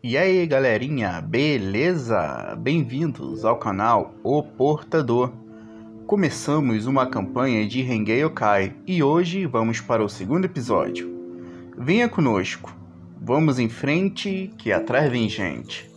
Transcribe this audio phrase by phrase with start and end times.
[0.00, 2.54] E aí galerinha, beleza?
[2.56, 5.32] Bem-vindos ao canal O Portador.
[6.06, 11.12] Começamos uma campanha de Rengei Yokai e hoje vamos para o segundo episódio.
[11.76, 12.72] Venha conosco,
[13.20, 15.90] vamos em frente que atrás vem gente.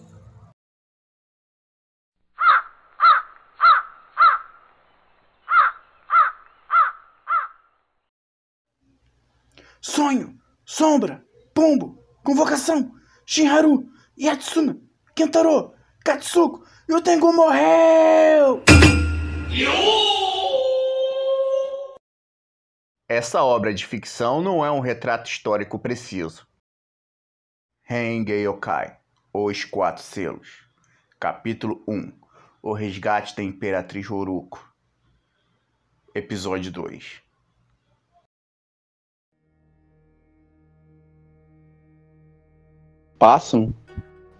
[9.79, 11.23] Sonho, sombra,
[11.53, 12.99] pombo, convocação,
[13.31, 13.89] Shinharu,
[14.19, 14.77] Yatsuna,
[15.15, 18.61] Kentaro, Katsuko e o Tengu morreu!
[23.07, 26.45] Essa obra de ficção não é um retrato histórico preciso.
[27.83, 28.99] Rengei Yokai,
[29.33, 30.67] Os Quatro Selos.
[31.17, 32.11] Capítulo 1
[32.61, 34.59] O Resgate da Imperatriz Horuko.
[36.13, 37.30] Episódio 2
[43.21, 43.71] Passam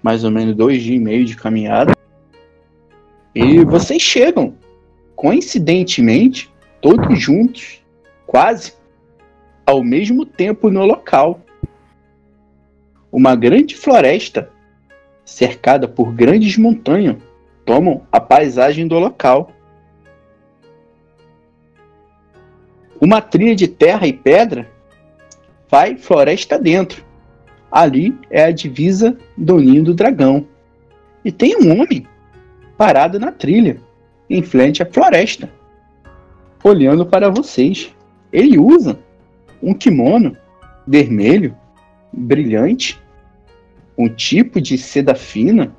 [0.01, 1.95] mais ou menos dois dias e meio de caminhada
[3.35, 4.55] e vocês chegam,
[5.15, 6.51] coincidentemente,
[6.81, 7.79] todos juntos,
[8.25, 8.73] quase
[9.67, 11.41] ao mesmo tempo no local.
[13.11, 14.49] Uma grande floresta,
[15.23, 17.17] cercada por grandes montanhas,
[17.63, 19.51] tomam a paisagem do local.
[22.99, 24.67] Uma trilha de terra e pedra
[25.69, 27.10] vai floresta dentro.
[27.71, 30.45] Ali é a divisa do ninho do dragão.
[31.23, 32.05] E tem um homem
[32.77, 33.77] parado na trilha,
[34.29, 35.49] em frente à floresta,
[36.63, 37.93] olhando para vocês.
[38.33, 38.99] Ele usa
[39.61, 40.35] um kimono
[40.85, 41.55] vermelho,
[42.11, 42.99] brilhante,
[43.97, 45.73] um tipo de seda fina.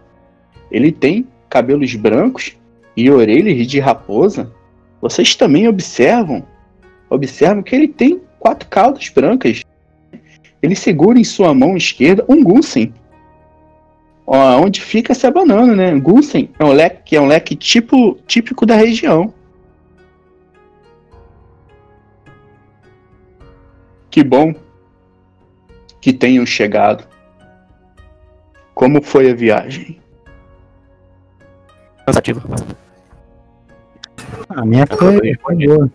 [0.70, 2.56] Ele tem cabelos brancos
[2.96, 4.50] e orelhas de raposa.
[5.00, 6.46] Vocês também observam,
[7.10, 9.61] observam que ele tem quatro caudas brancas.
[10.62, 12.94] Ele segura em sua mão esquerda um Gusen,
[14.26, 15.98] onde fica essa banana, né?
[15.98, 19.34] Gusen é um leque, é um leque tipo, típico da região.
[24.08, 24.54] Que bom
[26.00, 27.06] que tenham chegado.
[28.74, 29.98] Como foi a viagem?
[32.06, 32.42] Cansativo.
[34.48, 35.90] A minha foi, foi boa.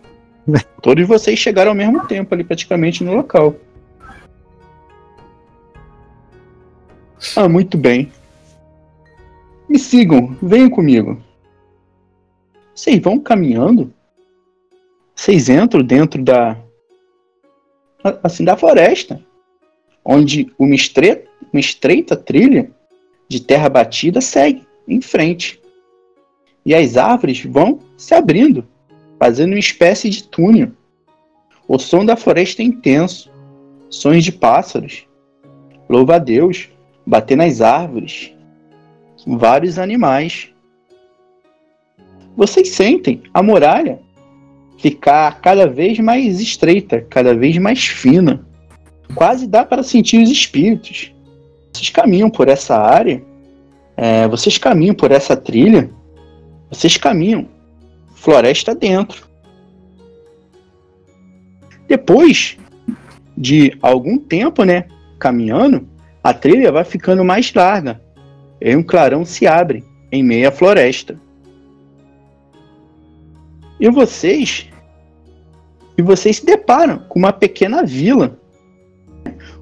[0.82, 3.54] Todos vocês chegaram ao mesmo tempo ali, praticamente no local.
[7.36, 8.12] Ah, muito bem.
[9.68, 11.20] Me sigam, venham comigo.
[12.74, 13.92] Vocês vão caminhando.
[15.14, 16.56] Vocês entram dentro da
[18.22, 19.20] assim da floresta,
[20.04, 22.70] onde uma estreita, uma estreita trilha
[23.28, 25.60] de terra batida segue em frente.
[26.64, 28.64] E as árvores vão se abrindo,
[29.18, 30.70] fazendo uma espécie de túnel.
[31.66, 33.30] O som da floresta é intenso,
[33.90, 35.04] sons de pássaros.
[35.88, 36.70] Louva a Deus,
[37.08, 38.34] bater nas árvores,
[39.26, 40.50] vários animais.
[42.36, 43.98] Vocês sentem a muralha
[44.78, 48.46] ficar cada vez mais estreita, cada vez mais fina.
[49.14, 51.14] Quase dá para sentir os espíritos.
[51.72, 53.22] Vocês caminham por essa área,
[53.96, 55.90] é, vocês caminham por essa trilha,
[56.70, 57.48] vocês caminham
[58.14, 59.26] floresta dentro.
[61.88, 62.58] Depois
[63.34, 64.84] de algum tempo, né,
[65.18, 65.88] caminhando,
[66.28, 68.02] a trilha vai ficando mais larga
[68.60, 71.18] e um clarão se abre em meia floresta.
[73.80, 74.68] E vocês
[75.96, 78.38] e vocês se deparam com uma pequena vila,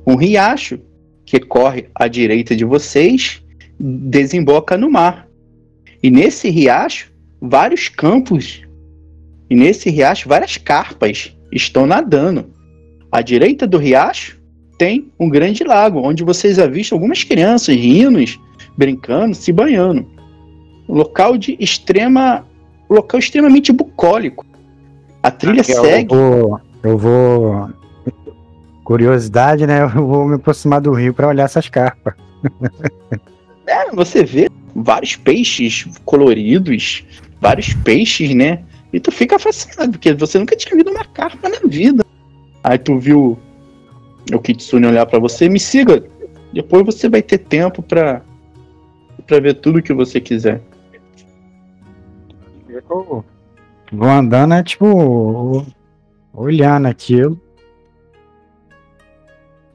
[0.04, 0.80] um riacho
[1.24, 3.40] que corre à direita de vocês,
[3.78, 5.28] desemboca no mar.
[6.02, 8.62] E nesse riacho, vários campos
[9.48, 12.52] e nesse riacho várias carpas estão nadando.
[13.12, 14.35] À direita do riacho
[14.78, 18.22] tem um grande lago, onde vocês avistam algumas crianças rindo,
[18.76, 20.06] brincando, se banhando.
[20.88, 22.44] Um local de extrema.
[22.88, 24.46] Local extremamente bucólico.
[25.22, 26.14] A trilha segue.
[26.14, 27.70] Eu vou, eu vou.
[28.84, 29.82] Curiosidade, né?
[29.82, 32.14] Eu vou me aproximar do rio para olhar essas carpas.
[33.66, 37.04] é, você vê vários peixes coloridos,
[37.40, 38.62] vários peixes, né?
[38.92, 42.04] E tu fica fascinado, porque você nunca tinha visto uma carpa na vida.
[42.62, 43.36] Aí tu viu
[44.32, 46.04] o Kitsune olhar para você, me siga.
[46.52, 48.22] Depois você vai ter tempo para
[49.26, 50.62] para ver tudo que você quiser.
[53.92, 55.66] Vou andando, é tipo
[56.32, 57.40] olhando aquilo.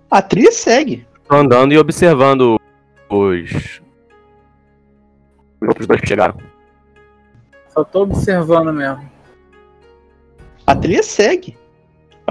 [0.10, 1.06] A trilha segue.
[1.28, 2.60] Tô andando e observando
[3.10, 3.82] os
[5.62, 6.38] outros dois que chegaram.
[7.70, 9.10] Só tô observando mesmo.
[10.66, 11.58] A trilha segue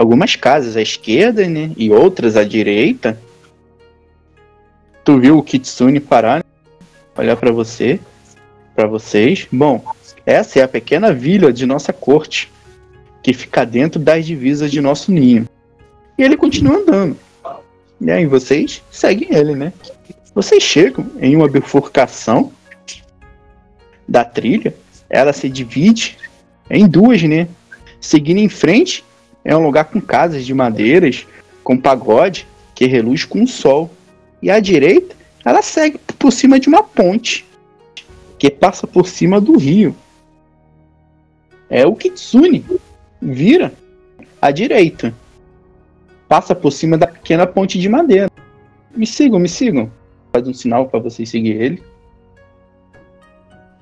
[0.00, 3.20] algumas casas à esquerda, né, e outras à direita.
[5.05, 6.44] Tu viu o Kitsune parar, né?
[7.19, 8.00] olhar pra você,
[8.75, 9.47] pra vocês.
[9.52, 9.85] Bom,
[10.25, 12.50] essa é a pequena vila de nossa corte,
[13.23, 15.47] que fica dentro das divisas de nosso ninho.
[16.17, 17.19] E ele continua andando.
[18.00, 19.70] E aí vocês seguem ele, né?
[20.35, 22.50] Vocês chegam em uma bifurcação
[24.08, 24.75] da trilha.
[25.11, 26.17] Ela se divide
[26.70, 27.47] em duas, né?
[28.00, 29.05] Seguindo em frente
[29.44, 31.26] é um lugar com casas de madeiras,
[31.62, 33.90] com pagode que reluz com o sol.
[34.42, 35.14] E à direita,
[35.44, 37.44] ela segue por cima de uma ponte
[38.38, 39.94] que passa por cima do rio.
[41.69, 42.64] É o Kitsune.
[43.20, 43.72] Vira
[44.40, 45.14] à direita.
[46.26, 48.31] Passa por cima da pequena ponte de madeira.
[48.94, 49.90] Me sigam, me sigam.
[50.32, 51.82] Faz um sinal para vocês seguir ele.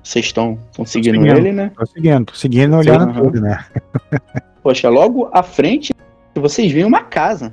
[0.03, 1.37] Vocês estão seguindo seguindo.
[1.37, 1.71] ele, né?
[1.75, 3.21] Tô seguindo, tô seguindo, olhando aham.
[3.21, 3.65] tudo, né?
[4.69, 5.91] Poxa, logo à frente
[6.35, 7.51] vocês veem uma casa.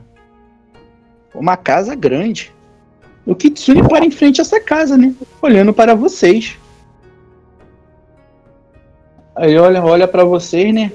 [1.35, 2.53] Uma casa grande.
[3.25, 5.15] O Kitsune para em frente a essa casa, né?
[5.41, 6.59] Olhando para vocês.
[9.35, 10.93] Aí olha, olha para vocês, né?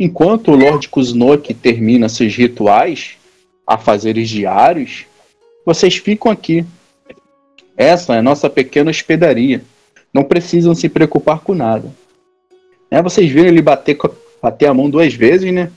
[0.00, 3.18] Enquanto o Lord Kuznok termina seus rituais,
[3.66, 5.04] afazeres diários,
[5.66, 6.64] vocês ficam aqui.
[7.76, 9.62] Essa é a nossa pequena hospedaria.
[10.14, 11.90] Não precisam se preocupar com nada.
[12.90, 15.70] Né, vocês viram ele bater, co- bater a mão duas vezes, né?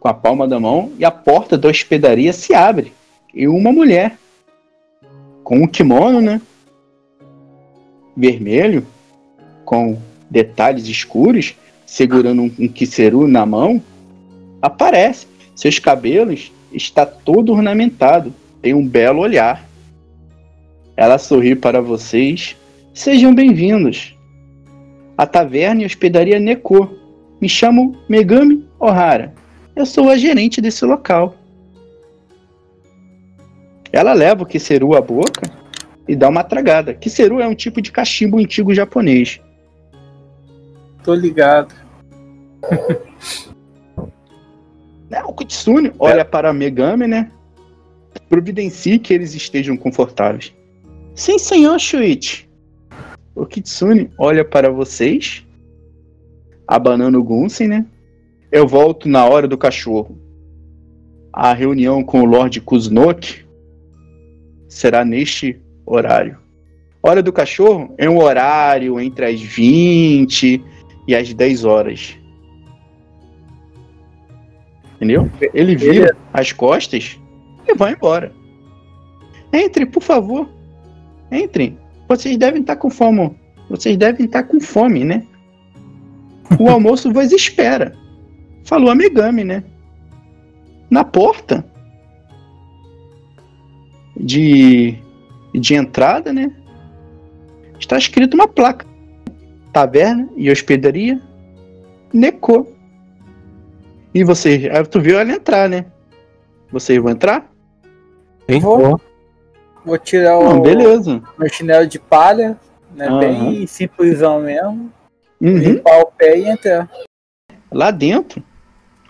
[0.00, 2.92] Com a palma da mão, e a porta da hospedaria se abre.
[3.34, 4.18] E uma mulher,
[5.44, 6.40] com um kimono, né?
[8.16, 8.86] Vermelho,
[9.64, 9.98] com
[10.30, 11.54] detalhes escuros,
[11.84, 13.82] segurando um, um kiseru na mão,
[14.60, 15.26] aparece.
[15.54, 19.68] Seus cabelos está todo ornamentado, tem um belo olhar.
[20.96, 22.56] Ela sorri para vocês.
[22.94, 24.16] Sejam bem-vindos.
[25.16, 27.01] A taverna e hospedaria Neko.
[27.42, 29.34] Me chamo Megami Ohara.
[29.74, 31.34] Eu sou a gerente desse local.
[33.92, 35.50] Ela leva o kiseru à boca
[36.06, 36.94] e dá uma tragada.
[36.94, 39.40] Kiseru é um tipo de cachimbo antigo japonês.
[41.02, 41.74] Tô ligado.
[45.10, 47.28] Né, O Kitsune olha para a Megami, né?
[48.28, 50.54] Providencie que eles estejam confortáveis.
[51.16, 52.48] Sim, senhor Shuichi.
[53.34, 55.44] O Kitsune olha para vocês,
[56.66, 57.86] abanando o Gunsen, né?
[58.50, 60.18] Eu volto na hora do cachorro.
[61.32, 63.44] A reunião com o Lord Kuznok
[64.68, 66.38] será neste horário.
[67.02, 70.62] Hora do cachorro é um horário entre as 20
[71.08, 72.16] e as 10 horas.
[74.96, 75.28] Entendeu?
[75.52, 77.18] Ele vira as costas
[77.66, 78.32] e vai embora.
[79.52, 80.48] Entre, por favor.
[81.30, 81.76] Entrem.
[82.08, 83.34] Vocês devem estar com fome.
[83.68, 85.26] Vocês devem estar com fome, né?
[86.58, 87.96] O almoço vos espera.
[88.64, 89.64] Falou a Megami, né?
[90.90, 91.64] Na porta
[94.16, 94.96] de,
[95.54, 96.52] de entrada, né?
[97.78, 98.86] Está escrito uma placa.
[99.72, 101.20] Taverna e hospedaria
[102.12, 102.68] Neko.
[104.14, 105.86] E vocês, aí tu viu ela entrar, né?
[106.70, 107.50] Vocês vão entrar?
[108.60, 109.00] Vou,
[109.84, 111.22] vou tirar Não, o beleza.
[111.38, 112.58] meu chinelo de palha,
[112.94, 113.08] né?
[113.08, 113.18] Aham.
[113.20, 114.92] Bem simplesão mesmo.
[115.42, 115.58] Uhum.
[115.58, 116.88] Limpar o pé e entrar.
[117.72, 118.40] Lá dentro,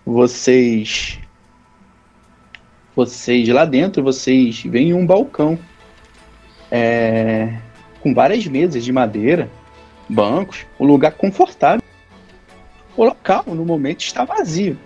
[0.04, 1.20] vocês.
[2.96, 5.58] Vocês lá dentro, vocês veem um balcão.
[6.70, 7.54] É,
[8.00, 9.50] com várias mesas de madeira,
[10.08, 11.82] bancos, um lugar confortável.
[12.96, 14.78] O local, no momento, está vazio.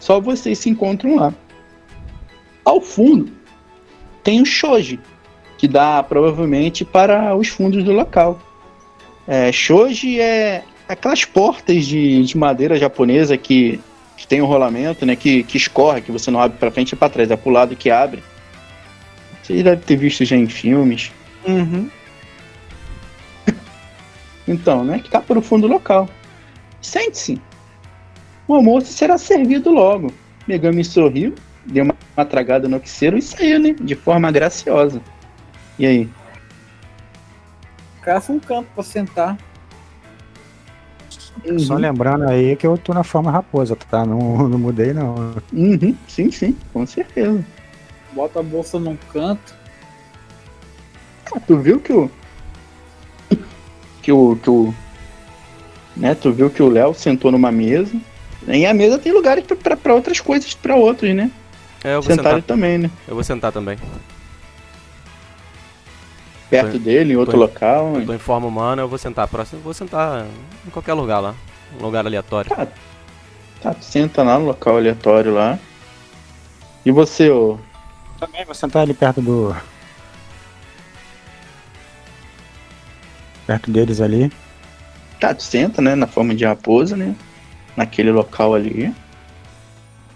[0.00, 1.32] Só vocês se encontram lá.
[2.64, 3.32] Ao fundo,
[4.24, 4.98] tem o shoji,
[5.56, 8.40] que dá provavelmente para os fundos do local.
[9.28, 13.78] É, shoji é aquelas portas de, de madeira japonesa que,
[14.16, 15.14] que tem um rolamento, né?
[15.14, 17.76] Que, que escorre, que você não abre para frente e para trás, é pro lado
[17.76, 18.22] que abre.
[19.42, 21.12] Vocês devem ter visto já em filmes.
[21.46, 21.90] Uhum.
[24.48, 24.98] Então, né?
[24.98, 26.08] Que tá para o fundo do local.
[26.80, 27.38] Sente-se.
[28.46, 30.10] O almoço será servido logo.
[30.46, 31.34] Megami sorriu,
[31.66, 33.76] deu uma, uma tragada no quiseiro e saiu, né?
[33.78, 35.02] De forma graciosa.
[35.78, 36.08] E aí?
[38.00, 39.36] Caça um canto pra sentar.
[41.58, 41.80] Só Uhum.
[41.80, 44.04] lembrando aí que eu tô na forma raposa, tá?
[44.04, 44.18] Não,
[44.48, 45.34] não mudei, não.
[45.52, 45.94] Uhum.
[46.06, 47.44] Sim, sim, com certeza.
[48.12, 49.54] Bota a bolsa num canto.
[51.34, 52.10] Ah, tu viu que o.
[54.02, 54.36] Que o.
[54.36, 54.74] Que o
[55.96, 57.92] né, tu viu que o Léo sentou numa mesa.
[58.46, 61.30] E a mesa tem lugares pra- pra pra outras coisas, pra outros, né?
[61.84, 62.42] É, eu vou Sentaram sentar.
[62.56, 62.90] também, né?
[63.06, 63.76] Eu vou sentar também
[66.48, 67.92] perto tô, dele, em outro local.
[67.92, 68.14] Tô né?
[68.14, 70.26] em forma humana, eu vou sentar próximo, vou sentar
[70.66, 71.34] em qualquer lugar lá,
[71.78, 72.50] um lugar aleatório.
[72.50, 72.66] Tá,
[73.60, 75.58] tá senta lá no local aleatório lá.
[76.84, 77.58] E você, ô?
[78.18, 79.54] Também vou sentar ali perto do
[83.46, 84.30] perto deles ali.
[85.18, 87.16] Tá, tu senta, né, na forma de raposa, né?
[87.74, 88.94] Naquele local ali.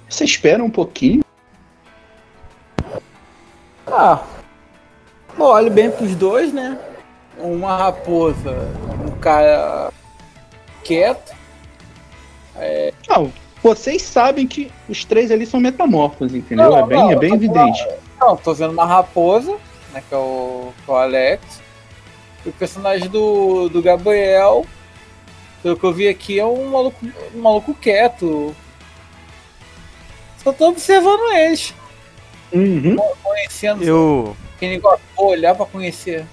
[0.08, 1.24] Você espera um pouquinho.
[3.86, 4.22] Ah,
[5.38, 6.78] olho bem pros dois, né?
[7.38, 8.50] Uma raposa,
[9.06, 9.90] um cara
[10.84, 11.34] quieto.
[13.08, 16.70] Não, vocês sabem que os três ali são metamorfos, entendeu?
[16.70, 17.86] Não, é bem, não, é bem eu evidente.
[18.20, 19.56] Não, tô vendo uma raposa,
[19.92, 20.02] né?
[20.08, 21.60] Que é o, que é o Alex.
[22.44, 24.66] E o personagem do, do Gabriel,
[25.62, 26.98] pelo que eu vi aqui, é um maluco,
[27.34, 28.54] um maluco quieto.
[30.42, 31.72] Só tô observando eles,
[32.52, 32.96] Uhum.
[33.22, 33.82] conhecendo.
[33.82, 36.24] Eu, Quem negócio, vou olhar pra conhecer.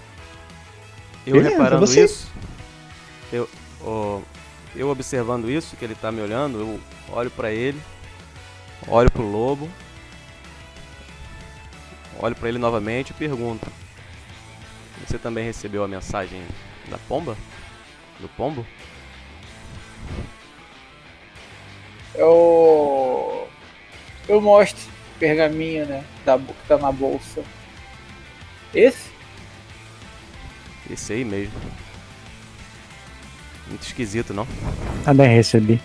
[1.26, 2.32] eu Beleza, reparando você- isso,
[3.34, 3.50] eu,
[3.84, 4.20] ó,
[4.76, 6.80] eu observando isso, que ele tá me olhando, eu
[7.12, 7.82] olho pra ele,
[8.88, 9.68] olho pro lobo,
[12.20, 13.66] olho pra ele novamente e pergunto:
[15.08, 16.44] Você também recebeu a mensagem
[16.88, 17.36] da pomba?
[18.20, 18.64] Do pombo?
[22.14, 23.48] Eu.
[24.28, 24.80] Eu mostro
[25.16, 26.04] o pergaminho, né?
[26.24, 27.44] Da, que tá na bolsa.
[28.74, 29.10] Esse?
[30.90, 31.54] Esse aí mesmo.
[33.68, 34.48] Muito esquisito, não?
[35.04, 35.80] Também recebi.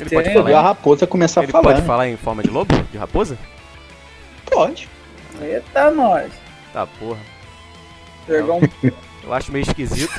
[0.00, 1.64] Ele pode falar E a raposa começa a Ele falar.
[1.64, 1.86] pode né?
[1.86, 2.74] falar em forma de lobo?
[2.90, 3.38] De raposa?
[4.46, 4.88] Pode.
[5.40, 6.32] Eita, nós.
[6.72, 7.20] Tá, porra.
[8.26, 8.60] Pegar um
[9.24, 10.12] Eu acho meio esquisito.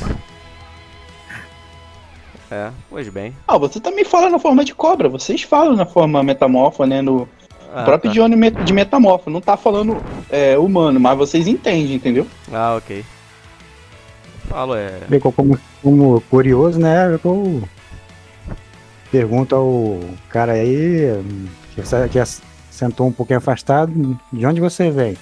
[2.52, 3.36] É, pois bem.
[3.48, 5.10] Ah, você também fala na forma de cobra.
[5.10, 7.02] Vocês falam na forma metamorfa, né?
[7.02, 7.28] No
[7.74, 8.64] Ah, próprio tá.
[8.64, 9.30] de metamorfo.
[9.30, 9.98] Não tá falando
[10.30, 12.28] é, humano, mas vocês entendem, entendeu?
[12.52, 13.04] Ah, ok.
[14.48, 15.00] Falo, é.
[15.10, 17.20] Bem, como, como curioso, né?
[17.24, 17.64] Eu
[19.12, 20.00] pergunto ao
[20.30, 21.20] cara aí,
[21.74, 22.20] que, que
[22.70, 25.18] sentou um pouquinho afastado, de onde você vem?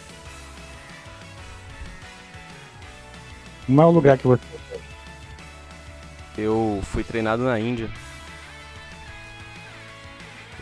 [3.66, 4.42] Como é o lugar que você.
[6.38, 7.90] Eu fui treinado na Índia.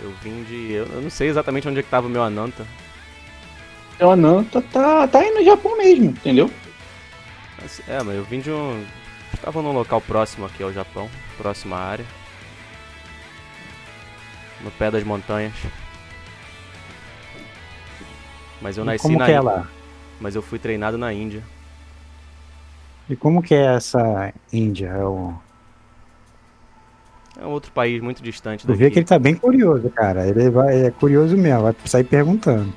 [0.01, 0.71] Eu vim de.
[0.71, 2.65] Eu eu não sei exatamente onde é que tava o meu Ananta.
[3.99, 6.49] O Ananta tá, tá aí no Japão mesmo, entendeu?
[7.61, 8.85] Mas, é, mas eu vim de um.
[9.33, 12.05] Estava num local próximo aqui ao Japão, próxima área.
[14.61, 15.53] No pé das montanhas.
[18.61, 19.67] Mas eu E nasci como na que é lá?
[20.19, 21.43] Mas eu fui treinado na Índia.
[23.09, 24.87] E como que é essa Índia?
[24.87, 25.33] É o...
[27.41, 28.83] É um outro país muito distante Eu daqui.
[28.83, 30.27] vi que ele tá bem curioso, cara.
[30.27, 32.73] Ele vai, é curioso mesmo, vai sair perguntando.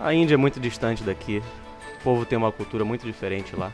[0.00, 1.40] A Índia é muito distante daqui.
[2.00, 3.70] O povo tem uma cultura muito diferente lá.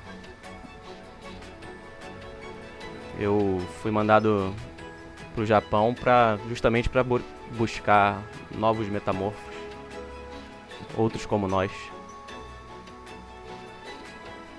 [3.18, 4.54] Eu fui mandado
[5.34, 7.04] pro Japão para justamente para
[7.56, 8.22] buscar
[8.54, 9.40] novos metamorfos,
[10.96, 11.70] outros como nós.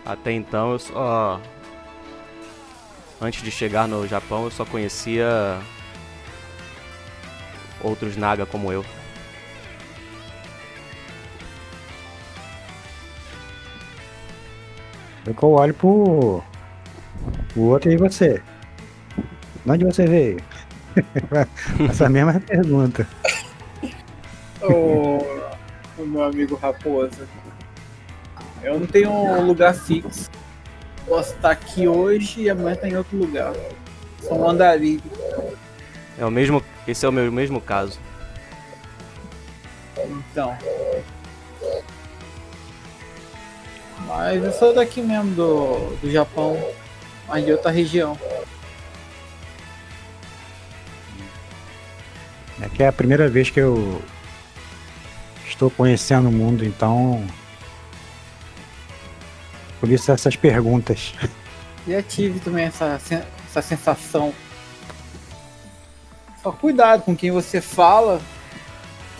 [0.06, 1.40] Até então eu só
[3.24, 5.60] antes de chegar no Japão eu só conhecia
[7.82, 8.86] outros naga como eu.
[15.26, 16.44] Eu olho pro,
[17.54, 18.42] pro outro e você.
[19.66, 20.38] De onde você veio?
[21.90, 23.08] Essa mesma pergunta.
[24.62, 25.26] o,
[25.98, 27.26] o meu amigo Raposa.
[28.62, 30.30] Eu não tenho um lugar fixo.
[31.08, 33.54] Posso estar aqui hoje e amanhã estar em outro lugar.
[34.22, 35.04] Sou um andarilho.
[36.18, 38.00] É o mesmo, esse é o meu mesmo caso.
[39.98, 40.58] Então.
[44.08, 46.58] Mas eu sou daqui mesmo do, do Japão,
[47.28, 48.18] mas de outra região.
[52.62, 54.02] É que é a primeira vez que eu
[55.46, 57.26] estou conhecendo o mundo, então.
[59.84, 61.14] Por isso essas perguntas.
[61.86, 62.98] Já tive também essa,
[63.46, 64.34] essa sensação.
[66.42, 68.22] Só cuidado com quem você fala,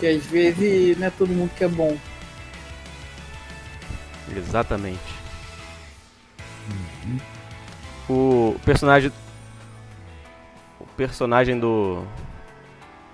[0.00, 1.94] que às vezes não é todo mundo que é bom.
[4.34, 4.98] Exatamente.
[8.08, 9.12] O personagem.
[10.80, 12.02] O personagem do.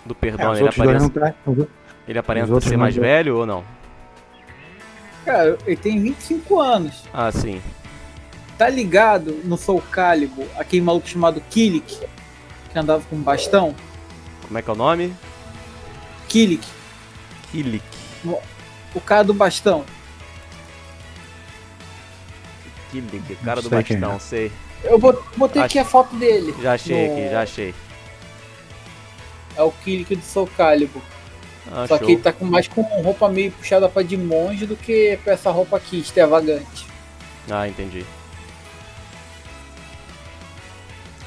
[0.06, 1.34] Do É, perdão, os ele aparenta, não tá-
[2.06, 3.02] ele aparenta ser mais deu.
[3.02, 3.64] velho ou não?
[5.24, 7.04] Cara, ele tem 25 anos.
[7.12, 7.60] Ah, sim.
[8.56, 11.98] Tá ligado no Soul Calibur, aquele maluco chamado Kilik,
[12.72, 13.74] que andava com um bastão?
[14.46, 15.14] Como é que é o nome?
[16.28, 16.66] Kilik,
[17.50, 17.84] Kilik.
[18.94, 19.84] o cara do bastão.
[22.90, 23.82] Kilik, cara do é.
[23.82, 24.50] bastão, sei.
[24.82, 26.54] Eu bot- botei aqui a foto dele.
[26.60, 27.74] Já achei No- aqui, já achei.
[29.56, 31.02] É o Kilik do Soul Calibur.
[31.70, 32.06] Ah, Só show.
[32.06, 35.34] que ele tá com mais com roupa meio puxada pra de monge do que pra
[35.34, 36.86] essa roupa aqui, extravagante.
[37.50, 38.04] Ah, entendi.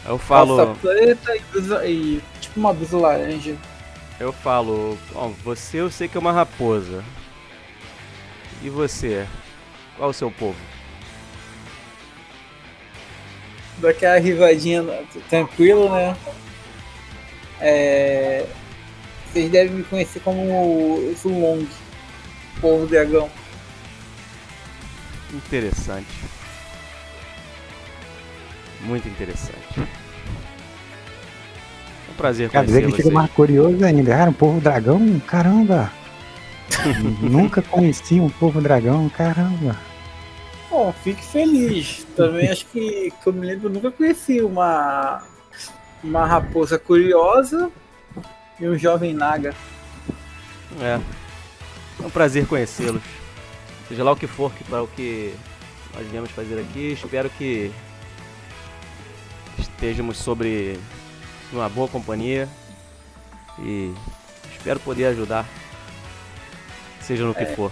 [0.05, 0.57] Eu falo.
[0.57, 3.55] Calça preta e, blusa- e tipo uma blusa laranja.
[4.19, 7.03] Eu falo, ó, você eu sei que é uma raposa.
[8.61, 9.25] E você?
[9.97, 10.57] Qual o seu povo?
[13.77, 14.83] Daquela rivadinha
[15.29, 16.15] tranquilo, né?
[17.59, 18.45] É...
[19.33, 21.67] Vocês devem me conhecer como Zulong,
[22.61, 23.27] povo dragão.
[25.33, 26.05] Interessante.
[28.81, 29.79] Muito interessante.
[29.79, 29.81] É
[32.11, 33.13] um prazer Quer dizer que fica vocês.
[33.13, 34.11] mais curioso ainda.
[34.11, 35.19] Cara, um povo dragão?
[35.21, 35.91] Caramba!
[37.19, 39.75] Nunca conheci um povo dragão, caramba.
[40.69, 42.05] Bom, fique feliz.
[42.15, 45.23] Também acho que, que eu me lembro, nunca conheci uma,
[46.03, 47.71] uma raposa curiosa
[48.63, 49.53] e um jovem naga.
[50.79, 50.99] É.
[52.01, 53.03] É um prazer conhecê-los.
[53.89, 55.35] Seja lá o que for que para o que
[55.93, 57.71] nós viemos fazer aqui, espero que
[59.59, 60.79] estejamos sobre
[61.51, 62.47] uma boa companhia
[63.59, 63.93] e
[64.51, 65.45] espero poder ajudar,
[67.01, 67.71] seja no que for.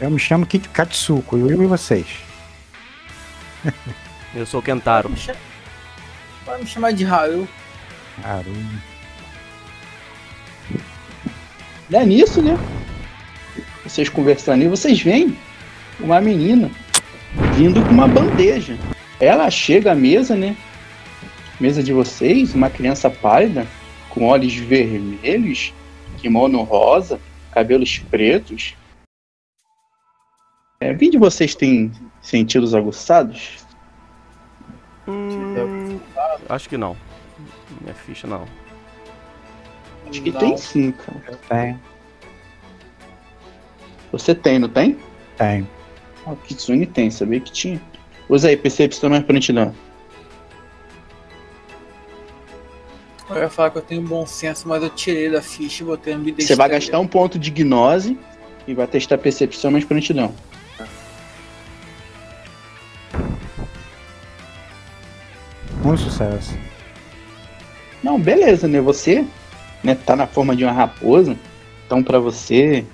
[0.00, 2.06] Eu me chamo Kit Katsuko, e eu e vocês?
[4.34, 5.10] Eu sou o Kentaro.
[6.44, 7.46] Pode me chamar de Haru.
[8.22, 8.89] Caramba.
[11.90, 12.56] Não é nisso, né?
[13.82, 15.36] Vocês conversando e vocês veem
[15.98, 16.70] uma menina
[17.56, 18.78] vindo com uma bandeja.
[19.18, 20.56] Ela chega à mesa, né?
[21.58, 23.66] Mesa de vocês, uma criança pálida,
[24.08, 25.74] com olhos vermelhos,
[26.18, 27.20] kimono rosa,
[27.50, 28.74] cabelos pretos.
[30.80, 31.90] É, vi de vocês têm
[32.22, 33.58] sentidos aguçados?
[35.08, 35.98] Hum,
[36.48, 36.96] acho que não.
[37.80, 38.59] Minha ficha não.
[40.10, 40.40] Acho que Não.
[40.40, 41.22] tem sim, cara.
[41.28, 41.80] Eu tenho,
[44.12, 44.98] Você tem, não tem?
[45.38, 45.68] tenho.
[46.26, 47.80] Ah, o Kitsune tem, sabia que tinha.
[48.28, 49.72] Usa aí, percepção mais prontidão.
[53.30, 56.16] Eu ia falar que eu tenho bom senso, mas eu tirei da ficha e botei
[56.16, 58.18] no Você vai gastar um ponto de gnose
[58.66, 60.34] e vai testar percepção mais prontidão.
[65.84, 66.58] Um sucesso.
[68.02, 68.80] Não, beleza, né?
[68.80, 69.24] Você,
[69.82, 71.36] né, tá na forma de uma raposa,
[71.86, 72.84] então pra você,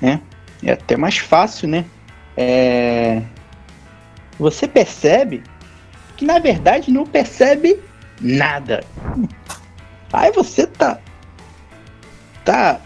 [0.00, 0.20] né,
[0.62, 1.84] é até mais fácil, né?
[2.36, 3.22] É...
[4.38, 5.42] Você percebe
[6.16, 7.78] que na verdade não percebe
[8.20, 8.84] nada.
[10.12, 10.98] Aí você tá
[12.44, 12.80] tá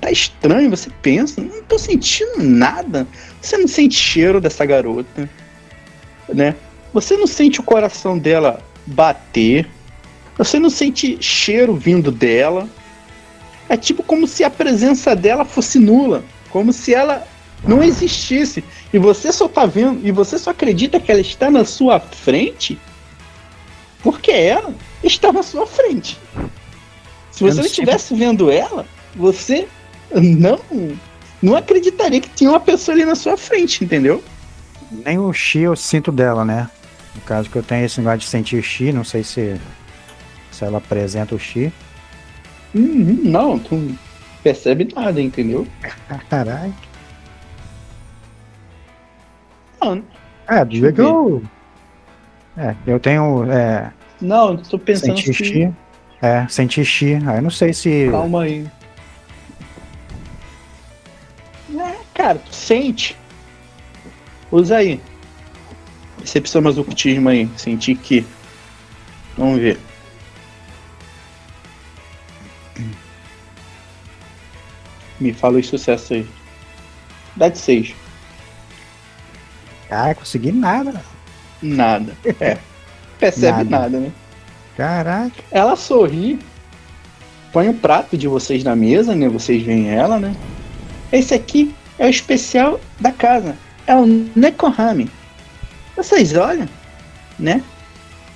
[0.00, 3.06] tá estranho, você pensa, não tô sentindo nada.
[3.40, 5.28] Você não sente cheiro dessa garota,
[6.28, 6.54] né?
[6.92, 9.68] Você não sente o coração dela bater.
[10.38, 12.68] Você não sente cheiro vindo dela.
[13.68, 17.26] É tipo como se a presença dela fosse nula, como se ela
[17.66, 18.64] não existisse.
[18.92, 22.78] E você só tá vendo, e você só acredita que ela está na sua frente
[24.02, 24.72] porque ela
[25.02, 26.18] está na sua frente.
[27.32, 29.68] Se você não estivesse vendo ela, você
[30.14, 30.58] não
[31.40, 34.22] não acreditaria que tinha uma pessoa ali na sua frente, entendeu?
[34.90, 36.68] Nem o chi eu sinto dela, né?
[37.14, 39.60] No caso que eu tenho esse negócio de sentir chi, não sei se,
[40.58, 41.72] se ela apresenta o chi.
[42.74, 43.98] Uhum, não, tu não
[44.42, 45.66] percebe nada, entendeu?
[46.28, 46.74] Caralho.
[49.80, 50.02] Não,
[50.48, 51.42] É, diga eu que eu.
[52.56, 53.50] É, eu tenho.
[53.50, 55.44] É, não, tô pensando sentir que...
[55.44, 55.72] chi.
[56.20, 57.14] É, sentir chi.
[57.14, 58.08] Aí eu não sei se.
[58.10, 58.66] Calma aí.
[61.78, 63.16] É, cara, tu sente.
[64.50, 65.00] Usa aí.
[66.16, 67.48] Percepção mais ocultismo aí.
[67.56, 68.26] Sentir que.
[69.36, 69.78] Vamos ver.
[75.20, 76.26] Me fala os sucessos aí.
[77.36, 77.94] Dá de 6.
[79.90, 81.02] Ah, consegui nada.
[81.62, 82.16] Nada.
[82.40, 82.58] É.
[83.18, 83.70] Percebe Nada.
[83.70, 84.12] nada, né?
[84.76, 85.42] Caraca.
[85.50, 86.38] Ela sorri,
[87.52, 89.28] põe o prato de vocês na mesa, né?
[89.28, 90.36] Vocês veem ela, né?
[91.10, 93.56] Esse aqui é o especial da casa.
[93.88, 95.10] É o Nekohami.
[95.96, 96.68] Vocês olham,
[97.36, 97.60] né?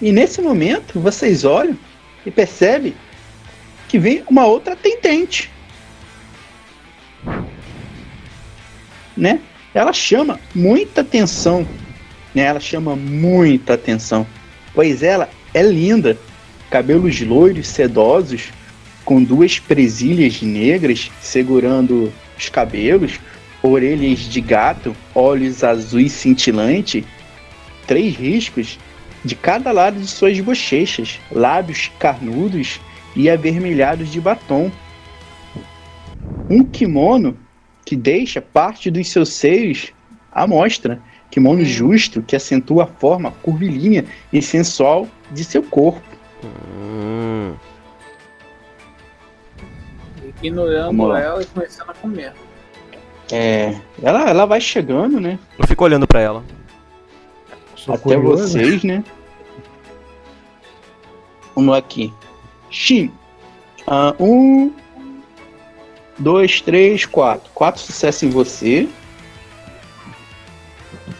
[0.01, 1.79] E nesse momento, vocês olham
[2.27, 2.92] e percebem
[3.88, 5.49] que vem uma outra atendente.
[9.16, 9.40] Né?
[9.75, 11.66] Ela chama muita atenção.
[12.35, 12.42] Né?
[12.42, 14.27] Ela chama muita atenção.
[14.75, 16.16] Pois ela é linda
[16.70, 18.51] cabelos loiros sedosos,
[19.05, 23.20] com duas presilhas negras segurando os cabelos,
[23.62, 27.05] orelhas de gato, olhos azuis cintilantes,
[27.87, 28.79] três riscos
[29.25, 32.81] de cada lado de suas bochechas, lábios carnudos
[33.14, 34.70] e avermelhados de batom.
[36.48, 37.37] Um kimono
[37.85, 39.92] que deixa parte dos seus seios
[40.31, 46.03] à mostra, Kimono justo que acentua a forma curvilínea e sensual de seu corpo.
[46.45, 47.55] Hum,
[50.42, 52.33] Ignorando ela e começando a comer.
[53.31, 55.38] É, ela, ela vai chegando, né?
[55.59, 56.45] eu fico olhando pra ela.
[57.77, 58.49] Sou até curioso.
[58.49, 59.03] vocês, né?
[61.55, 62.12] Vamos aqui.
[62.71, 63.11] Shin.
[63.87, 64.73] Ah, um,
[66.18, 67.51] dois, três, quatro.
[67.55, 68.88] Quatro sucessos em você.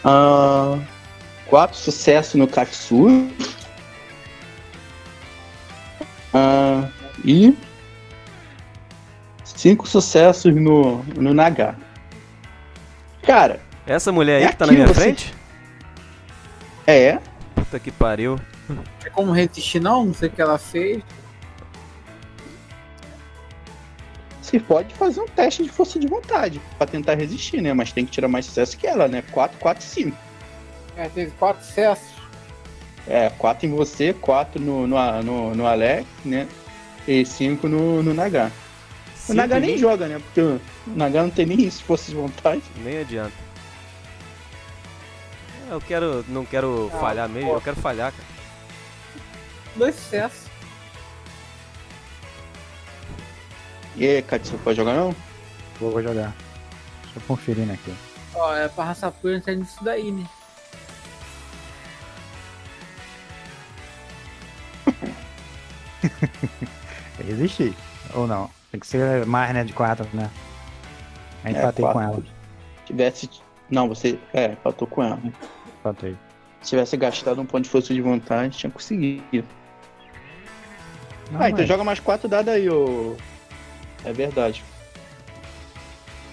[0.03, 0.77] Ah,
[1.47, 3.29] quatro sucessos no Katsu.
[6.33, 6.87] Ah,
[7.23, 7.55] e
[9.43, 11.75] cinco sucessos no, no Naga.
[13.21, 15.33] Cara, Essa mulher aí É que tá na minha você- frente?
[16.87, 17.19] é.
[17.55, 18.39] Puta que pariu.
[19.05, 20.05] É como resistir não?
[20.05, 21.01] Não sei o que ela fez.
[24.43, 27.73] Você pode fazer um teste de força de vontade pra tentar resistir, né?
[27.73, 29.23] Mas tem que tirar mais sucesso que ela, né?
[29.31, 30.17] 4, 4, 5.
[30.97, 32.09] Ela teve quatro sucessos.
[33.07, 36.45] É, 4 em você, 4 no, no, no, no Alex, né?
[37.07, 38.51] E 5 no, no Naga.
[39.15, 40.19] O Cinco Naga em nem joga, né?
[40.19, 42.61] Porque o Naga não tem nem isso, força de vontade.
[42.83, 43.33] Nem adianta.
[45.69, 46.25] Eu quero.
[46.27, 48.27] Não quero Ah, falhar mesmo, eu quero falhar, cara.
[49.77, 50.42] Dois sucessos.
[53.95, 55.15] E aí, Katsu, pode jogar não?
[55.79, 56.33] Vou, vou jogar.
[57.03, 57.93] Deixa eu conferir aqui.
[58.35, 60.25] Ó, é pra raça pura entrar nisso daí, né?
[66.01, 67.75] Tem que existir.
[68.13, 68.49] Ou não.
[68.71, 69.63] Tem que ser mais, né?
[69.63, 70.29] De 4, né?
[71.43, 72.23] Aí É, empatei com ela.
[72.85, 73.29] Tivesse.
[73.69, 74.19] Não, você.
[74.33, 75.19] É, empatou com ela.
[75.79, 76.17] Empatei.
[76.61, 79.45] Se tivesse gastado um ponto de força de vontade, tinha conseguido.
[81.31, 83.15] Não, ah, então mas- joga mais 4 dados aí, ô.
[84.05, 84.63] É verdade.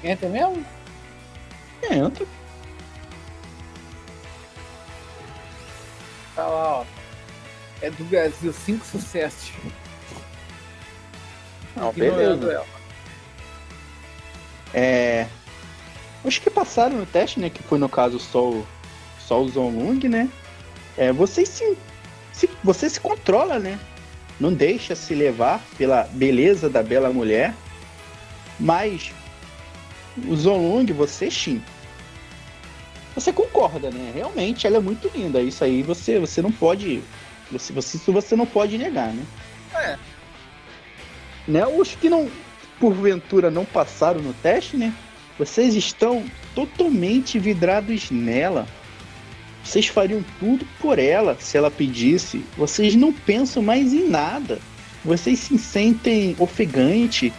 [0.02, 0.64] Entra mesmo?
[1.90, 2.26] Entra.
[6.34, 6.84] Tá lá, ó.
[7.82, 9.52] É do Brasil, cinco sucessos.
[11.76, 12.66] Não, Ignorando beleza.
[14.74, 15.26] É.
[16.22, 17.48] Os que passaram no teste, né?
[17.48, 18.66] Que foi no caso só o,
[19.18, 20.28] só o Zonlung, né?
[20.96, 21.76] É, você se,
[22.32, 22.48] se.
[22.62, 23.78] Você se controla, né?
[24.40, 27.54] Não deixa se levar pela beleza da bela mulher.
[28.58, 29.12] Mas
[30.26, 31.62] o Zonlung, você Shin.
[33.14, 34.12] Você concorda, né?
[34.14, 35.42] Realmente ela é muito linda.
[35.42, 37.02] Isso aí você, você não pode.
[37.52, 39.24] Você, você, isso você não pode negar, né?
[39.74, 39.98] É.
[41.46, 41.66] Né?
[41.66, 42.30] Os que não,
[42.78, 44.94] porventura, não passaram no teste, né?
[45.38, 46.24] Vocês estão
[46.54, 48.66] totalmente vidrados nela.
[49.64, 52.44] Vocês fariam tudo por ela se ela pedisse.
[52.56, 54.58] Vocês não pensam mais em nada.
[55.04, 57.32] Vocês se sentem ofegante,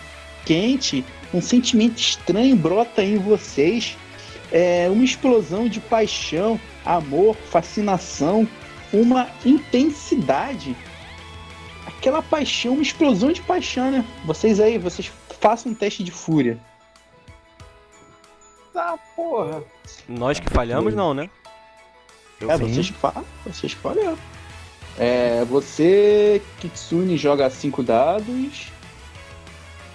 [0.45, 3.97] quente, um sentimento estranho brota em vocês.
[4.51, 8.47] É uma explosão de paixão, amor, fascinação,
[8.91, 10.75] uma intensidade.
[11.85, 14.05] Aquela paixão, uma explosão de paixão, né?
[14.25, 16.59] Vocês aí, vocês façam um teste de fúria.
[18.73, 19.63] Tá, porra.
[20.07, 21.29] Nós que falhamos, não, né?
[22.41, 24.17] Eu É, que falam, vocês que falam.
[24.97, 28.71] É, você, Kitsune, joga 5 dados.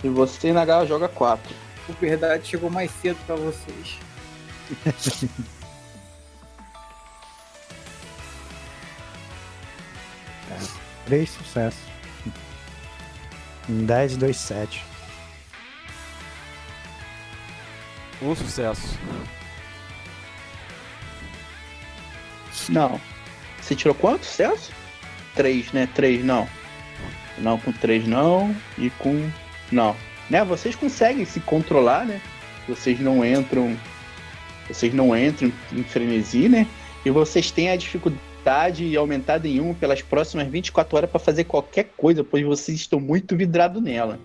[0.03, 1.55] E você, Naga, joga 4.
[1.89, 3.99] O verdade chegou mais cedo pra vocês.
[11.07, 11.81] Três sucessos.
[13.69, 14.85] Um 10 e 2, 7.
[18.21, 18.99] Um sucesso.
[22.69, 23.01] Não.
[23.61, 24.73] Você tirou quanto, Celso?
[25.35, 25.89] 3, né?
[25.95, 26.49] 3, não.
[27.39, 28.55] Não, com 3 não.
[28.79, 29.29] E com.
[29.71, 29.97] Não.
[30.31, 30.45] Né?
[30.45, 32.21] Vocês conseguem se controlar, né?
[32.69, 33.77] Vocês não entram.
[34.69, 36.67] Vocês não entram em frenesi, né?
[37.05, 41.93] E vocês têm a dificuldade aumentada em 1 pelas próximas 24 horas para fazer qualquer
[41.97, 44.19] coisa, pois vocês estão muito vidrados nela.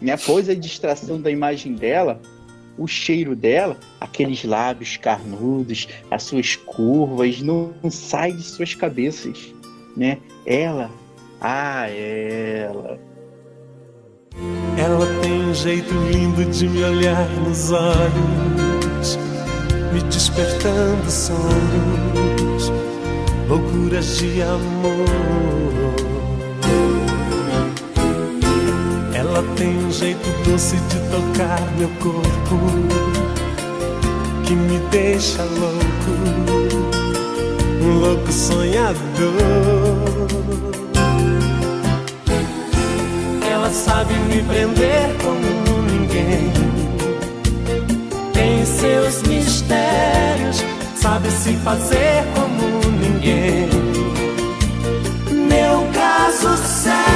[0.00, 0.12] Né?
[0.12, 2.20] Após a distração da imagem dela,
[2.78, 9.52] o cheiro dela, aqueles lábios carnudos, as suas curvas, não, não sai de suas cabeças,
[9.96, 10.18] né?
[10.46, 10.90] Ela,
[11.40, 12.98] ah, ela.
[14.78, 19.18] Ela tem um jeito lindo de me olhar nos olhos,
[19.92, 22.70] me despertando sonhos,
[23.48, 25.17] loucuras de amor.
[29.58, 32.58] Tem um jeito doce de tocar meu corpo,
[34.46, 36.12] que me deixa louco,
[37.82, 38.94] um louco sonhador.
[43.52, 46.52] Ela sabe me prender como ninguém.
[48.32, 53.68] Tem seus mistérios sabe se fazer como ninguém.
[55.48, 57.07] Meu caso sério.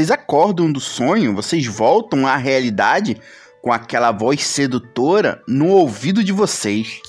[0.00, 3.18] vocês acordam do sonho, vocês voltam à realidade
[3.60, 7.02] com aquela voz sedutora no ouvido de vocês.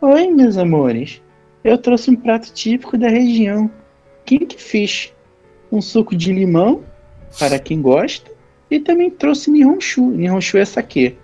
[0.00, 1.22] Oi, meus amores.
[1.62, 3.70] Eu trouxe um prato típico da região.
[4.24, 5.12] Quem que fiz?
[5.70, 6.82] Um suco de limão,
[7.38, 8.28] para quem gosta.
[8.68, 10.10] E também trouxe Nihonshu.
[10.10, 11.16] Nihonshu é essa aqui.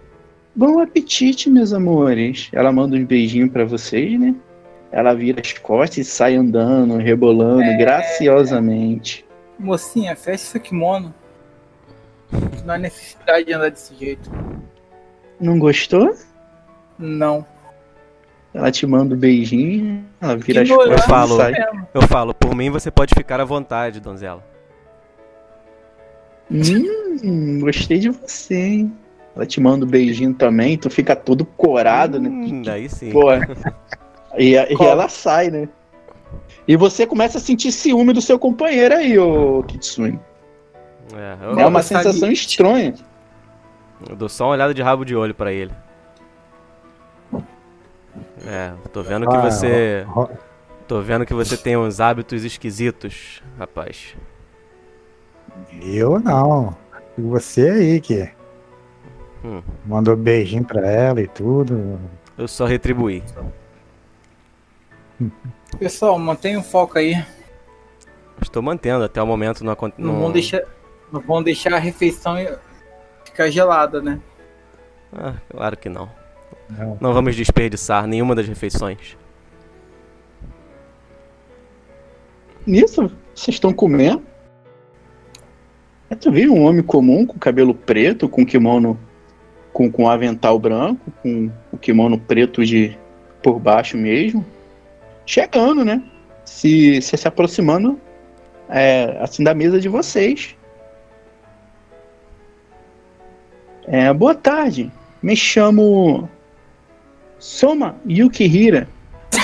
[0.55, 2.49] Bom apetite, meus amores.
[2.53, 4.37] Ela manda um beijinho para vocês, né?
[4.95, 9.27] Ela vira as costas e sai andando, rebolando graciosamente.
[9.59, 11.13] Mocinha, fecha seu kimono.
[12.65, 14.31] Não há necessidade de andar desse jeito.
[15.41, 16.15] Não gostou?
[16.97, 17.45] Não.
[18.55, 21.35] Ela te manda um beijinho, ela vira as Ignorante costas falo.
[21.35, 21.53] e sai.
[21.53, 21.89] mesmo.
[21.93, 24.45] Eu falo, por mim você pode ficar à vontade, donzela.
[26.49, 28.93] Hum, gostei de você, hein?
[29.35, 32.29] Ela te manda um beijinho também, tu fica todo corado, né?
[32.29, 33.11] Hum, daí sim.
[33.11, 33.25] Pô.
[34.37, 35.69] E, e ela sai, né?
[36.67, 40.19] E você começa a sentir ciúme do seu companheiro aí, ô Kitsune.
[41.15, 42.95] É, É eu, Não, uma sensação estranha.
[44.09, 45.73] eu dou só uma olhada de rabo de olho pra ele.
[48.47, 50.07] É, tô vendo que Ah, você.
[50.87, 54.15] Tô vendo que você tem uns hábitos esquisitos, rapaz.
[55.83, 56.77] Eu não.
[57.17, 58.29] Você aí que
[59.45, 59.63] Hum.
[59.87, 61.99] mandou beijinho pra ela e tudo.
[62.37, 63.23] Eu só retribuí.
[65.79, 67.25] Pessoal, mantenha o foco aí.
[68.41, 70.05] Estou mantendo até o momento não aconteceu.
[70.05, 70.63] Não vão deixar,
[71.13, 72.37] não vão deixar a refeição
[73.25, 74.21] ficar gelada, né?
[75.13, 76.11] Ah, claro que não.
[76.69, 76.99] Não.
[77.01, 79.17] Não vamos desperdiçar nenhuma das refeições.
[82.67, 84.23] Nisso, vocês estão comendo.
[86.11, 88.99] Aí tu vê um homem comum com cabelo preto, com kimono
[89.73, 92.97] com, com avental branco, com o kimono preto de
[93.43, 94.47] por baixo mesmo,
[95.27, 96.03] chegando, né?
[96.45, 98.01] Se se, se aproximando
[98.69, 100.57] é, assim da mesa de vocês.
[103.87, 104.91] É, boa tarde.
[105.23, 106.29] Me chamo
[107.39, 108.89] Soma Yukihira.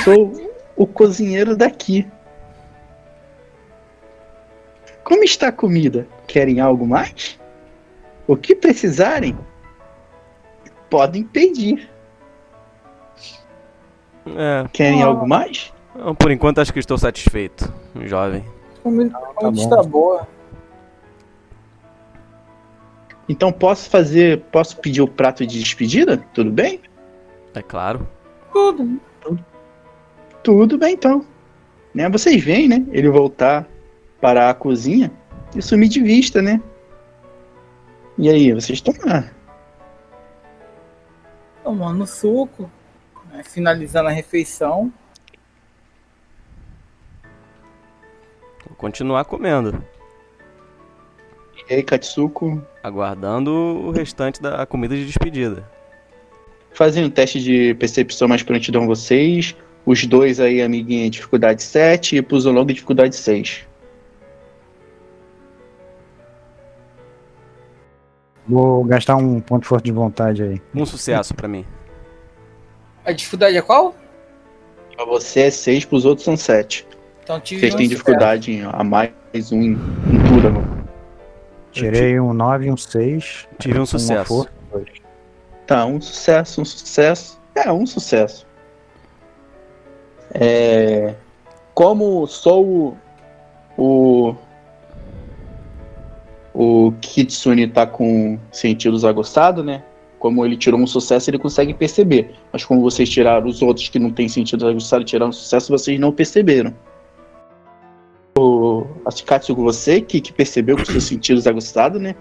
[0.04, 0.32] Sou
[0.76, 2.06] o cozinheiro daqui.
[5.04, 6.06] Como está a comida?
[6.26, 7.38] Querem algo mais?
[8.26, 9.36] O que precisarem?
[10.88, 11.90] Podem pedir.
[14.26, 15.06] É, Querem Ah.
[15.06, 15.72] algo mais?
[15.94, 17.72] não, por enquanto acho que estou satisfeito,
[18.04, 18.44] jovem.
[18.78, 20.26] A comida tá está boa.
[23.28, 26.16] Então posso fazer, posso pedir o prato de despedida?
[26.34, 26.80] Tudo bem?
[27.54, 28.06] É claro.
[28.52, 29.00] Tudo.
[30.42, 31.24] Tudo bem então.
[31.94, 32.08] Né?
[32.08, 32.84] Vocês veem, né?
[32.90, 33.68] Ele voltar
[34.20, 35.10] para a cozinha
[35.54, 36.60] e sumir de vista, né?
[38.18, 39.24] E aí, vocês estão lá.
[41.62, 42.70] Tomando suco.
[43.44, 44.92] Finalizando a refeição.
[48.66, 49.82] Vou continuar comendo,
[51.68, 55.68] E aí, Katsuko, aguardando o restante da comida de despedida.
[56.72, 59.56] fazem um teste de percepção mais prontidão vocês.
[59.84, 63.66] Os dois aí, amiguinha, dificuldade 7 e Puzolong, dificuldade 6.
[68.46, 70.62] Vou gastar um ponto de força de vontade aí.
[70.74, 71.64] Um sucesso pra mim.
[73.04, 73.94] A dificuldade é qual?
[74.94, 76.86] Pra você é 6, pros outros são 7.
[77.22, 79.12] Então tive Vocês têm dificuldade em- a mais
[79.52, 80.86] um em, em turno.
[81.72, 83.46] Tirei um 9 e um 6.
[83.58, 84.26] Tive um sucesso.
[84.26, 84.88] força, dois.
[85.66, 87.40] Tá, um sucesso, um sucesso.
[87.54, 88.46] É, um sucesso.
[90.34, 91.14] É,
[91.74, 92.96] como sou o.
[93.78, 94.34] O,
[96.52, 99.82] o Kitsune tá com sentidos aguçados, né?
[100.20, 102.34] Como ele tirou um sucesso, ele consegue perceber.
[102.52, 105.72] Mas como vocês tiraram os outros que não têm sentidos aguçados e tiraram um sucesso,
[105.72, 106.74] vocês não perceberam.
[108.38, 108.84] O
[109.24, 112.14] Katsu, você que, que percebeu com seus sentidos aguçados, né?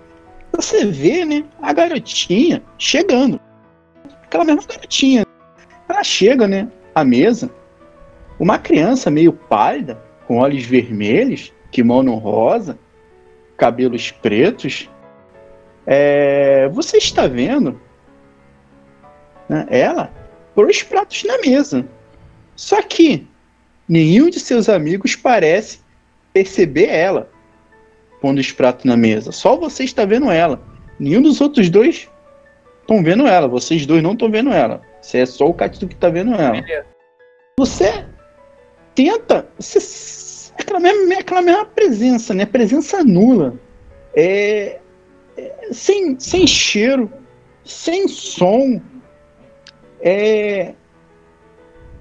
[0.56, 3.38] Você vê, né, a garotinha chegando.
[4.24, 5.26] Aquela mesma garotinha.
[5.90, 7.52] Ela chega, né, à mesa.
[8.40, 12.80] Uma criança meio pálida, com olhos vermelhos, kimono rosa,
[13.58, 14.90] cabelos pretos,
[15.86, 17.80] é, você está vendo
[19.50, 20.14] né, ela
[20.56, 21.86] por os pratos na mesa.
[22.56, 23.28] Só que
[23.88, 25.80] nenhum de seus amigos parece
[26.32, 27.30] perceber ela
[28.22, 29.32] pondo os pratos na mesa.
[29.32, 30.62] Só você está vendo ela.
[31.00, 32.10] Nenhum dos outros dois
[32.82, 33.48] estão vendo ela.
[33.48, 34.82] Vocês dois não estão vendo ela.
[35.02, 36.62] Você é só o Katsu que está vendo ela.
[37.58, 38.06] Você
[38.94, 39.48] tenta.
[39.58, 42.46] Você, aquela, mesma, aquela mesma presença, né?
[42.46, 43.56] Presença nula.
[44.14, 44.80] É,
[45.38, 47.12] é, sem, sem cheiro,
[47.64, 48.82] sem som.
[50.02, 50.74] É,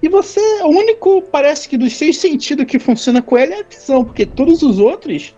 [0.01, 3.63] e você, o único, parece que dos seis sentidos que funciona com ela é a
[3.63, 5.35] visão, porque todos os outros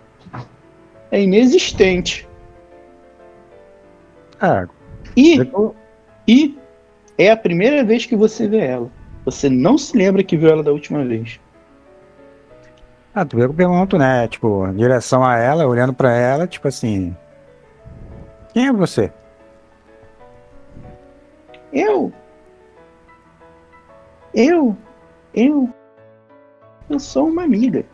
[1.10, 2.28] é inexistente.
[4.40, 4.66] Ah,
[5.16, 5.38] E,
[6.28, 6.58] e
[7.18, 8.90] é a primeira vez que você vê ela.
[9.24, 11.40] Você não se lembra que viu ela da última vez.
[13.14, 14.26] ah, tu vê que eu pergunto, né?
[14.28, 17.16] Tipo, em direção a ela, olhando pra ela, tipo assim.
[18.52, 19.12] Quem é você?
[21.72, 22.12] Eu?
[24.34, 24.76] Eu?
[25.34, 25.68] Eu?
[26.88, 27.84] Eu sou uma amiga.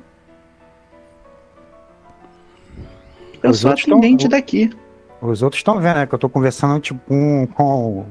[3.42, 4.70] Eu Os sou outros tão- atendente daqui.
[5.20, 6.06] Os outros estão vendo, né?
[6.06, 7.46] Que eu tô conversando, tipo, com.
[7.48, 8.04] com,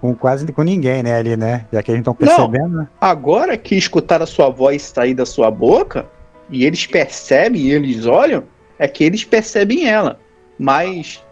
[0.00, 1.14] com quase com ninguém, né?
[1.16, 1.66] Ali, né?
[1.72, 2.88] Já que eles estão percebendo, né?
[3.00, 6.06] Agora que escutaram a sua voz sair da sua boca,
[6.50, 8.44] e eles percebem, e eles olham,
[8.78, 10.18] é que eles percebem ela.
[10.58, 11.22] Mas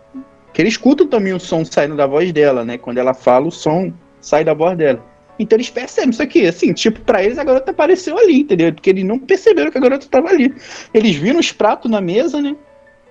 [0.52, 2.76] que eles escutam também o som saindo da voz dela, né?
[2.76, 5.02] Quando ela fala, o som sai da voz dela.
[5.38, 8.72] Então eles percebem isso aqui, assim, tipo, pra eles a garota apareceu ali, entendeu?
[8.72, 10.54] Porque eles não perceberam que a garota tava ali.
[10.92, 12.54] Eles viram os pratos na mesa, né?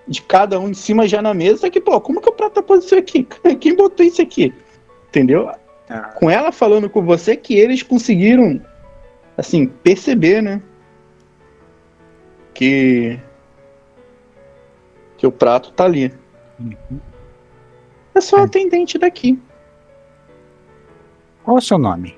[0.07, 2.99] De cada um em cima já na mesa, que, pô, como que o prato apareceu
[2.99, 3.27] aqui?
[3.59, 4.53] Quem botou isso aqui?
[5.09, 5.49] Entendeu?
[6.15, 8.61] Com ela falando com você que eles conseguiram,
[9.37, 10.61] assim, perceber, né?
[12.53, 13.19] Que.
[15.17, 16.13] Que o prato tá ali.
[18.15, 19.37] É só o atendente daqui.
[21.43, 22.17] Qual é o seu nome?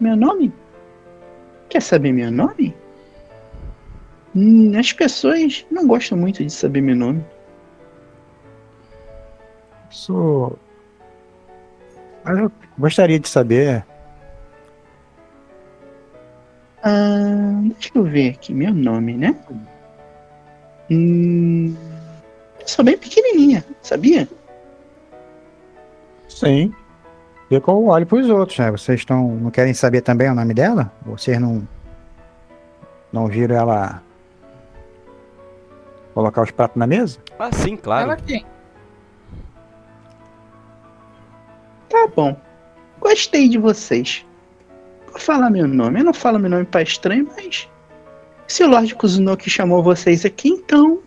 [0.00, 0.52] Meu nome?
[1.68, 2.74] Quer saber meu nome?
[4.34, 7.24] Hum, as pessoas não gostam muito de saber meu nome.
[9.90, 10.58] Sou.
[12.24, 13.84] Mas eu gostaria de saber.
[16.82, 19.36] Ah, deixa eu ver aqui, meu nome, né?
[20.90, 21.76] Hum,
[22.60, 24.28] eu sou bem pequenininha, sabia?
[26.28, 26.74] Sim.
[27.60, 28.70] Que eu olho pros outros, né?
[28.70, 29.28] Vocês estão.
[29.36, 30.90] não querem saber também o nome dela?
[31.04, 31.66] Vocês não.
[33.12, 34.02] Não viram ela.
[36.14, 37.18] colocar os pratos na mesa?
[37.38, 38.12] Ah, sim, claro.
[38.12, 38.46] Ela quem?
[41.90, 42.34] Tá bom.
[42.98, 44.24] Gostei de vocês.
[45.10, 46.00] Vou falar meu nome.
[46.00, 47.68] Eu não falo meu nome pra estranho, mas.
[48.46, 51.00] Se o Lorde Kuzunoki chamou vocês aqui, então.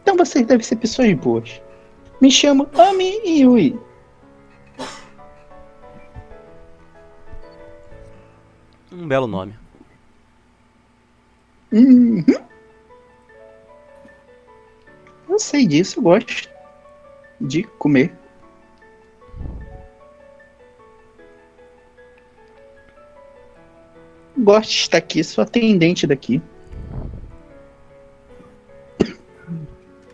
[0.00, 1.60] Então vocês devem ser pessoas boas.
[2.20, 3.89] Me chamo Ami Yui.
[8.92, 9.54] Um belo nome.
[11.72, 12.24] Uhum.
[15.28, 16.50] Eu sei disso, eu gosto
[17.40, 18.12] de comer.
[24.36, 26.42] Gosto de estar aqui, sou atendente daqui.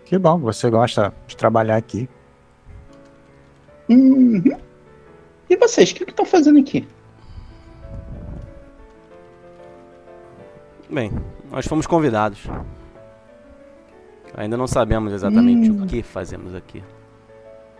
[0.05, 2.09] Que bom, você gosta de trabalhar aqui.
[3.89, 4.43] Uhum.
[5.49, 6.87] E vocês, o que estão fazendo aqui?
[10.91, 11.11] Bem,
[11.51, 12.47] nós fomos convidados.
[14.37, 15.83] Ainda não sabemos exatamente Hum.
[15.83, 16.83] o que fazemos aqui.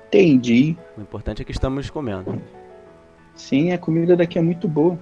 [0.09, 0.77] Entendi.
[0.97, 2.41] O importante é que estamos comendo.
[3.35, 4.99] Sim, a comida daqui é muito boa.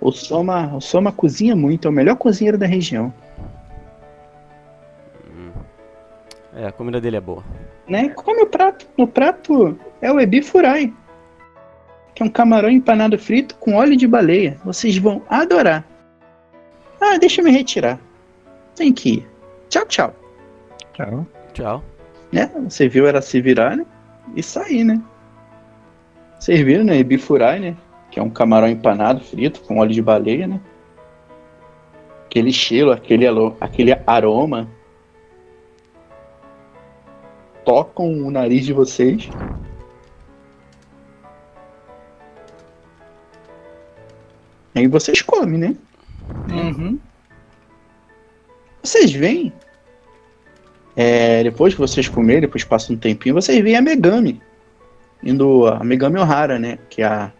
[0.00, 3.12] O Soma, o Soma cozinha muito, é o melhor cozinheiro da região.
[6.54, 7.42] É, a comida dele é boa.
[7.88, 8.10] Né?
[8.10, 8.86] Come o prato.
[8.96, 10.92] O prato é o Ebi Furai.
[12.14, 14.58] Que é um camarão empanado frito com óleo de baleia.
[14.64, 15.84] Vocês vão adorar.
[17.04, 17.98] Ah, deixa eu me retirar.
[18.76, 19.28] Tem que ir.
[19.68, 20.14] Tchau, tchau.
[20.92, 21.26] Tchau.
[21.52, 21.84] Tchau.
[22.30, 22.46] Né?
[22.68, 23.84] Você viu ela se virar, né?
[24.36, 25.02] E sair, né?
[26.38, 26.96] Vocês viram, né?
[26.96, 27.76] Ebi Furai, né?
[28.08, 30.60] Que é um camarão empanado frito com óleo de baleia, né?
[32.26, 33.26] Aquele cheiro, aquele,
[33.60, 34.70] aquele aroma.
[37.64, 39.28] Tocam o nariz de vocês.
[44.72, 45.76] Aí vocês comem, né?
[46.50, 46.98] Uhum.
[48.82, 49.52] Vocês veem.
[50.96, 54.40] é, depois que vocês comerem, depois passa um tempinho, vocês veem a Megami.
[55.22, 55.66] Indo.
[55.66, 56.78] A Megami Ohara, né?
[56.90, 57.32] Que é a,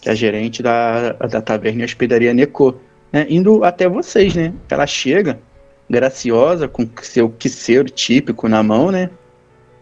[0.00, 2.80] que é a gerente da, da taverna e hospedaria Neko.
[3.12, 4.52] Né, indo até vocês, né?
[4.68, 5.40] Ela chega
[5.88, 9.10] graciosa, com seu quiceiro típico na mão, né?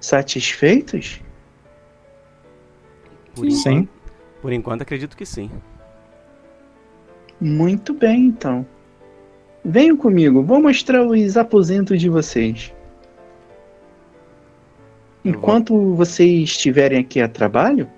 [0.01, 1.21] Satisfeitos?
[3.35, 3.71] Por Sim.
[3.71, 3.89] enquanto,
[4.41, 5.51] por enquanto acredito que sim.
[7.41, 8.67] Muito bem, então.
[9.65, 12.73] Venham comigo, vou mostrar os aposentos de vocês.
[15.25, 17.91] Enquanto vocês estiverem aqui a trabalho,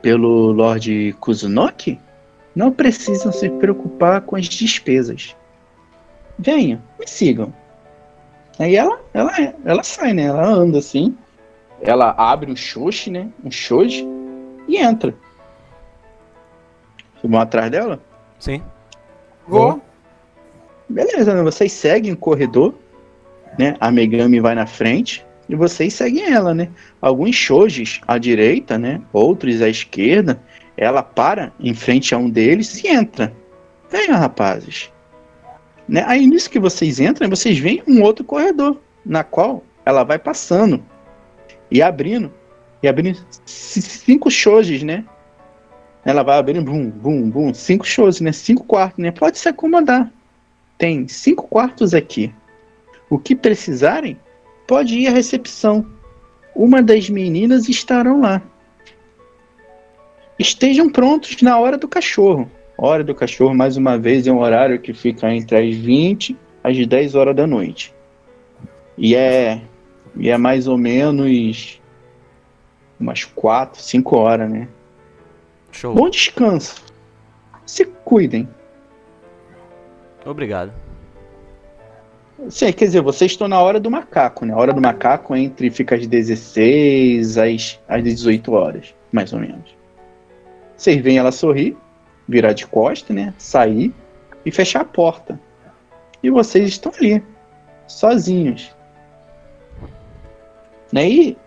[0.00, 1.98] pelo Lord Kuzunoki,
[2.54, 5.36] não precisam se preocupar com as despesas.
[6.38, 7.52] Venham, me sigam.
[8.58, 9.32] Aí ela, ela,
[9.64, 10.24] ela sai, né?
[10.24, 11.16] Ela anda assim.
[11.80, 13.28] Ela abre um shoshi, né?
[13.44, 14.06] Um shoji
[14.68, 15.14] e entra.
[17.14, 18.00] Vocês vão atrás dela?
[18.38, 18.62] Sim.
[19.48, 19.82] Vou.
[20.88, 21.42] Beleza, né?
[21.42, 22.74] Vocês seguem o corredor,
[23.58, 23.76] né?
[23.80, 26.68] A Megami vai na frente e vocês seguem ela, né?
[27.00, 29.00] Alguns shojis à direita, né?
[29.12, 30.40] Outros à esquerda.
[30.76, 33.34] Ela para em frente a um deles e entra.
[33.90, 34.92] Venham, rapazes.
[35.88, 36.04] Né?
[36.06, 40.84] Aí nisso que vocês entram, vocês veem um outro corredor, na qual ela vai passando
[41.70, 42.32] e abrindo.
[42.82, 45.04] E abrindo cinco shojis, né?
[46.08, 48.32] Ela vai abrindo, bum, bum, bum, cinco shojis, né?
[48.32, 49.10] Cinco quartos, né?
[49.10, 50.10] Pode se acomodar.
[50.78, 52.32] Tem cinco quartos aqui.
[53.10, 54.18] O que precisarem,
[54.66, 55.84] pode ir à recepção.
[56.56, 58.40] Uma das meninas estarão lá.
[60.38, 62.50] Estejam prontos na hora do cachorro.
[62.78, 66.34] Hora do cachorro, mais uma vez, é um horário que fica entre as 20
[66.64, 67.94] às 10 horas da noite.
[68.96, 69.60] E é,
[70.16, 71.78] e é mais ou menos
[72.98, 74.68] umas 4, 5 horas, né?
[75.78, 75.94] Show.
[75.94, 76.74] Bom descanso.
[77.64, 78.48] Se cuidem.
[80.26, 80.72] Obrigado.
[82.50, 84.52] Sim, quer dizer, vocês estão na hora do macaco, né?
[84.52, 89.76] A hora do macaco entre fica às 16 às, às 18 horas, mais ou menos.
[90.76, 91.76] Vocês veem ela sorrir,
[92.28, 93.32] virar de costa, né?
[93.38, 93.94] Sair
[94.44, 95.40] e fechar a porta.
[96.20, 97.22] E vocês estão ali,
[97.86, 98.74] sozinhos.
[100.92, 101.08] Né?
[101.08, 101.38] E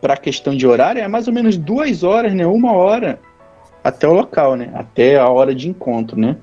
[0.00, 2.46] para a questão de horário, é mais ou menos duas horas, né?
[2.46, 3.18] Uma hora
[3.82, 4.70] até o local, né?
[4.74, 6.36] Até a hora de encontro, né?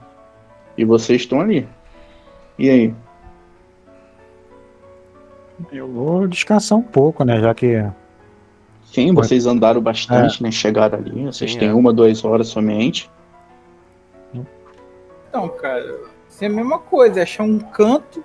[0.77, 1.67] E vocês estão ali.
[2.57, 2.95] E aí?
[5.71, 7.39] Eu vou descansar um pouco, né?
[7.39, 7.85] Já que.
[8.85, 10.51] Sim, vocês andaram bastante, né?
[10.51, 11.25] Chegaram ali.
[11.25, 11.73] Vocês Sim, têm é.
[11.73, 13.09] uma, duas horas somente.
[15.29, 15.83] Então, cara,
[16.29, 18.23] isso é a mesma coisa, é achar um canto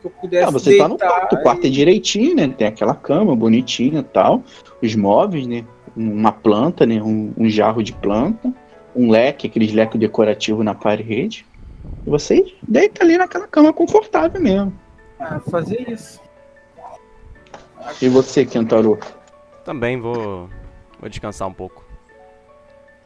[0.00, 1.36] que eu pudesse Ah, você tá no deitar quarto.
[1.36, 2.48] O quarto é direitinho, né?
[2.48, 4.42] Tem aquela cama bonitinha e tal.
[4.82, 5.64] Os móveis, né?
[5.96, 7.02] Uma planta, né?
[7.02, 8.52] Um, um jarro de planta.
[8.94, 11.46] Um leque, aqueles leques decorativos na parede.
[12.06, 14.72] E vocês deitam ali naquela cama confortável mesmo.
[15.18, 16.20] Ah, fazer isso.
[18.00, 18.98] E você, Kentaro?
[19.64, 20.48] Também vou,
[21.00, 21.84] vou descansar um pouco.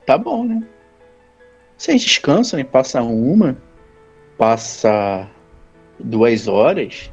[0.07, 0.63] Tá bom, né?
[1.77, 2.65] Vocês descansam, né?
[2.65, 3.57] Passa uma,
[4.37, 5.29] passa
[6.03, 7.11] duas horas.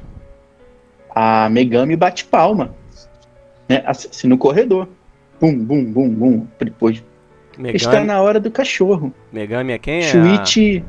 [1.14, 2.74] A Megami bate palma.
[3.68, 3.82] Né?
[3.86, 4.88] Assim no corredor.
[5.40, 6.46] Bum, bum, bum, bum.
[6.58, 7.02] Depois
[7.74, 9.12] está Megami, na hora do cachorro.
[9.32, 10.00] Megami é quem?
[10.02, 10.84] É a- Shuichi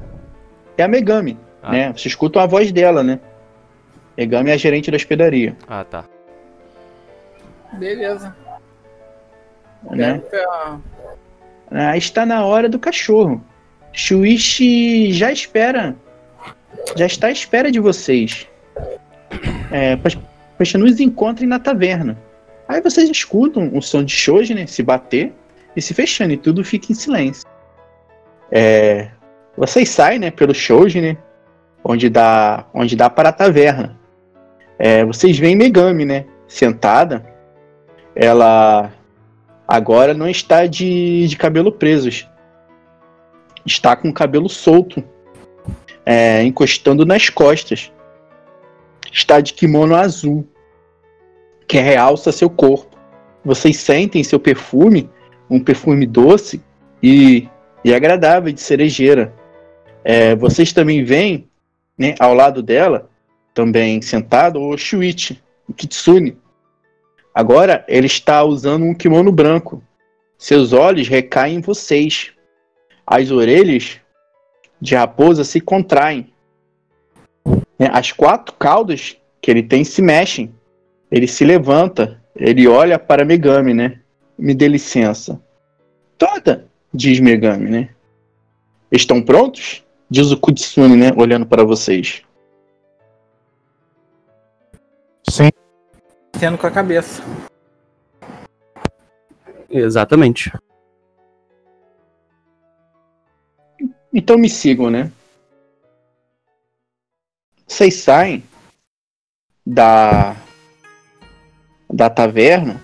[0.78, 1.72] é a Megami, Ah.
[1.72, 1.94] né?
[1.96, 3.20] Você escuta a voz dela, né?
[4.18, 6.04] Megami é a gerente da hospedaria, Ah, tá.
[7.74, 8.36] Beleza.
[9.90, 10.22] né?
[11.72, 13.42] Ah, está na hora do cachorro.
[13.94, 15.96] Shuichi já espera.
[16.96, 18.48] Já está à espera de vocês.
[19.72, 20.12] É, para
[20.66, 22.18] que nos encontrem na taverna.
[22.68, 24.66] Aí vocês escutam o som de shoji, né?
[24.68, 25.34] Se bater
[25.76, 27.48] e se fechando, e tudo fica em silêncio.
[28.52, 29.10] É,
[29.58, 30.32] vocês saem, né?
[30.32, 31.18] Pelo shoji, né?
[31.84, 34.00] Onde dá, onde dá para a taverna.
[34.78, 36.26] É, vocês veem Megami, né?
[36.48, 37.26] Sentada.
[38.16, 38.92] Ela
[39.68, 42.28] agora não está de, de cabelo presos.
[43.66, 45.04] Está com o cabelo solto,
[46.06, 47.92] é, encostando nas costas.
[49.12, 50.48] Está de kimono azul,
[51.68, 52.98] que realça seu corpo.
[53.44, 55.10] Vocês sentem seu perfume,
[55.50, 56.62] um perfume doce
[57.02, 57.48] e,
[57.84, 59.34] e agradável de cerejeira.
[60.04, 61.48] É, vocês também veem,
[61.98, 63.10] né, ao lado dela,
[63.54, 66.38] também sentado, o Shuichi, o Kitsune.
[67.34, 69.82] Agora ele está usando um kimono branco.
[70.38, 72.32] Seus olhos recaem em vocês.
[73.06, 74.01] As orelhas
[74.82, 76.34] de raposa se contraem.
[77.78, 80.54] Né, As quatro caudas que ele tem se mexem.
[81.12, 82.20] Ele se levanta.
[82.36, 84.00] Ele olha para Megami, né?
[84.38, 85.40] Me dê licença.
[86.18, 87.90] Toda, diz Megami, né?
[88.92, 89.86] Estão prontos?
[90.10, 91.12] Diz o Kutsune, né?
[91.16, 92.24] Olhando para vocês.
[95.30, 95.50] Sim.
[96.38, 97.24] Tendo com a cabeça.
[99.70, 100.52] Exatamente.
[104.14, 105.12] Então me sigam, né?
[107.66, 108.44] Vocês saem
[109.66, 110.36] da
[111.94, 112.82] da taverna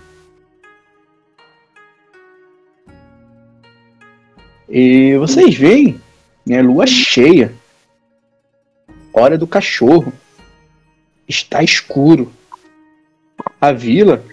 [4.68, 6.00] e vocês veem,
[6.46, 7.54] né, lua cheia.
[9.12, 10.12] Hora do cachorro.
[11.26, 12.32] Está escuro.
[13.60, 14.24] A vila,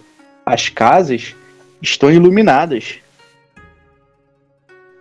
[0.44, 1.34] as casas
[1.80, 2.98] estão iluminadas.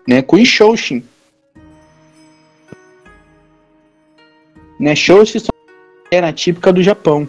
[0.08, 1.04] Né, com Ishoshin.
[4.86, 5.40] Né, Shoshin
[6.12, 7.28] era típica do Japão.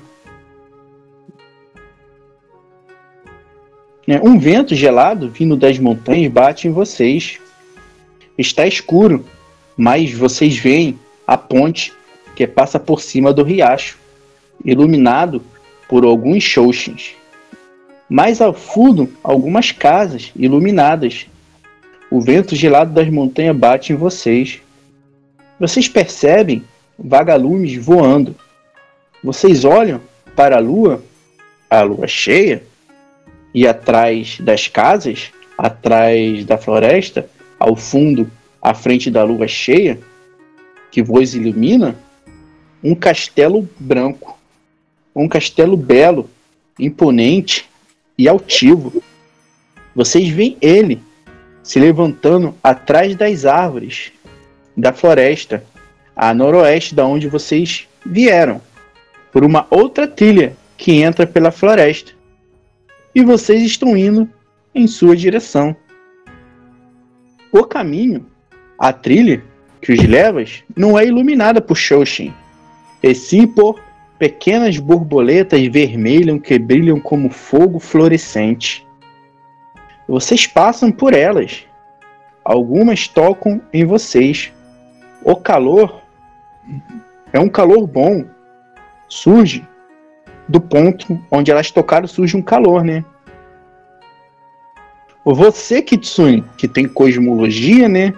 [4.06, 7.40] Né, um vento gelado vindo das montanhas bate em vocês.
[8.36, 9.24] Está escuro,
[9.74, 11.94] mas vocês veem a ponte
[12.34, 13.96] que passa por cima do riacho,
[14.62, 15.42] iluminado
[15.88, 17.14] por alguns Shoshins.
[18.06, 21.26] Mais ao fundo, algumas casas iluminadas.
[22.10, 24.60] O vento gelado das montanhas bate em vocês.
[25.58, 26.62] Vocês percebem
[26.98, 28.34] vagalumes voando.
[29.22, 30.00] Vocês olham
[30.34, 31.02] para a lua,
[31.68, 32.62] a lua cheia,
[33.54, 37.28] e atrás das casas, atrás da floresta,
[37.58, 38.30] ao fundo,
[38.60, 39.98] à frente da lua cheia,
[40.90, 41.96] que vos ilumina,
[42.82, 44.36] um castelo branco.
[45.14, 46.28] Um castelo belo,
[46.78, 47.66] imponente
[48.18, 49.02] e altivo.
[49.94, 51.00] Vocês veem ele
[51.62, 54.12] se levantando atrás das árvores
[54.76, 55.64] da floresta,
[56.16, 58.60] a noroeste da onde vocês vieram,
[59.30, 62.12] por uma outra trilha que entra pela floresta.
[63.14, 64.28] E vocês estão indo
[64.74, 65.76] em sua direção.
[67.52, 68.26] O caminho,
[68.78, 69.42] a trilha
[69.80, 70.42] que os leva,
[70.74, 72.32] não é iluminada por Shoshin,
[73.02, 73.80] e sim por
[74.18, 78.86] pequenas borboletas vermelhas que brilham como fogo florescente.
[80.08, 81.66] Vocês passam por elas.
[82.44, 84.52] Algumas tocam em vocês.
[85.22, 86.05] O calor
[87.32, 88.24] é um calor bom.
[89.08, 89.66] Surge
[90.48, 93.04] do ponto onde elas tocaram, surge um calor, né?
[95.24, 98.14] Você, Kitsune, que tem cosmologia, né?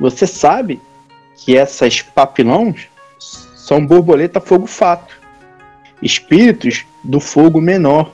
[0.00, 0.80] Você sabe
[1.36, 2.88] que essas papilões
[3.54, 5.16] são borboleta fogo-fato,
[6.02, 8.12] espíritos do fogo menor,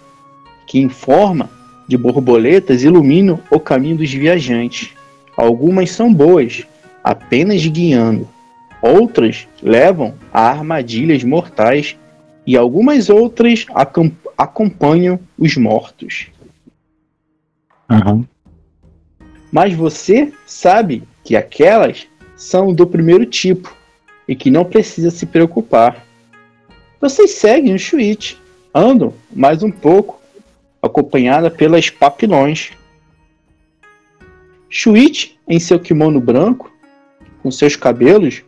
[0.67, 1.51] que em forma
[1.89, 4.93] de borboletas iluminam o caminho dos viajantes.
[5.37, 6.67] Algumas são boas,
[7.03, 8.29] apenas guiando.
[8.83, 11.97] Outras levam a armadilhas mortais
[12.47, 16.29] e algumas outras acom- acompanham os mortos.
[17.89, 18.27] Aham.
[19.53, 22.07] Mas você sabe que aquelas
[22.37, 23.77] são do primeiro tipo
[24.27, 26.07] e que não precisa se preocupar.
[27.01, 28.39] Vocês seguem o Shuichi,
[28.75, 30.21] andam mais um pouco,
[30.81, 32.71] acompanhada pelas papilões.
[34.69, 36.73] Shuichi, em seu kimono branco,
[37.43, 38.43] com seus cabelos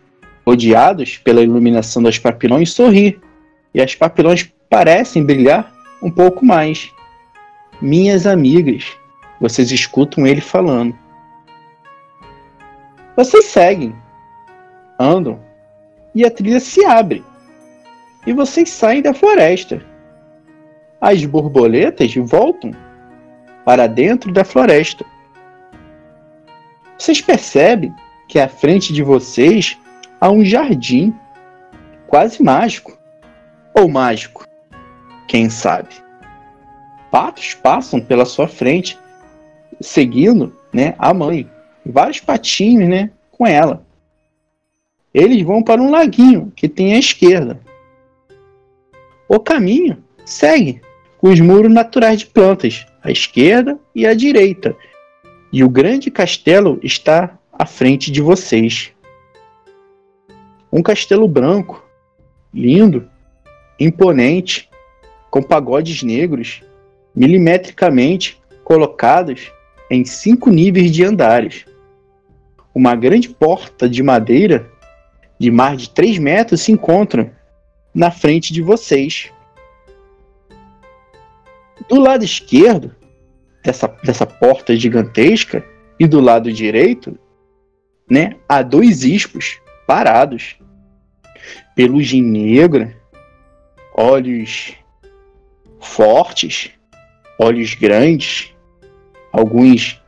[0.46, 3.20] rodeados pela iluminação das papilões, sorri,
[3.74, 5.72] e as papilões parecem brilhar
[6.02, 6.90] um pouco mais.
[7.80, 8.96] Minhas amigas,
[9.40, 10.96] vocês escutam ele falando.
[13.16, 13.94] Vocês seguem,
[14.98, 15.40] andam,
[16.14, 17.24] e a trilha se abre.
[18.26, 19.84] E vocês saem da floresta.
[21.00, 22.70] As borboletas voltam
[23.64, 25.04] para dentro da floresta.
[26.96, 27.92] Vocês percebem
[28.28, 29.76] que à frente de vocês
[30.22, 31.12] há um jardim
[32.06, 32.96] quase mágico.
[33.74, 34.46] Ou mágico,
[35.26, 35.88] quem sabe.
[37.10, 38.96] Patos passam pela sua frente,
[39.80, 41.50] seguindo né, a mãe.
[41.84, 43.84] Vários patinhos né, com ela.
[45.12, 47.58] Eles vão para um laguinho que tem à esquerda.
[49.28, 50.80] O caminho segue
[51.18, 54.76] com os muros naturais de plantas, à esquerda e à direita.
[55.52, 58.92] E o grande castelo está à frente de vocês.
[60.72, 61.84] Um castelo branco,
[62.52, 63.06] lindo,
[63.78, 64.70] imponente,
[65.30, 66.62] com pagodes negros,
[67.14, 69.52] milimetricamente colocados
[69.90, 71.66] em cinco níveis de andares.
[72.74, 74.70] Uma grande porta de madeira
[75.38, 77.36] de mais de 3 metros se encontra
[77.94, 79.30] na frente de vocês.
[81.88, 82.94] Do lado esquerdo
[83.62, 85.64] dessa, dessa porta gigantesca
[85.98, 87.18] e do lado direito,
[88.08, 90.56] né, há dois ispos parados.
[91.74, 92.94] Pelugem negra,
[93.94, 94.74] olhos
[95.80, 96.70] fortes,
[97.38, 98.54] olhos grandes,
[99.32, 100.00] alguns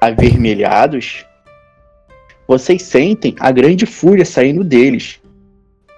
[0.00, 1.26] avermelhados.
[2.48, 5.20] Vocês sentem a grande fúria saindo deles.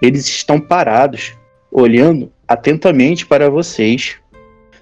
[0.01, 1.33] Eles estão parados,
[1.71, 4.17] olhando atentamente para vocês.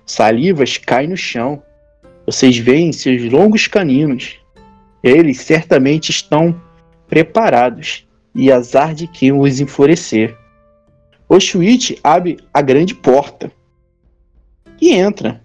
[0.07, 1.61] Salivas caem no chão.
[2.25, 4.39] Vocês veem seus longos caninos.
[5.03, 6.59] Eles certamente estão
[7.07, 10.37] preparados e azar de quem os enfurecer.
[11.27, 13.51] O Shuichi abre a grande porta
[14.81, 15.41] e entra,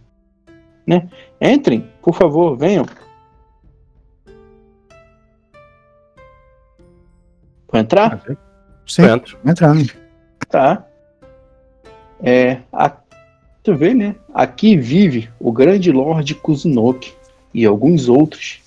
[0.87, 1.09] né?
[1.41, 2.87] Entrem, por favor, venham.
[7.67, 8.23] Pode entrar?
[8.87, 9.39] Sim, Dentro.
[9.45, 9.93] entrando.
[10.49, 10.87] Tá.
[12.23, 12.89] É, a,
[13.63, 14.15] tu vê, né?
[14.33, 17.13] Aqui vive o grande Lorde Kuzunoki
[17.53, 18.61] e alguns outros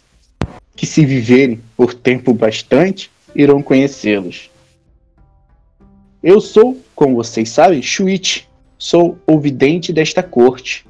[0.76, 4.50] que, se viverem por tempo bastante, irão conhecê-los.
[6.22, 8.48] Eu sou, como vocês sabem, Shuichi.
[8.78, 10.86] Sou o vidente desta corte.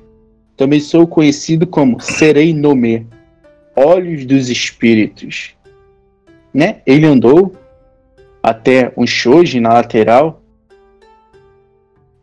[0.55, 3.07] Também sou conhecido como Serei Nome,
[3.75, 5.55] Olhos dos Espíritos.
[6.53, 6.81] Né?
[6.85, 7.55] Ele andou
[8.41, 10.41] até um shoji na lateral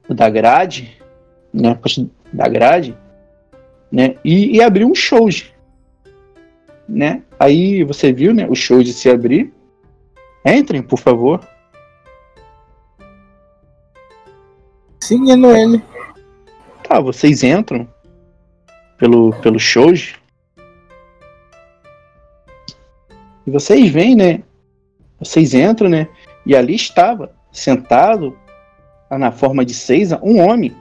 [0.09, 0.97] da grade,
[1.53, 1.79] né,
[2.33, 2.97] da grade,
[3.91, 5.53] né, e, e abriu um shoji,
[6.89, 7.23] né?
[7.39, 9.53] Aí você viu, né, o shoji se abrir.
[10.47, 11.41] Entrem, por favor.
[15.01, 15.83] Seguindo ele.
[16.85, 17.89] Tá, vocês entram
[18.97, 20.15] pelo pelo shoji.
[23.45, 24.43] E vocês veem, né?
[25.19, 26.09] Vocês entram, né?
[26.45, 28.39] E ali estava, sentado,
[29.11, 30.77] na forma de Seiza, um homem.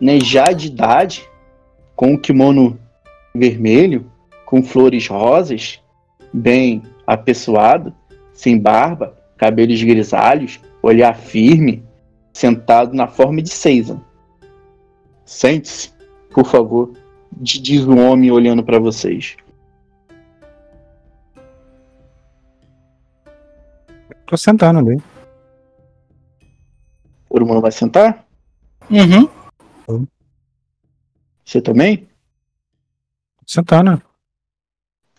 [0.00, 1.28] Né, já de idade,
[1.96, 2.78] com o kimono
[3.34, 4.10] vermelho,
[4.48, 5.78] com flores rosas,
[6.32, 7.94] bem apessoado,
[8.32, 11.84] sem barba, cabelos grisalhos, olhar firme,
[12.32, 14.00] sentado na forma de Seiza.
[15.26, 15.92] Sente-se,
[16.30, 16.94] por favor,
[17.30, 19.36] diz o homem olhando para vocês.
[24.24, 25.02] Tô sentando ali.
[27.28, 28.26] Todo mundo vai sentar?
[28.90, 30.06] Uhum.
[31.44, 32.08] Você também?
[33.46, 34.07] Sentando.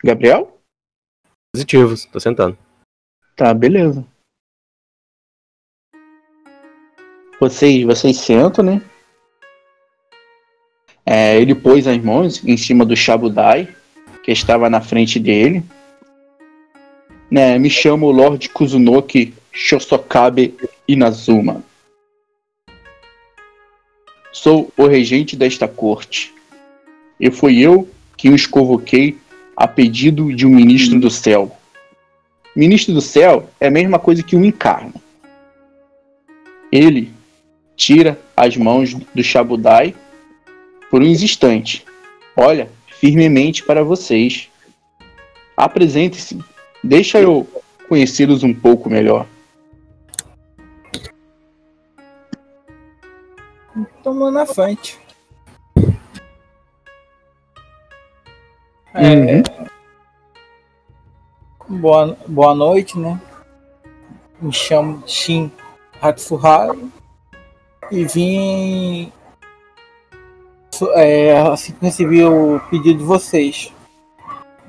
[0.04, 0.60] Gabriel?
[1.54, 2.58] Positivo, tô sentando.
[3.36, 4.06] Tá, beleza.
[7.39, 8.82] Vocês, vocês sentam, né?
[11.06, 13.74] É, ele pôs as mãos em cima do Shabudai,
[14.24, 15.64] que estava na frente dele.
[17.32, 20.56] Né, me chamo Lord Kuzunoki Shosokabe
[20.88, 21.64] Inazuma.
[24.32, 26.34] Sou o regente desta corte.
[27.20, 29.18] E fui eu que os convoquei
[29.60, 31.51] a pedido de um ministro do céu.
[32.55, 34.93] Ministro do céu é a mesma coisa que um encarno.
[36.72, 37.12] Ele
[37.76, 39.93] tira as mãos do Shabudai
[40.89, 41.84] por uns instantes.
[42.38, 44.47] Olha firmemente para vocês.
[45.57, 46.39] Apresente-se.
[46.82, 47.45] Deixa eu
[47.89, 49.28] conhecê-los um pouco melhor.
[54.01, 54.97] Tomou na frente.
[58.93, 59.43] É,
[61.67, 63.21] boa, boa noite, né?
[64.41, 65.51] Me chamo Shin
[66.01, 66.91] Hatsuharu
[67.91, 69.11] e vim
[70.93, 73.71] é, assim que recebi o pedido de vocês.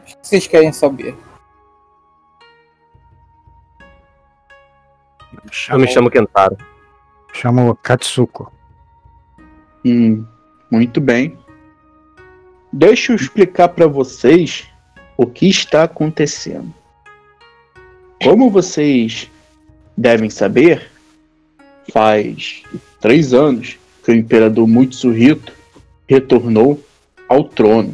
[0.00, 1.16] O que vocês querem saber?
[5.70, 6.58] Eu me chamo Kentaro.
[7.32, 8.52] Chamo Katsuko.
[9.84, 10.26] Hum,
[10.70, 11.39] muito bem.
[12.72, 14.68] Deixa eu explicar para vocês
[15.16, 16.72] o que está acontecendo.
[18.22, 19.28] Como vocês
[19.96, 20.88] devem saber,
[21.92, 22.62] faz
[23.00, 25.52] três anos que o imperador Mutsuhito
[26.08, 26.80] retornou
[27.28, 27.92] ao trono.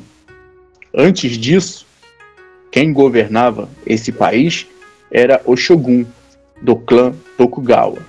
[0.94, 1.86] Antes disso,
[2.70, 4.66] quem governava esse país
[5.10, 6.04] era o Shogun
[6.60, 8.00] do clã Tokugawa.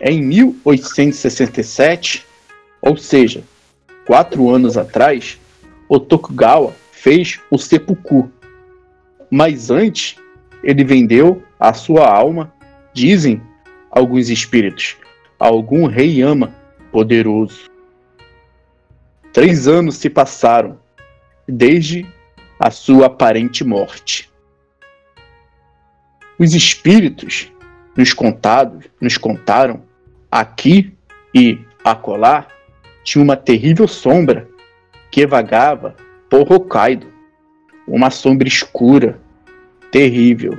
[0.00, 2.26] Em 1867,
[2.82, 3.44] ou seja,
[4.06, 5.38] quatro anos atrás,
[5.88, 8.30] o Tokugawa fez o seppuku.
[9.30, 10.16] Mas antes,
[10.62, 12.52] ele vendeu a sua alma,
[12.94, 13.42] dizem
[13.90, 14.96] alguns espíritos,
[15.38, 16.54] a algum rei ama
[16.92, 17.68] poderoso.
[19.32, 20.78] Três anos se passaram
[21.46, 22.06] desde
[22.58, 24.30] a sua aparente morte.
[26.38, 27.52] Os espíritos
[27.96, 29.82] nos contados, nos contaram
[30.30, 30.94] aqui
[31.34, 32.46] e acolá
[33.06, 34.48] tinha uma terrível sombra
[35.12, 35.94] que vagava
[36.28, 37.06] por Hokkaido,
[37.86, 39.20] uma sombra escura,
[39.92, 40.58] terrível.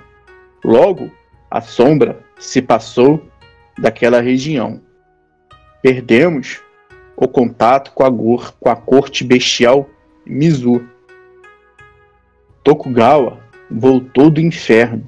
[0.63, 1.11] Logo,
[1.51, 3.21] a sombra se passou
[3.77, 4.81] daquela região.
[5.81, 6.61] Perdemos
[7.17, 9.89] o contato com a, gor, com a corte bestial
[10.25, 10.87] Mizu.
[12.63, 13.39] Tokugawa
[13.69, 15.05] voltou do inferno.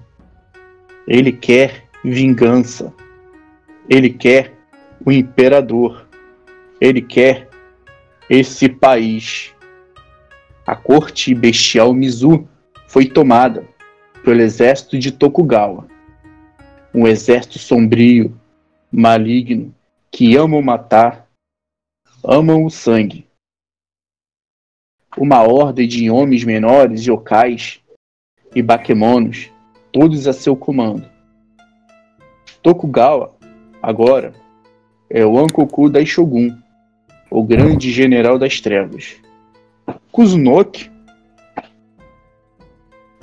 [1.08, 2.94] Ele quer vingança.
[3.90, 4.54] Ele quer
[5.06, 6.09] o imperador.
[6.80, 7.49] Ele quer
[8.30, 9.53] esse país.
[10.65, 12.47] A corte bestial Mizu
[12.88, 13.67] foi tomada
[14.23, 15.88] pelo exército de Tokugawa.
[16.93, 18.39] Um exército sombrio,
[18.91, 19.73] maligno,
[20.11, 21.27] que amam matar,
[22.23, 23.27] amam o sangue.
[25.17, 27.82] Uma ordem de homens menores, yokais
[28.55, 29.51] e bakemonos,
[29.91, 31.09] todos a seu comando.
[32.61, 33.36] Tokugawa,
[33.82, 34.34] agora,
[35.09, 36.55] é o Ankoku da Shogun,
[37.30, 39.15] o grande general das trevas.
[40.11, 40.89] Kuzunoki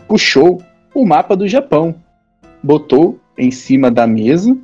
[0.06, 0.62] puxou
[0.94, 1.94] o mapa do Japão,
[2.62, 4.56] botou em cima da mesa,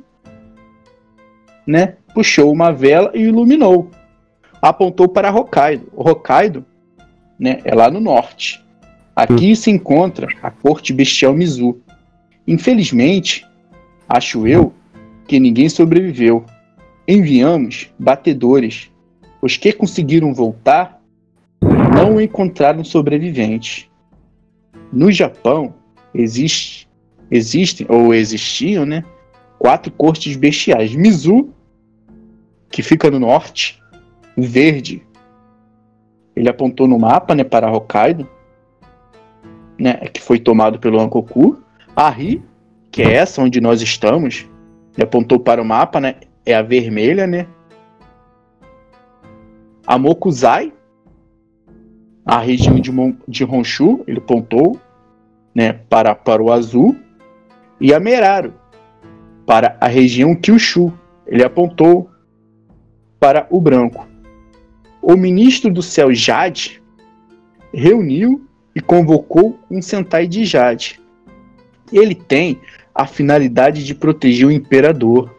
[1.65, 1.95] né?
[2.13, 3.89] Puxou uma vela e iluminou.
[4.61, 5.87] Apontou para Hokkaido.
[5.93, 6.65] O Hokkaido,
[7.37, 8.63] né, é lá no norte.
[9.15, 11.81] Aqui se encontra a corte bestial Mizu.
[12.47, 13.45] Infelizmente,
[14.07, 14.73] acho eu
[15.27, 16.45] que ninguém sobreviveu.
[17.07, 18.92] Enviamos batedores.
[19.43, 21.01] Os que conseguiram voltar
[21.93, 23.89] não encontraram sobreviventes.
[24.89, 25.73] No Japão,
[26.15, 26.87] existe,
[27.29, 29.03] existem, ou existiam, né?
[29.59, 30.95] Quatro cortes bestiais.
[30.95, 31.49] Mizu,
[32.71, 33.83] que fica no norte.
[34.37, 35.05] Verde.
[36.37, 38.25] Ele apontou no mapa, né, para Hokkaido,
[39.77, 41.57] né, que foi tomado pelo Ankoku.
[41.93, 42.41] Ari,
[42.89, 44.47] que é essa onde nós estamos,
[44.95, 46.15] ele apontou para o mapa, né,
[46.45, 47.45] é a vermelha, né.
[49.85, 50.71] A Mokuzai,
[52.25, 54.79] a região de, Mon de Honshu, ele apontou
[55.53, 56.95] né, para, para o azul,
[57.81, 58.53] e a Meraru,
[59.45, 60.93] para a região Kyushu,
[61.27, 62.09] ele apontou
[63.19, 64.07] para o branco.
[65.01, 66.81] O ministro do céu Jade
[67.73, 71.01] reuniu e convocou um Sentai de Jade.
[71.91, 72.59] Ele tem
[72.95, 75.35] a finalidade de proteger o imperador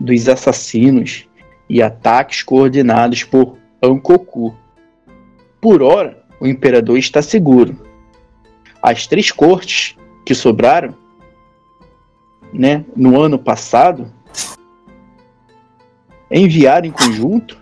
[0.00, 1.28] dos assassinos
[1.68, 4.54] e ataques coordenados por Ankoku.
[5.60, 7.76] Por hora, o imperador está seguro.
[8.82, 10.94] As três cortes que sobraram,
[12.52, 14.12] né, no ano passado,
[16.30, 17.58] enviaram em conjunto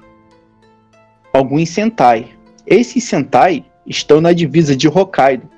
[1.32, 2.30] alguns Sentai.
[2.66, 5.48] Esses Sentai estão na divisa de Hokkaido,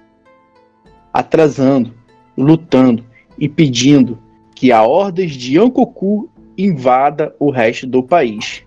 [1.13, 1.95] atrasando,
[2.37, 3.05] lutando
[3.39, 4.19] e pedindo
[4.55, 8.65] que a ordens de Ankoku invada o resto do país.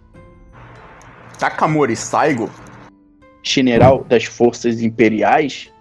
[1.38, 2.50] Takamori Saigo
[3.48, 5.72] general das forças imperiais,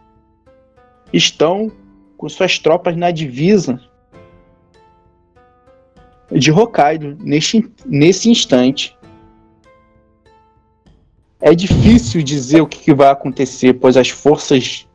[1.13, 1.71] estão
[2.17, 3.81] com suas tropas na divisa
[6.31, 8.97] de Hokkaido neste, nesse instante.
[11.41, 14.89] É difícil dizer o que vai acontecer, pois as forças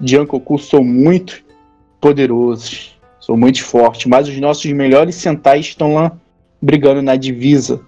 [0.00, 1.44] de Ankoku são muito
[2.00, 6.12] poderosas, são muito fortes, mas os nossos melhores centais estão lá
[6.60, 7.80] brigando na divisa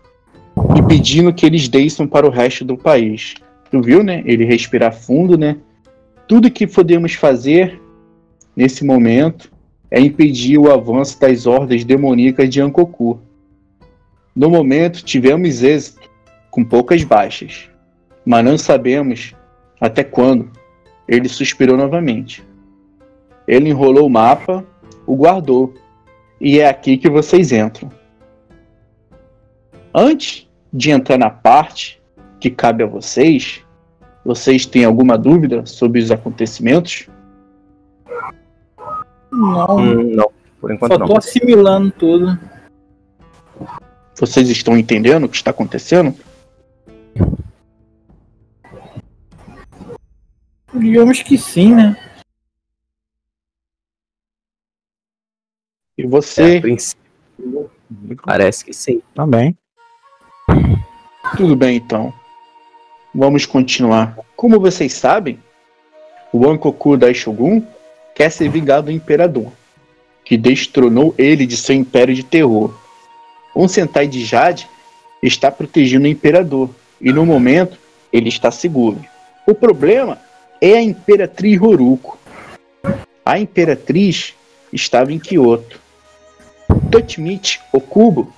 [0.77, 3.35] e pedindo que eles desçam para o resto do país.
[3.71, 4.23] Tu viu, né?
[4.25, 5.57] Ele respirar fundo, né?
[6.27, 7.81] Tudo que podemos fazer
[8.57, 9.51] nesse momento
[9.91, 13.21] é impedir o avanço das hordas demoníacas de Ankoku.
[14.35, 16.09] No momento, tivemos êxito,
[16.51, 17.71] com poucas baixas,
[18.25, 19.35] mas não sabemos
[19.81, 20.51] até quando.
[21.07, 22.45] Ele suspirou novamente.
[23.47, 24.65] Ele enrolou o mapa,
[25.07, 25.73] o guardou,
[26.41, 27.91] e é aqui que vocês entram.
[29.95, 32.01] Antes de entrar na parte
[32.41, 33.65] que cabe a vocês.
[34.25, 37.09] Vocês têm alguma dúvida sobre os acontecimentos?
[39.31, 41.07] Não, Hum, não, por enquanto só não.
[41.07, 42.39] tô assimilando tudo.
[44.19, 46.15] Vocês estão entendendo o que está acontecendo?
[50.75, 51.97] Digamos que sim, né?
[55.97, 57.71] E É, você, princípio,
[58.25, 59.03] parece que sim.
[59.15, 59.57] Também.
[61.39, 62.13] Tudo bem então.
[63.15, 64.19] Vamos continuar.
[64.37, 65.39] Como vocês sabem,
[66.33, 67.63] o Ankoku Daishogun
[68.15, 69.53] quer se vingar do imperador,
[70.25, 72.75] que destronou ele de seu império de terror.
[73.55, 74.69] Um Sentai de Jade
[75.23, 76.71] está protegendo o imperador,
[77.01, 77.79] e no momento
[78.13, 79.01] ele está seguro.
[79.47, 80.21] O problema
[80.61, 82.19] é a Imperatriz Horuko.
[83.25, 84.35] A Imperatriz
[84.73, 85.81] estava em Kyoto.
[86.91, 88.33] Tochimichi Okubo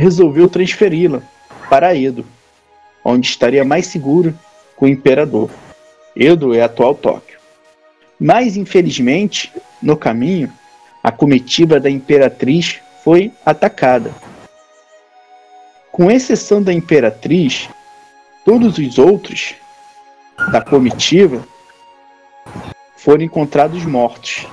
[0.00, 1.22] resolveu transferi-la
[1.68, 2.24] para Edo,
[3.04, 4.36] onde estaria mais seguro
[4.74, 5.50] com o imperador.
[6.16, 7.38] Edo é a atual Tóquio.
[8.18, 10.50] Mas, infelizmente, no caminho,
[11.02, 14.10] a comitiva da imperatriz foi atacada.
[15.92, 17.68] Com exceção da imperatriz,
[18.44, 19.54] todos os outros
[20.50, 21.46] da comitiva
[22.96, 24.46] foram encontrados mortos.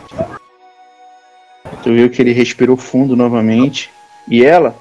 [1.84, 3.90] Tu viu que ele respirou fundo novamente
[4.28, 4.76] e ela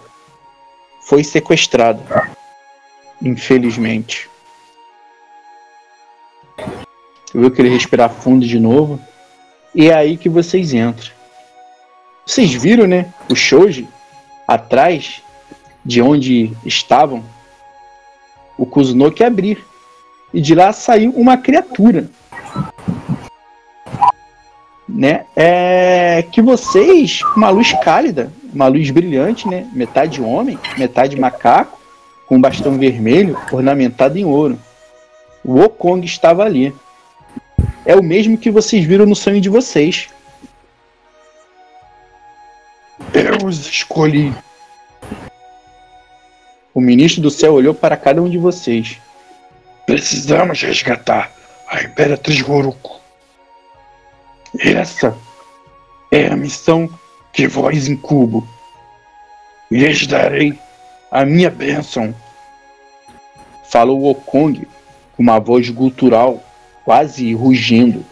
[1.06, 2.02] foi sequestrada.
[3.22, 4.28] Infelizmente.
[7.32, 9.00] Viu que ele respirar fundo de novo?
[9.72, 11.10] E é aí que vocês entram.
[12.26, 13.14] Vocês viram, né?
[13.30, 13.88] O Shoji
[14.48, 15.22] atrás
[15.84, 17.24] de onde estavam
[18.58, 19.64] o Kuzunoki abrir.
[20.34, 22.10] E de lá saiu uma criatura.
[24.88, 25.24] Né?
[25.36, 29.68] É que vocês, uma luz cálida, uma luz brilhante, né?
[29.74, 31.78] Metade homem, metade macaco,
[32.26, 34.58] com um bastão vermelho ornamentado em ouro.
[35.44, 36.74] O Okong estava ali.
[37.84, 40.08] É o mesmo que vocês viram no sonho de vocês.
[43.12, 44.34] Eu os escolhi.
[46.72, 48.98] O ministro do céu olhou para cada um de vocês.
[49.84, 51.30] Precisamos resgatar
[51.68, 53.00] a Imperatriz Goruko.
[54.58, 55.14] Essa
[56.10, 56.88] é a missão
[57.36, 58.48] que vós incubo.
[59.70, 60.58] Lhes darei
[61.10, 62.14] a minha bênção.
[63.68, 64.66] Falou Okong
[65.14, 66.42] com uma voz gutural,
[66.82, 68.02] quase rugindo.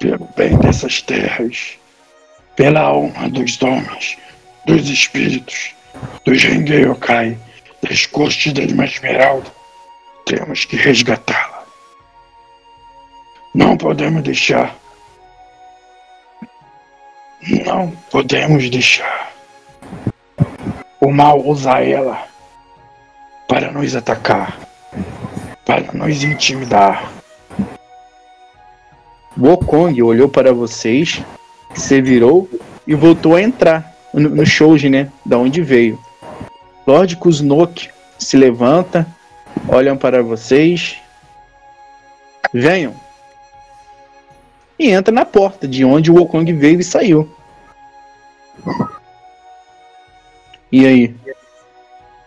[0.00, 1.78] Pelo bem dessas terras,
[2.56, 4.18] pela honra dos homens,
[4.66, 5.74] dos espíritos,
[6.24, 7.38] dos Rengeyokai,
[7.82, 9.50] das costas da Irmã Esmeralda,
[10.26, 11.64] temos que resgatá-la.
[13.54, 14.76] Não podemos deixar.
[17.46, 19.32] Não podemos deixar.
[21.00, 22.26] O mal usar ela
[23.46, 24.58] para nos atacar,
[25.66, 27.12] para nos intimidar.
[29.36, 31.22] O Okong olhou para vocês,
[31.74, 32.48] se virou
[32.86, 34.44] e voltou a entrar no, no
[34.90, 35.10] né?
[35.26, 35.98] Da onde veio.
[36.86, 39.06] Lord Kuznok se levanta,
[39.68, 40.96] olham para vocês.
[42.52, 42.94] Venham.
[44.78, 47.33] E entra na porta de onde o Okong veio e saiu.
[50.70, 51.14] E aí?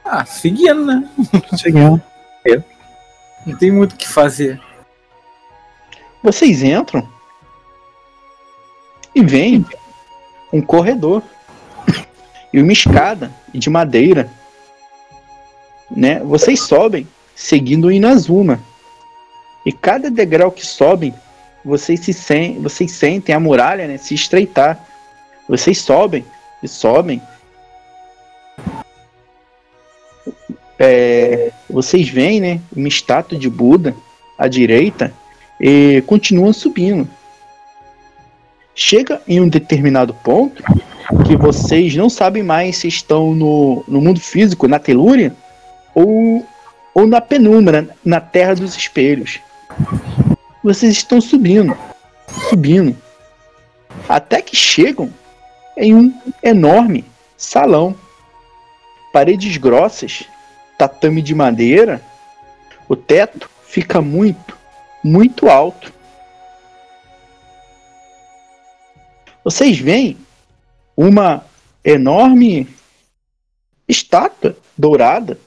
[0.05, 1.09] Ah, seguindo, né?
[1.57, 2.01] Seguindo.
[3.45, 4.61] Não tem muito o que fazer.
[6.23, 7.07] Vocês entram
[9.13, 9.65] e vem
[10.51, 11.23] um corredor
[12.53, 14.29] e uma escada de madeira.
[15.89, 16.19] Né?
[16.19, 18.59] Vocês sobem seguindo o Inazuma.
[19.65, 21.13] E cada degrau que sobem,
[21.63, 24.85] vocês se sen vocês sentem a muralha né, se estreitar.
[25.47, 26.25] Vocês sobem
[26.61, 27.21] e sobem.
[30.79, 33.95] É, vocês veem né, uma estátua de Buda
[34.37, 35.13] à direita
[35.59, 37.07] e continuam subindo.
[38.75, 40.63] Chega em um determinado ponto
[41.25, 45.33] que vocês não sabem mais se estão no, no mundo físico, na telúria,
[45.95, 46.45] ou,
[46.93, 49.39] ou na penumbra, na terra dos espelhos.
[50.63, 51.75] Vocês estão subindo,
[52.49, 52.95] subindo,
[54.07, 55.09] até que chegam
[55.77, 56.13] em um
[56.43, 57.05] enorme
[57.37, 57.95] salão.
[59.13, 60.25] Paredes grossas,
[60.77, 62.01] tatame de madeira,
[62.89, 64.57] o teto fica muito,
[65.03, 65.93] muito alto.
[69.43, 70.17] Vocês veem
[70.95, 71.45] uma
[71.83, 72.67] enorme
[73.87, 75.39] estátua dourada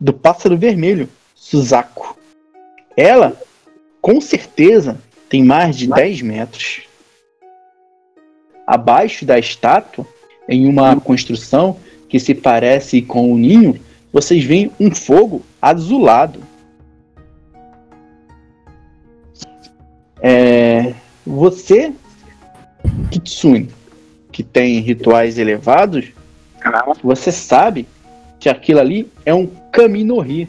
[0.00, 2.16] do pássaro vermelho, Suzaku.
[2.96, 3.36] Ela,
[4.00, 6.82] com certeza, tem mais de 10 metros.
[8.66, 10.06] Abaixo da estátua,
[10.48, 11.76] em uma construção
[12.08, 13.80] que se parece com um ninho,
[14.12, 16.40] vocês veem um fogo azulado.
[20.20, 20.92] É,
[21.26, 21.92] você,
[23.10, 23.70] Kitsune,
[24.30, 26.12] que tem rituais elevados,
[27.02, 27.86] você sabe
[28.38, 30.48] que aquilo ali é um Kami-no-Hi,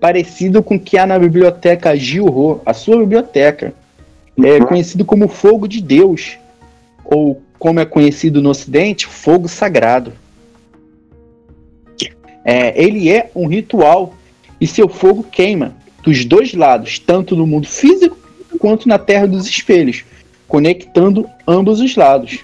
[0.00, 3.74] parecido com o que há na biblioteca Jilho, a sua biblioteca.
[4.42, 6.38] É conhecido como fogo de Deus,
[7.04, 10.12] ou como é conhecido no ocidente, fogo sagrado.
[12.44, 14.14] É, ele é um ritual
[14.60, 18.16] e seu fogo queima dos dois lados, tanto no mundo físico
[18.58, 20.04] quanto na terra dos espelhos,
[20.46, 22.40] conectando ambos os lados.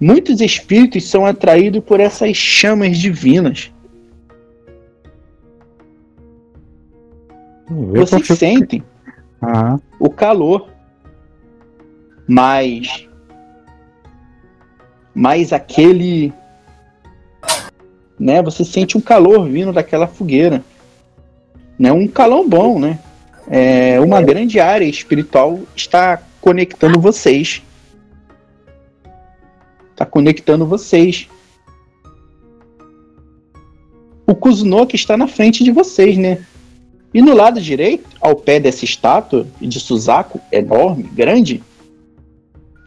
[0.00, 3.70] Muitos espíritos são atraídos por essas chamas divinas.
[7.68, 8.82] Vocês sentem
[9.42, 9.80] Aham.
[9.98, 10.68] o calor,
[12.26, 13.08] mas
[15.20, 16.32] mas aquele
[18.18, 20.64] né, você sente um calor vindo daquela fogueira.
[21.78, 22.98] Né, um calor bom, né?
[23.46, 27.62] É, uma grande área espiritual está conectando vocês.
[29.90, 31.28] Está conectando vocês.
[34.26, 36.42] O Kuzunoki está na frente de vocês, né?
[37.12, 41.62] E no lado direito, ao pé dessa estátua de Suzaku, enorme, grande,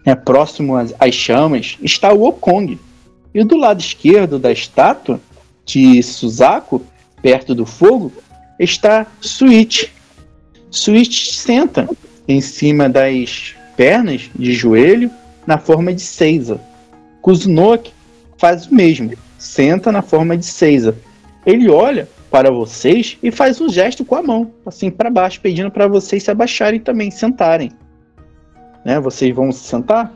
[0.06, 2.80] né, próximo às, às chamas, está o Okong.
[3.34, 5.20] E do lado esquerdo da estátua
[5.66, 6.82] de Suzaku,
[7.22, 8.12] perto do fogo,
[8.60, 9.90] está Switch.
[10.70, 11.88] Switch senta
[12.28, 15.10] em cima das pernas de joelho
[15.48, 16.60] na forma de Seiza.
[17.22, 17.92] Kuznok
[18.38, 20.96] faz o mesmo, senta na forma de Seiza.
[21.46, 25.70] Ele olha para vocês e faz um gesto com a mão, assim para baixo, pedindo
[25.70, 27.72] para vocês se abaixarem também, sentarem.
[28.86, 29.00] Né?
[29.00, 30.12] Vocês vão se sentar?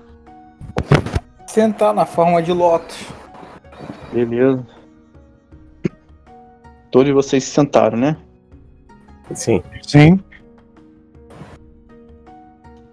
[1.47, 3.05] Sentar na forma de lótus.
[4.11, 4.65] Beleza.
[6.91, 8.17] Todos vocês se sentaram, né?
[9.33, 9.61] Sim.
[9.81, 10.19] Sim.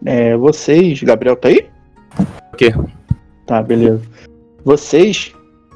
[0.05, 1.69] É, vocês, Gabriel tá aí?
[2.53, 2.73] O quê?
[3.47, 4.03] Tá, beleza.
[4.65, 5.35] Vocês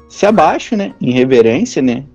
[0.09, 0.93] se abaixam, né?
[1.01, 2.05] Em reverência, né?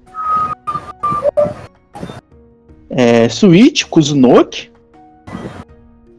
[2.91, 4.70] É, Switch, Kuzunoki,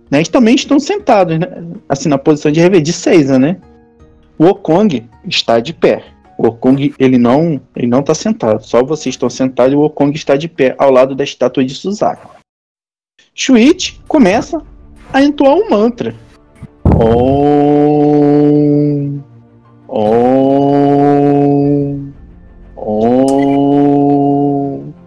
[0.09, 0.19] né?
[0.19, 1.47] Eles também estão sentados, né?
[1.89, 3.57] Assim, na posição de rever de Seiza, né?
[4.37, 6.03] O Okong está de pé.
[6.37, 8.63] O Okong, ele não, ele não tá sentado.
[8.63, 11.73] Só vocês estão sentados e o Okong está de pé ao lado da estátua de
[11.73, 12.35] Suzaku.
[13.33, 14.61] Shuichi começa
[15.11, 16.13] a entoar um mantra.
[16.83, 17.63] Om.
[19.87, 21.25] Om.
[22.75, 23.33] Om.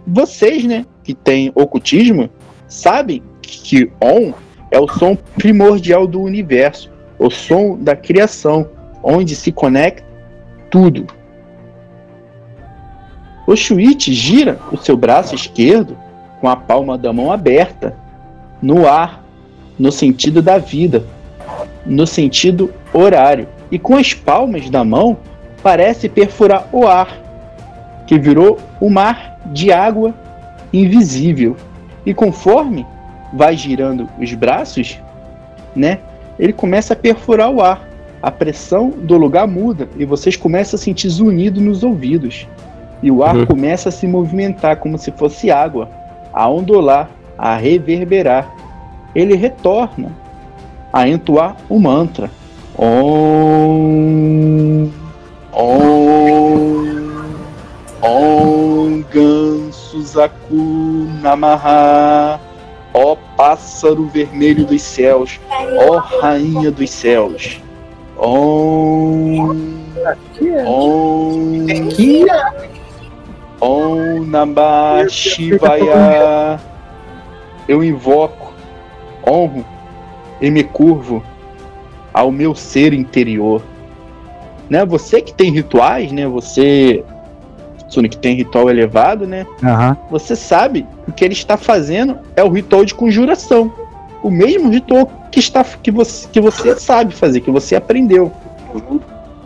[0.07, 2.29] Vocês, né, que têm ocultismo,
[2.67, 4.33] sabem que Om
[4.71, 8.67] é o som primordial do universo, o som da criação,
[9.03, 10.07] onde se conecta
[10.69, 11.07] tudo.
[13.47, 15.97] O Shuichi gira o seu braço esquerdo
[16.39, 17.95] com a palma da mão aberta,
[18.61, 19.23] no ar,
[19.77, 21.03] no sentido da vida,
[21.85, 25.17] no sentido horário, e com as palmas da mão
[25.63, 27.17] parece perfurar o ar,
[28.05, 30.13] que virou um mar de água
[30.71, 31.55] invisível.
[32.05, 32.85] E conforme
[33.33, 34.99] vai girando os braços,
[35.75, 35.99] né,
[36.37, 37.87] ele começa a perfurar o ar.
[38.21, 42.47] A pressão do lugar muda e vocês começam a sentir zunido nos ouvidos.
[43.01, 43.45] E o ar Uhum.
[43.45, 45.89] começa a se movimentar como se fosse água,
[46.33, 48.53] a ondular, a reverberar.
[49.15, 50.11] Ele retorna
[50.91, 52.29] a entoar o mantra.
[53.59, 54.89] Om.
[55.53, 56.89] Om.
[58.01, 60.55] Om Gansuzaku
[61.21, 62.39] Namaha.
[62.93, 65.39] Ó pássaro vermelho dos céus,
[65.87, 67.61] ó rainha dos céus.
[68.17, 69.55] Om.
[70.65, 71.67] Om.
[73.61, 75.05] Om Namah.
[77.67, 78.53] Eu invoco,
[79.25, 79.63] honro
[80.41, 81.23] e me curvo
[82.13, 83.61] ao meu ser interior.
[84.69, 84.85] Né?
[84.85, 86.27] Você que tem rituais, né?
[86.27, 87.03] Você,
[87.89, 89.45] Sonic, que tem ritual elevado, né?
[89.63, 89.97] Aham.
[90.09, 93.73] Você sabe que o que ele está fazendo é o ritual de conjuração.
[94.21, 98.31] O mesmo ritual que, está, que, você, que você sabe fazer, que você aprendeu.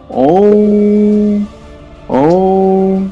[0.09, 1.45] Om.
[2.09, 3.09] Om.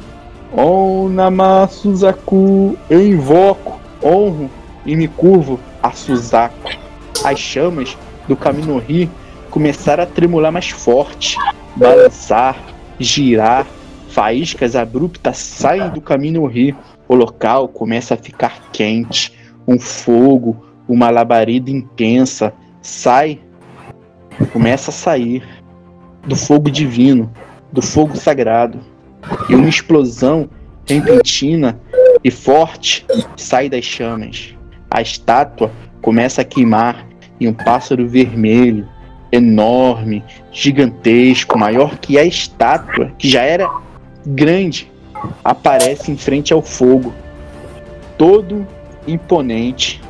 [0.52, 2.76] Om Namah Suzaku.
[2.90, 4.50] Eu invoco, honro
[4.84, 6.70] e me curvo a Suzaku.
[7.24, 9.08] As chamas do Kaminohi
[9.50, 11.36] começaram a tremular mais forte,
[11.76, 12.56] balançar,
[12.98, 13.66] girar.
[14.12, 16.76] Faíscas abruptas saem do Kaminohi.
[17.08, 19.32] O local começa a ficar quente.
[19.66, 22.52] Um fogo, uma labareda intensa
[22.82, 23.40] sai,
[24.52, 25.42] começa a sair
[26.26, 27.32] do fogo divino,
[27.72, 28.80] do fogo sagrado.
[29.48, 30.50] E uma explosão
[30.86, 31.80] repentina
[32.22, 34.54] e forte sai das chamas.
[34.90, 35.70] A estátua
[36.02, 37.06] começa a queimar
[37.40, 38.86] e um pássaro vermelho,
[39.32, 43.70] enorme, gigantesco, maior que a estátua, que já era
[44.26, 44.90] grande,
[45.44, 47.12] aparece em frente ao fogo,
[48.16, 48.66] todo
[49.06, 50.00] imponente.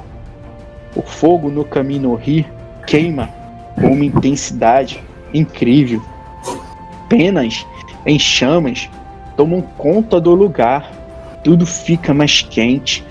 [0.94, 2.46] O fogo no Kaminohi
[2.86, 3.28] queima
[3.80, 5.02] com uma intensidade
[5.32, 6.02] incrível.
[7.08, 7.66] Penas
[8.04, 8.88] em chamas
[9.36, 10.90] tomam conta do lugar.
[11.42, 13.04] Tudo fica mais quente.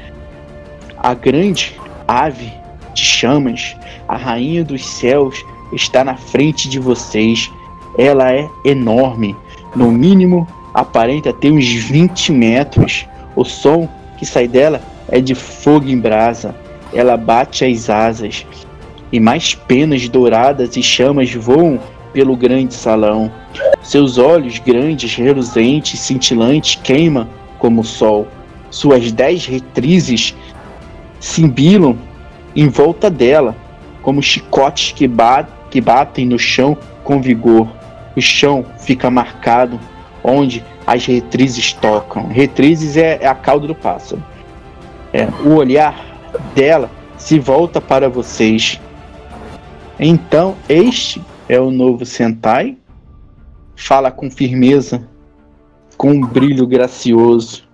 [0.98, 1.76] A grande
[2.08, 2.54] ave
[2.94, 3.76] de chamas,
[4.08, 5.44] a rainha dos céus,
[5.74, 7.52] está na frente de vocês.
[7.98, 9.36] Ela é enorme.
[9.76, 13.06] No mínimo, aparenta ter uns 20 metros.
[13.36, 16.56] O som que sai dela é de fogo em brasa.
[16.94, 18.46] Ela bate as asas.
[19.12, 21.80] E mais penas douradas e chamas voam
[22.14, 23.32] pelo grande salão.
[23.82, 27.28] Seus olhos grandes, reluzentes, cintilantes, queimam
[27.60, 28.28] como o sol.
[28.70, 30.36] Suas dez retrizes
[31.20, 31.98] cimbilam
[32.56, 33.56] em volta dela,
[34.02, 37.68] como chicotes que, ba que batem no chão com vigor.
[38.16, 39.80] O chão fica marcado
[40.24, 42.28] onde as retrizes tocam.
[42.28, 44.24] Retrizes é, é a cauda do pássaro.
[45.14, 45.96] É, o olhar
[46.56, 48.80] dela se volta para vocês.
[50.00, 52.78] Então, este é o novo Sentai.
[53.76, 55.08] Fala com firmeza,
[55.98, 57.70] com um brilho gracioso.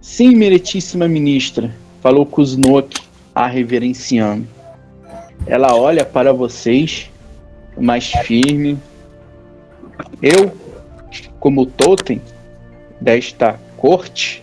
[0.00, 3.00] Sim, meritíssima ministra, falou Kuznok,
[3.34, 4.46] a reverenciando.
[5.46, 7.10] Ela olha para vocês
[7.78, 8.78] mais firme.
[10.22, 10.52] Eu,
[11.38, 12.20] como totem
[13.00, 14.42] desta corte,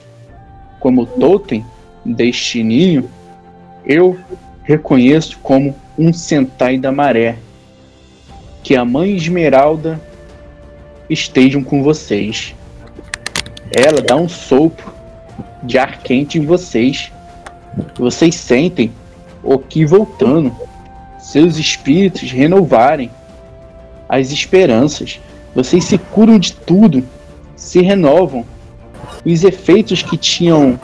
[0.80, 1.66] como totem
[2.06, 3.10] deste ninho,
[3.86, 4.18] eu
[4.64, 7.38] reconheço como um Sentai da Maré.
[8.64, 10.00] Que a Mãe Esmeralda
[11.10, 12.56] estejam com vocês.
[13.72, 14.94] Ela dá um sopro
[15.64, 17.12] de ar quente em vocês.
[17.98, 18.92] Vocês sentem
[19.44, 20.56] o que voltando,
[21.20, 23.10] seus espíritos renovarem
[24.12, 25.22] as esperanças.
[25.56, 27.02] Vocês se curam de tudo,
[27.56, 28.46] se renovam.
[29.26, 30.78] Os efeitos que tinham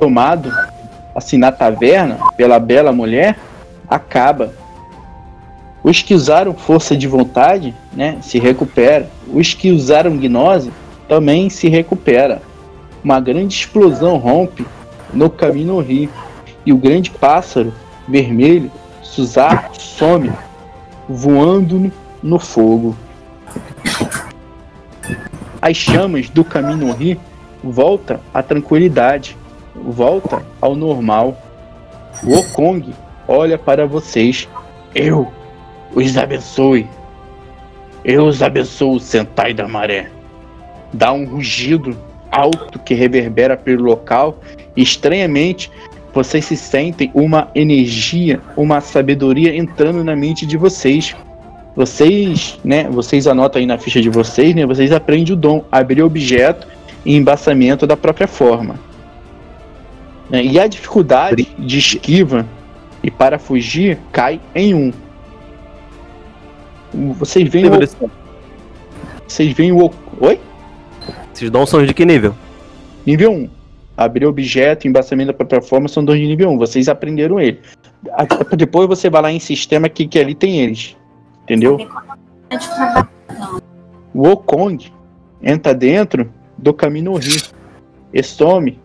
[0.00, 0.52] tomado
[1.14, 3.38] assim na taverna pela bela mulher
[3.88, 4.52] acaba.
[5.84, 9.08] Os que usaram força de vontade, né, se recupera.
[9.32, 10.72] Os que usaram gnose
[11.06, 12.42] também se recupera.
[13.04, 14.66] Uma grande explosão rompe
[15.12, 16.10] no caminho rio
[16.66, 17.72] e o grande pássaro
[18.08, 18.70] vermelho
[19.02, 20.32] Suzar some
[21.08, 21.92] voando
[22.24, 22.96] no fogo.
[25.60, 27.20] As chamas do caminho rio
[27.62, 29.36] volta à tranquilidade,
[29.74, 31.36] volta ao normal.
[32.22, 32.94] O Okong
[33.28, 34.48] olha para vocês.
[34.94, 35.30] Eu
[35.94, 36.88] os abençoe.
[38.04, 40.10] Eu os abençoo, Sentai da Maré.
[40.92, 41.96] Dá um rugido
[42.30, 44.38] alto que reverbera pelo local.
[44.76, 45.70] Estranhamente,
[46.12, 51.14] vocês se sentem uma energia, uma sabedoria entrando na mente de vocês.
[51.76, 56.02] Vocês, né, vocês anotam aí na ficha de vocês, né, vocês aprendem o dom, abrir
[56.02, 56.68] objeto
[57.04, 58.78] e embaçamento da própria forma.
[60.30, 62.46] Né, E a dificuldade de esquiva
[63.02, 64.92] e para fugir cai em um.
[67.14, 67.70] Vocês veem o,
[69.26, 70.38] vocês veem o Oi?
[71.34, 72.34] Esses dons são de que nível?
[73.04, 73.50] Nível 1.
[73.96, 76.58] Abrir objeto, embaçamento da própria forma são dois de nível 1.
[76.58, 77.60] Vocês aprenderam ele.
[78.56, 80.96] Depois você vai lá em sistema que, que ali tem eles.
[81.44, 81.78] Entendeu?
[84.12, 84.92] O Okong
[85.42, 87.42] entra dentro do caminho rio
[88.12, 88.78] e some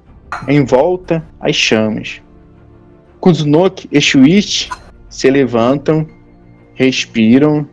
[0.47, 2.21] em volta às chamas.
[3.19, 4.69] Kuzunoki e Shuichi
[5.09, 6.05] se levantam,
[6.73, 7.67] respiram.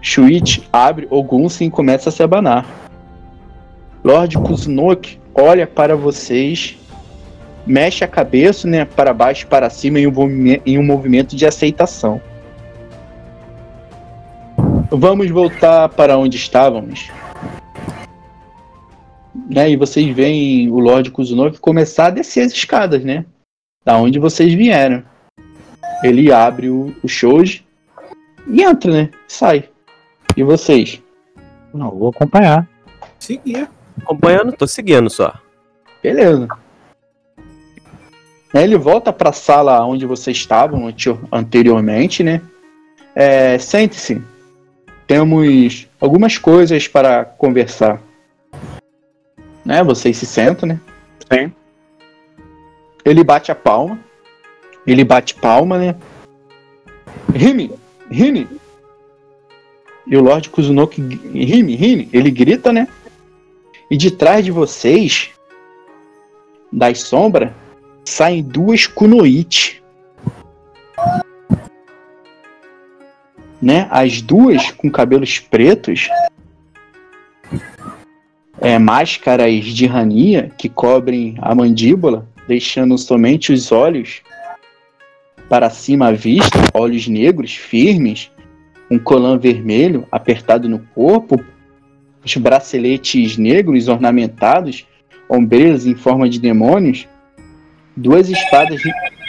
[0.00, 2.66] Shuichi abre o Gunsen e começa a se abanar.
[4.04, 6.76] Lord Kuzunoki olha para vocês,
[7.66, 10.12] mexe a cabeça né, para baixo e para cima em um,
[10.66, 12.20] em um movimento de aceitação.
[14.94, 17.10] Vamos voltar para onde estávamos.
[19.48, 23.24] Né, e vocês veem o Lord Kuzunoki começar a descer as escadas, né?
[23.84, 25.02] Da onde vocês vieram.
[26.04, 27.64] Ele abre o, o shoji
[28.46, 29.10] e entra, né?
[29.26, 29.68] Sai.
[30.36, 31.02] E vocês?
[31.72, 32.68] Não, vou acompanhar.
[33.18, 33.68] Seguir.
[34.02, 35.32] Acompanhando, tô seguindo só.
[36.02, 36.48] Beleza.
[38.52, 42.42] Aí ele volta para a sala onde vocês estavam ante- anteriormente, né?
[43.14, 44.20] É, Sente-se.
[45.06, 48.00] Temos algumas coisas para conversar.
[49.64, 49.82] Né?
[49.82, 50.80] Vocês se sentam, né?
[51.30, 51.52] Sim.
[53.04, 53.98] Ele bate a palma.
[54.86, 55.96] Ele bate palma, né?
[57.34, 57.70] Rime!
[58.10, 58.48] Rime!
[60.06, 61.00] E o Lord Kuzunoki...
[61.00, 62.08] Rime, rime!
[62.12, 62.88] Ele grita, né?
[63.90, 65.30] E de trás de vocês,
[66.72, 67.50] das sombras,
[68.04, 69.81] saem duas Kunoichi.
[73.62, 73.86] Né?
[73.90, 76.08] As duas com cabelos pretos,
[78.60, 84.20] é, máscaras de rania que cobrem a mandíbula, deixando somente os olhos
[85.48, 88.30] para cima à vista, olhos negros, firmes,
[88.90, 91.42] um colã vermelho apertado no corpo,
[92.24, 94.86] os braceletes negros ornamentados,
[95.28, 97.08] ombreiras em forma de demônios,
[97.96, 98.80] duas espadas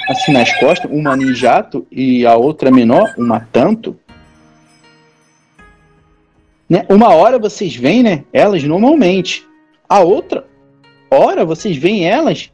[0.10, 3.98] assim nas costas, uma ninjato e a outra menor, uma tanto.
[6.74, 6.88] Né?
[6.90, 9.48] Uma hora vocês veem, né, elas normalmente.
[9.88, 10.48] A outra
[11.08, 12.52] hora vocês veem elas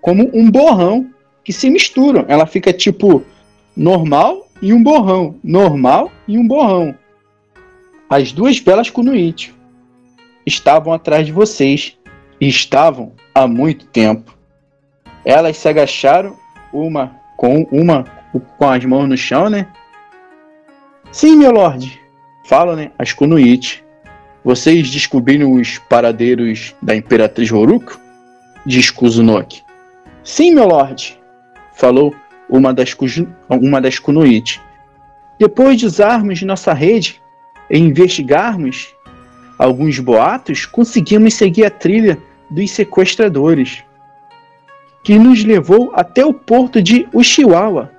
[0.00, 1.08] como um borrão
[1.44, 2.24] que se misturam.
[2.26, 3.24] Ela fica tipo
[3.76, 6.96] normal e um borrão, normal e um borrão.
[8.08, 9.54] As duas belas Kunoichi
[10.44, 11.96] estavam atrás de vocês
[12.40, 14.36] e estavam há muito tempo.
[15.24, 16.36] Elas se agacharam,
[16.72, 18.02] uma com uma
[18.58, 19.68] com as mãos no chão, né?
[21.12, 21.99] Sim, meu lord.
[22.50, 22.90] Falam, né?
[22.98, 23.80] As Kunoichi.
[24.42, 27.96] Vocês descobriram os paradeiros da Imperatriz Horuko?
[28.66, 29.62] Diz Kuzunoki.
[30.24, 31.16] Sim, meu lord.
[31.74, 32.12] Falou
[32.48, 32.96] uma das,
[33.48, 34.00] uma das.
[35.38, 37.22] Depois de usarmos nossa rede
[37.70, 38.96] e investigarmos
[39.56, 42.18] alguns boatos, conseguimos seguir a trilha
[42.50, 43.84] dos sequestradores,
[45.04, 47.92] que nos levou até o porto de Ushiwawa.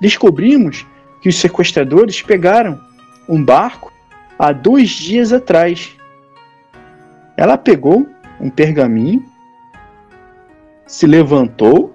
[0.00, 0.86] descobrimos
[1.20, 2.87] que os sequestradores pegaram
[3.28, 3.92] um barco
[4.38, 5.96] há dois dias atrás.
[7.36, 8.08] Ela pegou
[8.40, 9.24] um pergaminho,
[10.86, 11.94] se levantou,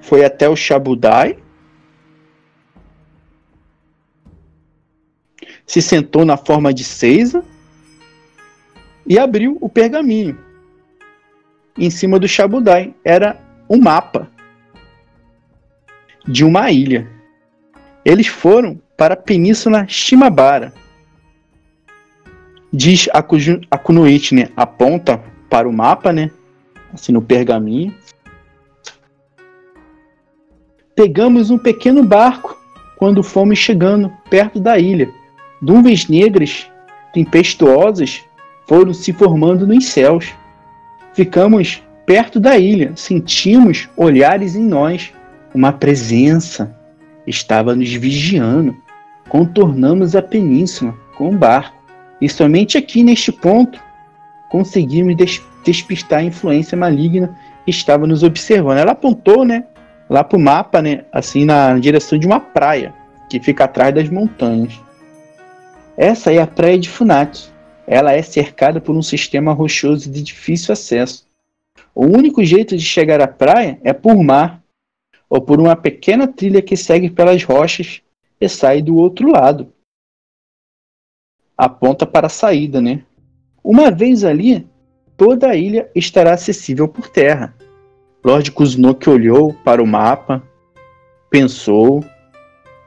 [0.00, 1.38] foi até o Chabudai,
[5.66, 7.44] se sentou na forma de Seiza
[9.06, 10.38] e abriu o pergaminho.
[11.78, 14.30] Em cima do Chabudai era um mapa
[16.26, 17.08] de uma ilha.
[18.04, 20.74] Eles foram para a Península Shimabara.
[22.70, 24.50] Diz a, Kuju- a Kunoichi, né?
[24.54, 25.18] Aponta
[25.48, 26.30] para o mapa, né?
[26.92, 27.94] Assim no pergaminho.
[30.94, 32.54] Pegamos um pequeno barco
[32.98, 35.10] quando fomos chegando perto da ilha.
[35.62, 36.70] Nuvens negras,
[37.14, 38.22] tempestuosas,
[38.68, 40.30] foram se formando nos céus.
[41.14, 45.10] Ficamos perto da ilha, sentimos olhares em nós.
[45.54, 46.76] Uma presença
[47.26, 48.76] estava nos vigiando.
[49.30, 51.80] Contornamos a península com o barco.
[52.20, 53.80] E somente aqui neste ponto
[54.50, 58.78] conseguimos des- despistar a influência maligna que estava nos observando.
[58.78, 59.64] Ela apontou, né,
[60.08, 62.92] lá pro mapa, né, assim na direção de uma praia
[63.30, 64.78] que fica atrás das montanhas.
[65.96, 67.48] Essa é a praia de Funaki.
[67.86, 71.24] Ela é cercada por um sistema rochoso de difícil acesso.
[71.94, 74.60] O único jeito de chegar à praia é por mar
[75.28, 78.02] ou por uma pequena trilha que segue pelas rochas
[78.40, 79.72] e sai do outro lado.
[81.56, 83.04] Aponta para a saída, né?
[83.62, 84.66] Uma vez ali,
[85.16, 87.54] toda a ilha estará acessível por terra.
[88.24, 90.42] Lord Kuznok olhou para o mapa,
[91.28, 92.02] pensou.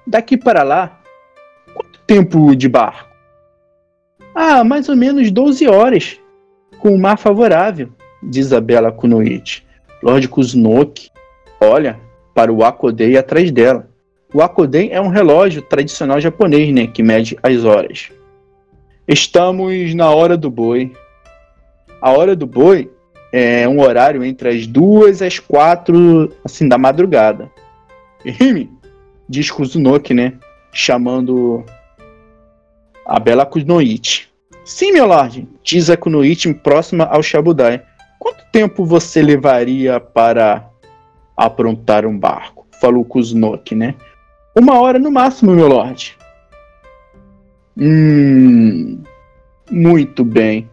[0.05, 0.99] Daqui para lá,
[1.73, 3.09] quanto tempo de barco?
[4.35, 6.19] Ah, mais ou menos 12 horas,
[6.79, 7.89] com o mar favorável,
[8.21, 9.63] diz a bela Kunoichi.
[10.01, 11.09] Lord Kuznok
[11.61, 11.99] olha
[12.33, 13.92] para o Akodei atrás dela.
[14.33, 18.11] O Akodei é um relógio tradicional japonês, né, que mede as horas.
[19.07, 20.91] Estamos na hora do boi.
[22.01, 22.89] A hora do boi
[23.31, 27.51] é um horário entre as duas as quatro, assim, da madrugada.
[28.25, 28.71] Rime,
[29.29, 30.33] diz Kuzunoki, né,
[30.71, 31.63] chamando
[33.05, 34.27] a bela Kunoichi.
[34.65, 37.83] Sim, meu lord, diz a Kunoichi próxima ao Shabudai.
[38.17, 40.67] Quanto tempo você levaria para
[41.37, 42.65] aprontar um barco?
[42.79, 43.93] Falou Kuznok, né?
[44.55, 46.15] Uma hora no máximo, meu lord.
[47.75, 49.01] Hum.
[49.71, 50.69] Muito bem.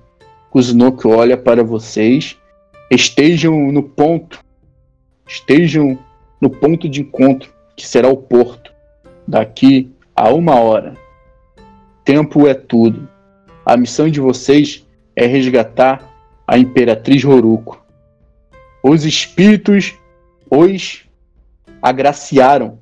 [0.51, 2.37] Kuznok olha para vocês.
[2.91, 4.45] Estejam no ponto.
[5.27, 5.99] Estejam
[6.41, 8.71] no ponto de encontro, que será o porto.
[9.27, 10.95] Daqui a uma hora.
[12.05, 13.09] Tempo é tudo.
[13.65, 14.87] A missão de vocês
[15.17, 16.07] é resgatar
[16.47, 17.83] a Imperatriz Horuko.
[18.83, 19.95] Os espíritos
[20.51, 21.05] os
[21.81, 22.79] agraciaram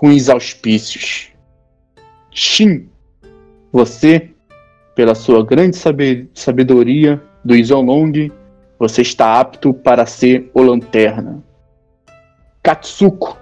[0.00, 1.28] com os auspícios.
[2.30, 2.88] Shin,
[3.70, 4.30] você,
[4.94, 8.32] pela sua grande sabe- sabedoria do Izolong,
[8.78, 11.44] você está apto para ser o Lanterna.
[12.62, 13.36] Katsuko,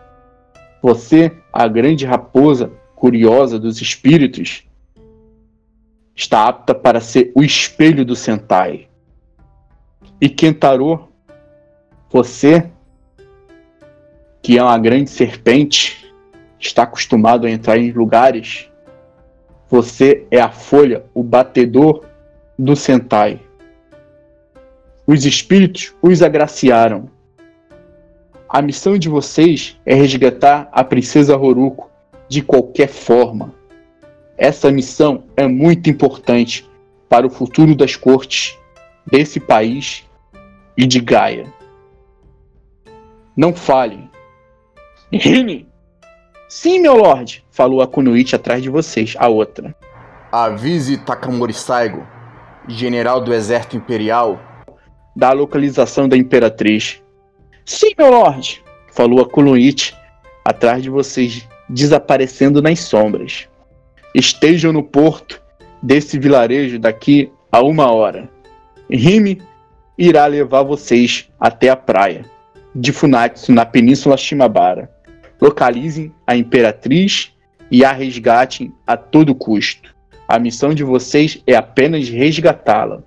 [0.82, 4.64] você, a grande raposa curiosa dos espíritos,
[6.12, 8.88] está apta para ser o espelho do Sentai.
[10.20, 11.08] E Kentaro,
[12.10, 12.68] você,
[14.42, 15.97] que é uma grande serpente,
[16.58, 18.70] está acostumado a entrar em lugares.
[19.68, 22.04] Você é a folha, o batedor
[22.58, 23.40] do Sentai.
[25.06, 27.10] Os espíritos os agraciaram.
[28.48, 31.90] A missão de vocês é resgatar a princesa Horuko
[32.28, 33.54] de qualquer forma.
[34.36, 36.68] Essa missão é muito importante
[37.08, 38.58] para o futuro das cortes
[39.06, 40.04] desse país
[40.76, 41.52] e de Gaia.
[43.36, 44.10] Não falhem.
[45.12, 45.67] Rime!
[46.48, 49.74] Sim, meu lord, falou a Kunoichi atrás de vocês, a outra.
[50.32, 52.06] Avise Takamori Saigo,
[52.66, 54.40] general do exército imperial,
[55.14, 57.02] Da localização da Imperatriz.
[57.66, 59.94] Sim, meu lord, falou a Kunoichi
[60.44, 63.46] atrás de vocês, desaparecendo nas sombras.
[64.14, 65.42] Estejam no porto
[65.82, 68.28] desse vilarejo daqui a uma hora.
[68.90, 69.42] Rime
[69.98, 72.24] irá levar vocês até a praia
[72.74, 74.90] de Funatsu, na Península Shimabara.
[75.40, 77.32] Localizem a Imperatriz
[77.70, 79.94] e a resgatem a todo custo.
[80.26, 83.02] A missão de vocês é apenas resgatá-la.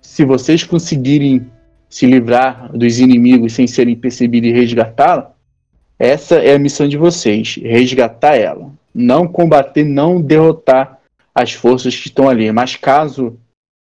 [0.00, 1.46] Se vocês conseguirem
[1.88, 5.34] se livrar dos inimigos sem serem percebidos e resgatá-la,
[5.98, 8.72] essa é a missão de vocês: resgatar ela.
[8.94, 10.98] Não combater, não derrotar
[11.34, 12.50] as forças que estão ali.
[12.52, 13.38] Mas caso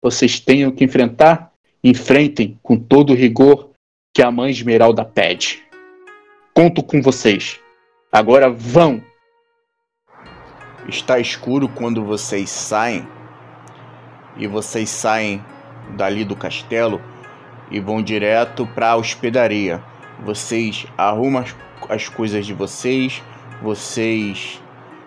[0.02, 1.52] vocês tenham que enfrentar,
[1.84, 3.70] enfrentem com todo o rigor
[4.14, 5.64] que a mãe Esmeralda pede.
[6.54, 7.62] Conto com vocês.
[8.12, 9.02] Agora vão!
[10.86, 13.08] Está escuro quando vocês saem
[14.36, 15.44] e vocês saem
[15.96, 17.02] dali do castelo
[17.72, 19.82] e vão direto para a hospedaria.
[20.26, 21.56] Vocês arrumam as,
[21.88, 23.24] as coisas de vocês,
[23.62, 24.62] vocês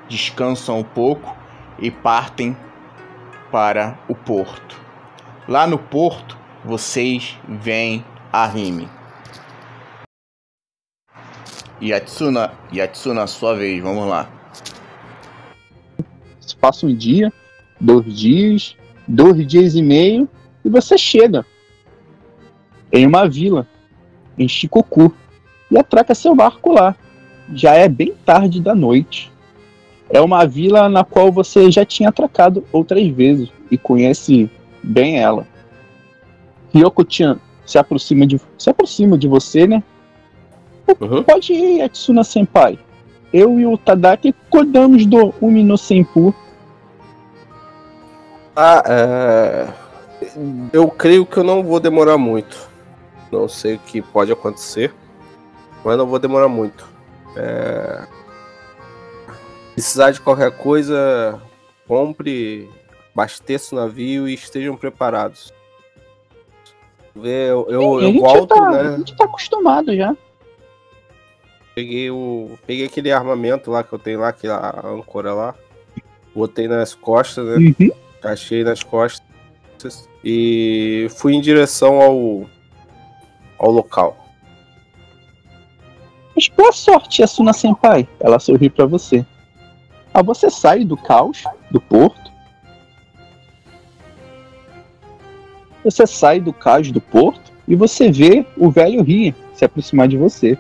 [0.09, 1.37] descansam um pouco
[1.79, 2.57] e partem
[3.53, 4.81] para o porto.
[5.47, 8.03] Lá no porto, vocês veem
[8.33, 8.94] a Rime.
[11.83, 14.29] Yatsuna, Yatsuna, sua vez, vamos lá.
[16.61, 17.33] Passa um dia,
[17.81, 18.77] dois dias,
[19.07, 20.29] dois dias e meio
[20.65, 21.45] e você chega
[22.91, 23.67] em uma vila,
[24.39, 25.13] em Shikoku,
[25.71, 26.97] e atraca seu barco lá.
[27.53, 29.31] Já é bem tarde da noite.
[30.09, 34.49] É uma vila na qual você já tinha atracado outras vezes e conhece
[34.83, 35.47] bem ela.
[36.73, 39.83] Ryoko-chan se aproxima de se aproxima de você, né?
[41.01, 41.23] Uhum.
[41.23, 42.79] Pode ir, Yatsuna Senpai.
[43.33, 46.35] Eu e o Tadaki cuidamos do Umino Senpu.
[48.55, 49.69] Ah, é...
[50.73, 52.69] eu creio que eu não vou demorar muito.
[53.33, 54.95] Não sei o que pode acontecer,
[55.85, 56.87] mas não vou demorar muito.
[57.37, 58.07] É...
[59.73, 61.41] Precisar de qualquer coisa,
[61.89, 62.71] compre,
[63.13, 65.53] abasteça o navio e estejam preparados.
[67.17, 68.97] Eu, eu, a, eu volto, tá, a né?
[68.99, 70.17] gente tá acostumado já.
[71.75, 72.57] Peguei o.
[72.67, 75.55] Peguei aquele armamento lá que eu tenho lá, aquela âncora lá.
[76.35, 77.75] Botei nas costas, né?
[77.81, 77.91] Uhum.
[78.23, 80.09] Achei nas costas.
[80.25, 82.47] E fui em direção ao.
[83.59, 84.25] ao local.
[86.35, 88.09] Mas boa sorte, Asuna Senpai.
[88.21, 89.25] Ela sorri pra você.
[90.13, 92.33] Ah, você sai do caos, do porto.
[95.85, 100.17] Você sai do caos do porto e você vê o velho Ria se aproximar de
[100.17, 100.57] você.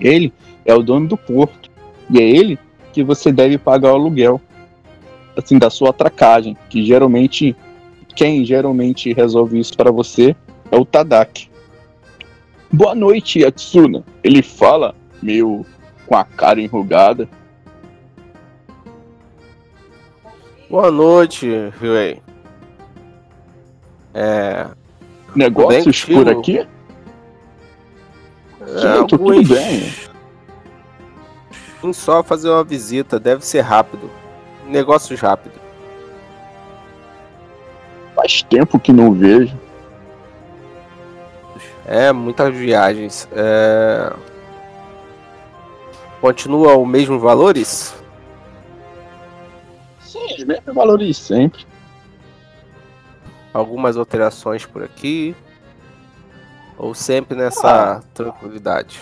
[0.00, 0.32] Ele
[0.64, 1.70] é o dono do porto.
[2.10, 2.58] E é ele
[2.92, 4.40] que você deve pagar o aluguel.
[5.36, 6.56] Assim, da sua atracagem.
[6.68, 7.56] Que geralmente.
[8.14, 10.34] Quem geralmente resolve isso para você
[10.72, 11.48] é o Tadaki.
[12.72, 14.04] Boa noite, Yatsuna.
[14.24, 15.64] Ele fala, meio
[16.06, 17.28] com a cara enrugada.
[20.68, 21.46] Boa noite,
[21.80, 22.20] Ryuei.
[24.12, 24.66] É.
[25.34, 26.66] Negócios por aqui?
[28.76, 29.92] Sim, tô tudo alguns- bem.
[31.82, 34.10] Vim só fazer uma visita, deve ser rápido.
[34.66, 35.58] Negócios rápidos.
[38.14, 39.56] Faz tempo que não vejo.
[41.86, 43.28] É, muitas viagens.
[43.32, 44.12] É...
[46.20, 47.94] Continua o mesmo valores?
[50.00, 51.64] Sim, os mesmos valores sempre.
[53.54, 55.34] Algumas alterações por aqui?
[56.78, 59.00] Ou sempre nessa tranquilidade?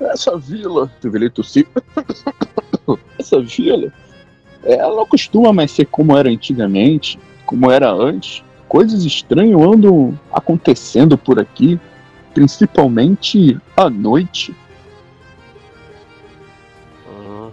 [0.00, 0.90] Essa vila,
[1.32, 1.66] tossir.
[3.18, 3.92] Essa vila,
[4.62, 8.44] ela não costuma mais ser como era antigamente, como era antes.
[8.68, 11.80] Coisas estranhas andam acontecendo por aqui,
[12.34, 14.54] principalmente à noite.
[17.08, 17.50] Uhum.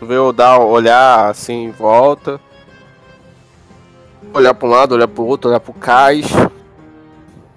[0.00, 2.40] Ver eu dar, olhar assim em volta.
[4.34, 6.26] Olhar para um lado, olhar para o outro, olhar para o cais.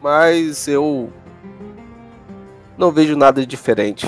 [0.05, 1.09] Mas eu
[2.77, 4.05] não vejo nada diferente.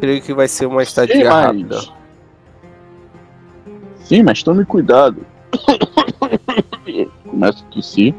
[0.00, 1.80] Creio que vai ser uma estadia Sim, mas- rápida.
[3.98, 5.26] Sim, mas tome cuidado.
[7.28, 8.14] Começa a tossir.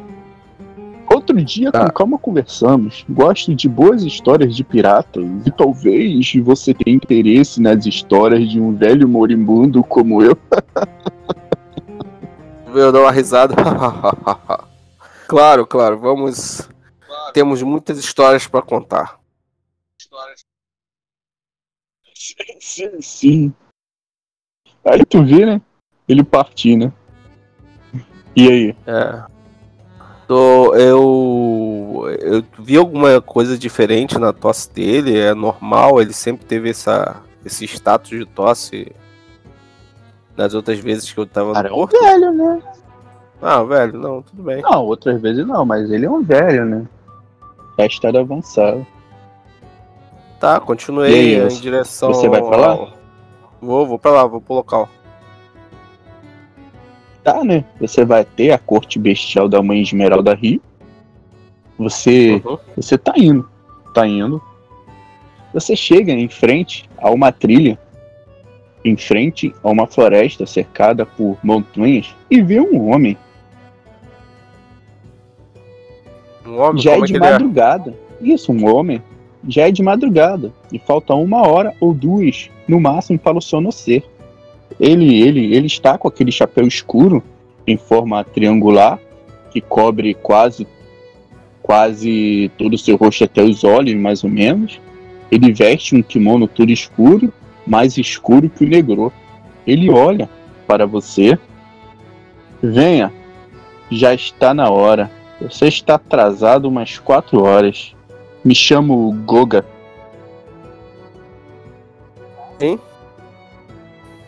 [1.11, 1.85] Outro dia, Tá.
[1.87, 3.03] com calma, conversamos.
[3.09, 8.75] Gosto de boas histórias de piratas e talvez você tenha interesse nas histórias de um
[8.75, 10.37] velho moribundo como eu.
[12.75, 13.55] Eu dar uma risada.
[15.27, 16.67] claro, claro, vamos.
[17.33, 19.19] Temos muitas histórias para contar.
[22.59, 23.53] Sim, sim.
[24.83, 25.61] Aí tu vê, né?
[26.07, 26.91] Ele partir, né?
[28.35, 28.75] E aí?
[28.87, 29.23] É.
[30.27, 36.69] Tô- eu, eu vi alguma coisa diferente na tosse dele, é normal, ele sempre teve
[36.71, 38.91] essa, esse status de tosse
[40.35, 42.01] nas outras vezes que eu tava Cara, é no um porto.
[42.01, 42.74] velho, né?
[43.47, 44.61] Ah, velho, não, tudo bem.
[44.63, 46.83] Não, outras vezes não, mas ele é um velho, né?
[47.77, 48.85] É história avançada.
[50.39, 52.11] Tá, continuei aí, em você- direção.
[52.11, 52.67] você vai pra lá?
[52.69, 52.93] ao-
[53.61, 54.89] Vou, vou pra lá, vou pro local.
[57.23, 57.63] Tá, né?
[57.79, 60.61] Você vai ter a corte bestial da mãe Esmeralda Rio.
[61.77, 62.57] Você Uhum.
[62.75, 63.47] Você tá indo,
[63.93, 64.41] tá indo.
[65.53, 67.77] Você chega em frente a uma trilha,
[68.83, 73.15] em frente a uma floresta cercada por montanhas e vê um homem.
[76.45, 77.19] Um homem, Já é é de é?
[77.19, 77.93] madrugada.
[78.21, 79.01] Isso, um homem.
[79.47, 83.71] já é de madrugada e falta uma hora ou duas, no máximo, para o sono
[83.71, 84.03] ser.
[84.79, 87.23] Ele, ele, ele está com aquele chapéu escuro
[87.67, 88.99] em forma triangular
[89.51, 90.67] que cobre quase
[91.61, 94.79] quase todo o seu rosto até os olhos, mais ou menos.
[95.31, 97.33] Ele veste um kimono todo escuro,
[97.65, 99.11] mais escuro que o negro.
[99.65, 100.29] Ele olha
[100.67, 101.39] para você.
[102.61, 103.11] Venha,
[103.89, 105.09] já está na hora.
[105.41, 107.95] Você está atrasado umas quatro horas.
[108.43, 109.65] Me chamo Goga.
[112.59, 112.79] Sim.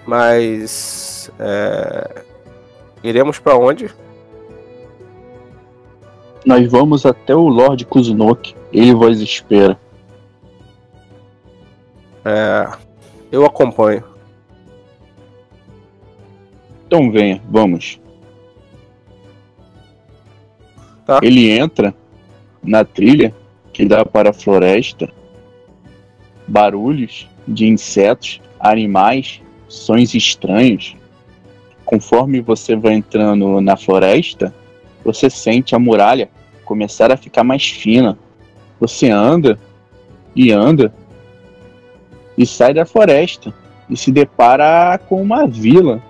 [0.06, 1.32] Mas.
[1.40, 2.24] é,
[3.04, 3.90] Iremos pra onde?
[6.46, 8.56] Nós vamos até o Lord Kuzunoki.
[8.72, 9.80] Ele vos espera.
[12.26, 12.70] É,
[13.32, 14.04] Eu acompanho.
[16.86, 18.00] Então venha, vamos.
[21.08, 21.22] Tá.
[21.24, 21.96] Ele entra
[22.62, 23.34] na trilha
[23.72, 25.10] que dá para a floresta.
[26.46, 30.98] Barulhos de insetos, animais, sons estranhos.
[31.86, 34.54] Conforme você vai entrando na floresta,
[35.04, 36.30] você sente a muralha
[36.66, 38.18] começar a ficar mais fina.
[38.78, 39.58] Você anda
[40.36, 40.94] e anda
[42.38, 43.54] e sai da floresta
[43.90, 46.04] e se depara com uma vila.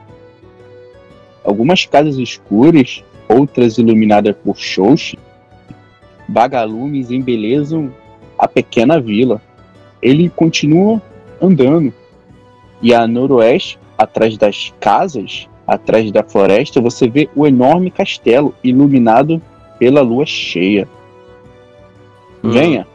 [1.44, 5.16] Algumas casas escuras, outras iluminadas por shows,
[6.28, 7.92] vagalumes embelezam
[8.38, 9.42] a pequena vila.
[10.02, 11.02] Ele continua
[11.42, 11.94] andando
[12.82, 19.42] e a noroeste, atrás das casas, atrás da floresta, você vê o enorme castelo iluminado
[19.80, 20.88] pela lua cheia.
[22.44, 22.88] Venha,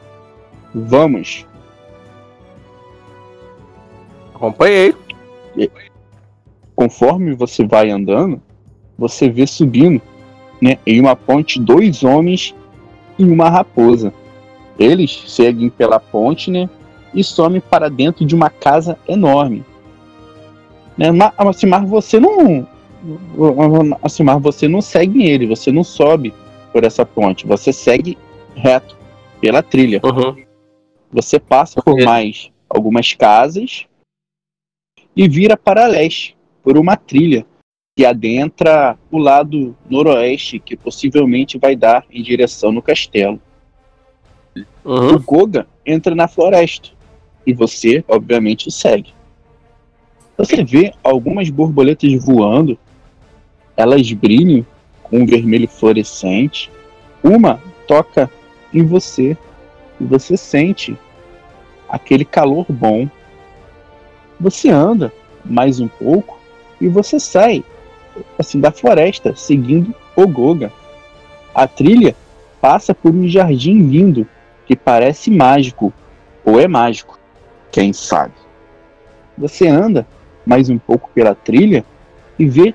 [0.75, 1.47] vamos.
[4.35, 4.95] Acompanhei.
[6.75, 8.41] Conforme você vai andando,
[8.97, 10.01] você vê subindo,
[10.63, 12.55] né, em uma ponte dois homens
[13.19, 14.15] e uma raposa.
[14.79, 16.71] Eles seguem pela ponte, né,
[17.13, 19.65] e somem para dentro de uma casa enorme.
[20.97, 22.67] Né, Ma- assim, mas você não,
[24.01, 26.33] assim, mas você não segue ele, você não sobe
[26.73, 28.17] por essa ponte, você segue
[28.55, 28.97] reto
[29.41, 30.01] pela trilha.
[30.05, 30.45] Uhum.
[31.11, 33.87] Você passa por mais algumas casas
[35.15, 37.45] e vira para leste por uma trilha
[37.95, 43.41] que adentra o lado noroeste, que possivelmente vai dar em direção no castelo.
[44.85, 45.15] Uhum.
[45.15, 46.91] O Goga entra na floresta
[47.47, 49.13] e você, obviamente, o segue.
[50.39, 52.79] Você vê algumas borboletas voando,
[53.77, 54.65] elas brilham
[55.03, 56.71] com um vermelho fluorescente.
[57.23, 58.31] Uma toca
[58.73, 59.37] em você
[60.01, 60.97] e você sente
[61.89, 63.07] aquele calor bom.
[64.41, 65.13] Você anda
[65.45, 66.41] mais um pouco
[66.81, 67.63] e você sai
[68.39, 70.73] assim da floresta seguindo o Goga.
[71.55, 72.15] A trilha
[72.61, 74.27] passa por um jardim lindo
[74.67, 75.93] que parece mágico
[76.45, 77.19] ou é mágico,
[77.71, 78.35] quem sabe.
[79.37, 80.07] Você anda
[80.45, 81.85] mais um pouco pela trilha
[82.39, 82.75] e vê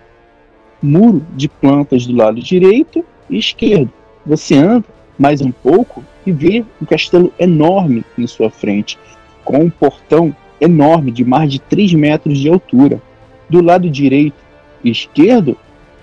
[0.81, 3.91] muro de plantas do lado direito e esquerdo.
[4.25, 4.85] Você anda
[5.17, 8.99] mais um pouco e vê um castelo enorme em sua frente,
[9.43, 13.01] com um portão enorme de mais de 3 metros de altura.
[13.49, 14.46] Do lado direito
[14.83, 15.57] esquerdo,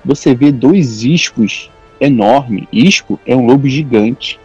[0.04, 1.70] você vê dois ispos
[2.00, 2.66] enormes.
[2.72, 4.38] Ispo é um lobo gigante.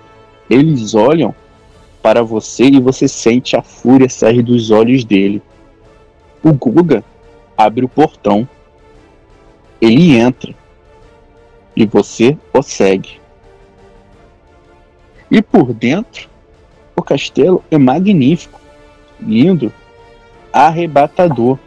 [0.50, 1.36] Eles olham
[2.02, 5.42] para você e você sente a fúria sair dos olhos dele.
[6.42, 7.04] O Guga
[7.58, 8.48] abre o portão.
[9.82, 10.56] Ele entra.
[11.76, 13.20] E você o segue.
[15.30, 16.28] E por dentro,
[16.96, 18.60] o castelo é magnífico,
[19.20, 19.72] lindo,
[20.52, 21.58] arrebatador.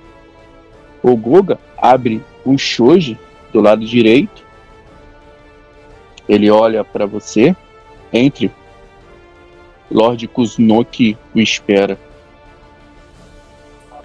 [1.02, 3.18] O Guga abre um shoji
[3.52, 4.44] do lado direito.
[6.28, 7.54] Ele olha para você.
[8.12, 8.50] Entre.
[9.90, 11.98] Lord Kuzunoki o espera.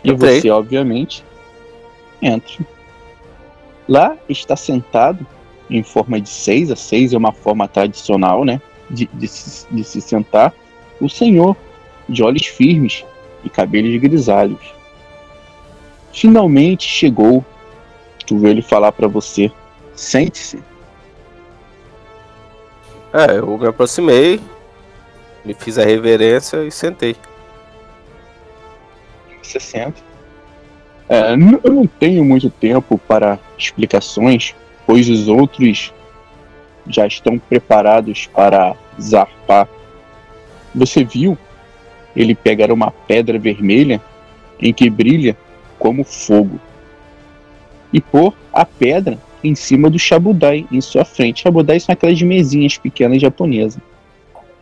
[0.04, 0.42] E Entrei.
[0.42, 1.24] você, obviamente,
[2.22, 2.66] entra.
[3.88, 5.26] Lá está sentado
[5.70, 6.72] em forma de seis.
[6.72, 8.62] A seis é uma forma tradicional, né?
[8.90, 10.54] De, de, se, de se sentar.
[11.00, 11.56] O senhor,
[12.08, 13.06] de olhos firmes
[13.44, 14.60] e cabelos grisalhos.
[16.12, 17.46] Finalmente chegou.
[18.28, 19.49] Tu vê ele falar para você.
[19.95, 20.62] Sente-se.
[23.14, 24.40] É, eu me aproximei,
[25.44, 27.16] me fiz a reverência e sentei.
[29.41, 30.02] Você senta.
[31.08, 34.54] É, eu não tenho muito tempo para explicações,
[34.86, 35.94] pois os outros
[36.86, 39.70] já estão preparados para zarpar.
[40.76, 41.38] Você viu
[42.14, 44.02] ele pegar uma pedra vermelha
[44.60, 45.38] em que brilha
[45.80, 46.60] como fogo
[47.92, 51.42] e pôr a pedra em cima do Shabudai em sua frente.
[51.42, 53.82] Shabudai são aquelas mesinhas pequenas japonesas.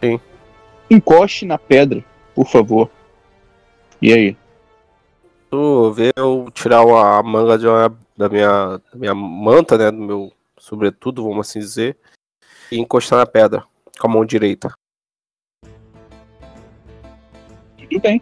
[0.03, 0.19] Sim.
[0.89, 2.03] Encoste na pedra
[2.33, 2.89] por favor.
[4.01, 4.37] E aí?
[5.49, 9.89] Tu vê eu tirar a manga de uma- da, minha, da minha manta, né?
[9.89, 11.95] Do meu sobretudo, vamos assim dizer,
[12.71, 13.63] e encostar na pedra
[13.99, 14.73] com a mão direita.
[17.77, 18.21] Tudo bem.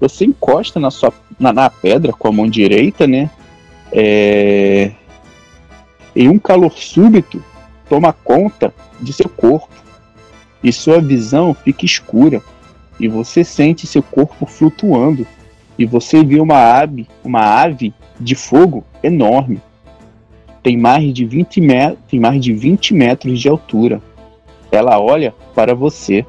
[0.00, 3.30] Você encosta na, sua, na, na pedra com a mão direita, né?
[3.94, 4.90] É...
[6.16, 7.42] E um calor súbito
[7.88, 9.72] toma conta de seu corpo.
[10.62, 12.42] E sua visão fica escura.
[12.98, 15.26] E você sente seu corpo flutuando.
[15.78, 19.60] E você vê uma ave, uma ave de fogo enorme.
[20.62, 24.00] Tem mais de 20 metros, tem mais de 20 metros de altura.
[24.72, 26.24] Ela olha para você.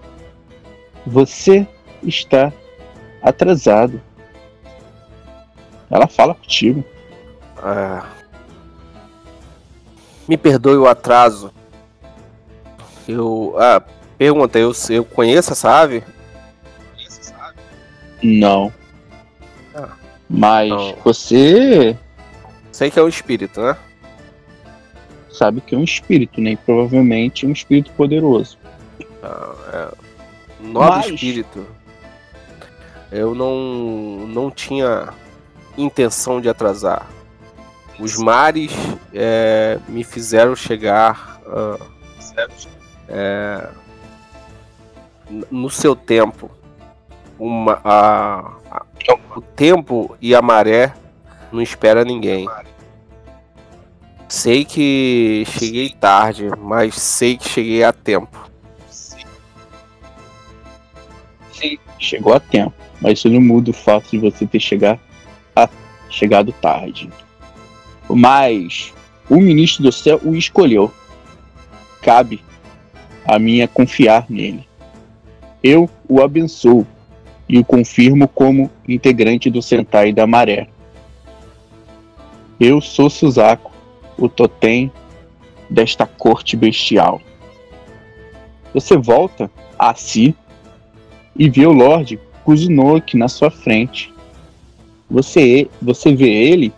[1.05, 1.67] Você
[2.03, 2.51] está
[3.21, 4.01] atrasado.
[5.89, 6.83] Ela fala contigo.
[7.57, 8.05] Ah.
[10.27, 11.51] Me perdoe o atraso.
[13.07, 13.55] Eu.
[13.57, 13.81] Ah,
[14.17, 16.03] pergunta, eu, eu conheço essa ave?
[18.23, 18.73] Não.
[19.75, 19.89] Ah.
[20.29, 20.95] Mas Não.
[21.03, 21.97] você
[22.71, 23.77] Sei que é um espírito, né?
[25.31, 26.51] sabe que é um espírito, né?
[26.51, 28.57] E provavelmente um espírito poderoso.
[30.59, 31.65] Nobre Mas- espírito.
[33.11, 35.09] Eu não, não tinha
[35.77, 37.07] intenção de atrasar.
[37.99, 38.71] Os mares
[39.13, 41.77] é, me fizeram chegar ah,
[43.07, 43.69] é,
[45.49, 46.51] no seu tempo.
[47.39, 48.85] Uma, a- a-
[49.35, 50.93] o tempo e a maré
[51.51, 52.47] não espera ninguém.
[54.27, 58.49] Sei que cheguei tarde, mas sei que cheguei a tempo.
[61.99, 64.99] Chegou a tempo, mas isso não muda o fato de você ter chegar
[65.55, 65.69] a-
[66.09, 67.09] chegado tarde.
[68.09, 68.93] Mas
[69.29, 70.91] o ministro do céu o escolheu.
[72.01, 72.41] Cabe
[73.25, 74.67] a mim é confiar nele.
[75.63, 76.85] Eu o abençoo
[77.49, 80.67] e o confirmo como integrante do Sentai da Maré.
[82.59, 83.71] Eu sou Suzaku,
[84.17, 84.91] o totem
[85.69, 87.19] desta corte bestial.
[88.73, 90.35] Você volta a si
[91.35, 94.13] e vê o Lorde Kuzunoki na sua frente.
[95.09, 96.71] Você, você vê ele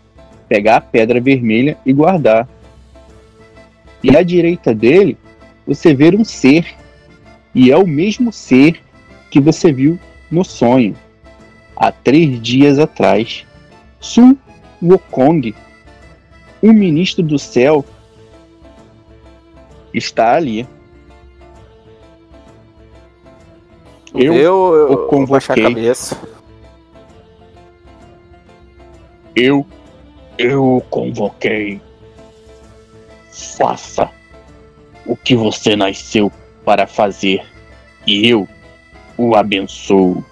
[0.47, 2.47] pegar a pedra vermelha e guardar.
[4.03, 5.17] E à direita dele,
[5.65, 6.75] você vê um ser.
[7.53, 8.81] E é o mesmo ser
[9.31, 9.99] que você viu
[10.29, 10.95] no sonho,
[11.75, 13.45] há três dias atrás.
[13.99, 14.35] Sun
[14.81, 15.55] Wukong,
[16.61, 17.83] o ministro do céu,
[19.93, 20.67] está ali.
[24.13, 25.65] Eu, eu, eu, o convoquei.
[29.35, 29.65] eu,
[30.37, 31.81] eu convoquei.
[33.31, 34.09] Faça
[35.05, 36.31] o que você nasceu
[36.65, 37.43] para fazer
[38.05, 38.47] e eu
[39.17, 40.23] o abençoo.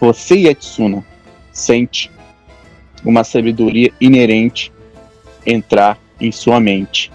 [0.00, 1.04] Você, Yatsuna,
[1.52, 2.10] sente
[3.04, 4.72] uma sabedoria inerente
[5.44, 7.10] entrar em sua mente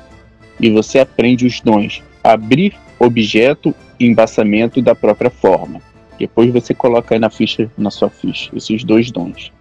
[0.60, 5.82] e você aprende os dons abrir objeto e embaçamento da própria forma.
[6.18, 9.52] Depois você coloca aí na ficha, na sua ficha, esses dois dons.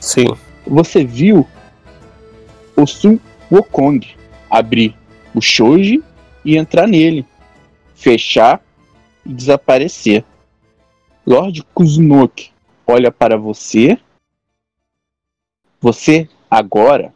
[0.00, 0.26] Sim.
[0.66, 1.46] Você viu
[2.76, 3.18] o Sun
[3.50, 4.06] Wukong
[4.50, 4.96] abrir
[5.34, 6.02] o Shoji
[6.44, 7.26] e entrar nele,
[7.94, 8.62] fechar
[9.24, 10.24] e desaparecer.
[11.26, 12.52] Lord Kuzunoki
[12.86, 13.98] olha para você.
[15.80, 17.14] Você agora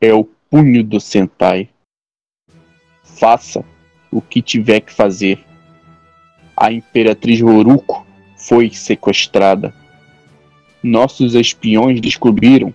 [0.00, 1.68] é o punho do Sentai.
[3.02, 3.64] Faça
[4.10, 5.44] o que tiver que fazer.
[6.56, 8.06] A Imperatriz Horuko
[8.36, 9.74] foi sequestrada.
[10.82, 12.74] Nossos espiões descobriram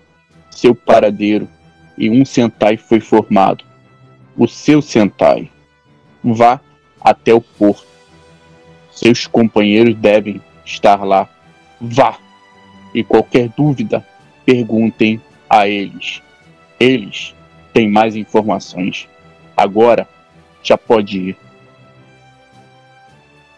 [0.50, 1.48] seu paradeiro
[1.96, 3.64] e um Sentai foi formado.
[4.36, 5.50] O seu Sentai.
[6.24, 6.60] Vá
[7.00, 7.86] até o porto.
[8.90, 11.28] Seus companheiros devem estar lá.
[11.80, 12.18] Vá!
[12.94, 14.04] E qualquer dúvida,
[14.46, 16.22] perguntem a eles.
[16.80, 17.34] Eles
[17.72, 19.06] têm mais informações.
[19.56, 20.08] Agora
[20.62, 21.36] já pode ir.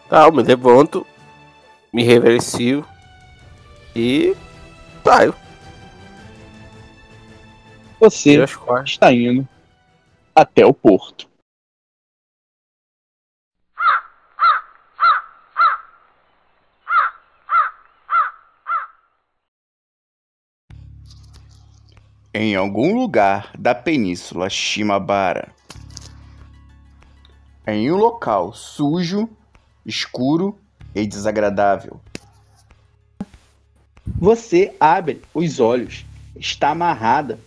[0.09, 1.07] Tá, eu me levanto,
[1.93, 2.85] me reverencio
[3.95, 4.35] e
[5.03, 5.35] saio.
[7.99, 8.43] Você
[8.85, 9.47] está indo
[10.33, 11.29] até o porto.
[22.33, 25.53] Em algum lugar da península Shimabara.
[27.67, 29.29] Em um local sujo,
[29.85, 30.57] escuro
[30.95, 32.01] e desagradável.
[34.05, 36.05] Você abre os olhos,
[36.35, 37.39] está amarrada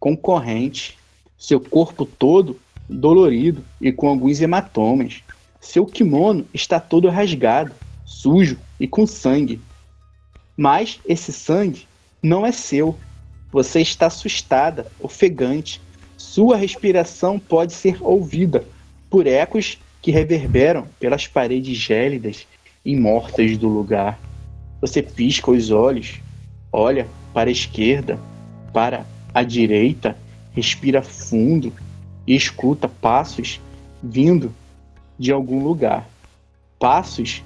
[0.00, 0.98] com corrente,
[1.38, 2.58] seu corpo todo
[2.88, 5.22] dolorido e com alguns hematomas.
[5.60, 7.72] Seu kimono está todo rasgado.
[8.04, 9.60] sujo e com sangue.
[10.56, 11.86] Mas esse sangue
[12.22, 12.96] não é seu.
[13.52, 15.80] Você está assustada, ofegante.
[16.16, 18.64] Sua respiração pode ser ouvida
[19.10, 22.46] por ecos que reverberam pelas paredes gélidas
[22.84, 24.18] e mortas do lugar.
[24.80, 26.20] Você pisca os olhos,
[26.72, 28.18] olha para a esquerda,
[28.72, 30.16] para a direita,
[30.52, 31.72] respira fundo
[32.26, 33.60] e escuta passos
[34.02, 34.52] vindo
[35.18, 36.08] de algum lugar.
[36.78, 37.42] Passos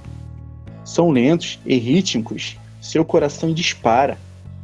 [0.84, 2.56] são lentos e rítmicos.
[2.80, 4.18] Seu coração dispara.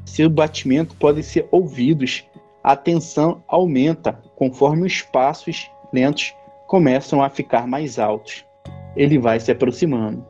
[0.04, 2.24] Seu batimento pode ser ouvidos.
[2.62, 6.34] A tensão aumenta conforme os passos lentos
[6.66, 8.44] começam a ficar mais altos.
[8.96, 10.24] Ele vai se aproximando.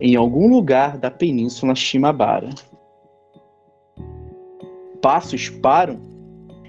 [0.00, 2.50] Em algum lugar da península Shimabara.
[5.00, 6.00] Passos param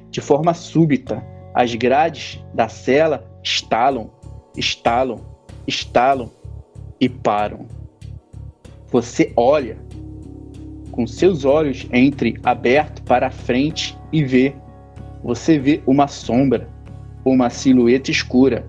[0.09, 1.23] de forma súbita.
[1.53, 4.11] As grades da cela estalam,
[4.55, 5.19] estalam,
[5.65, 6.31] estalam
[7.01, 7.65] e param.
[8.89, 9.77] Você olha
[10.91, 14.55] com seus olhos entre aberto para frente e vê.
[15.23, 16.69] Você vê uma sombra,
[17.25, 18.65] uma silhueta escura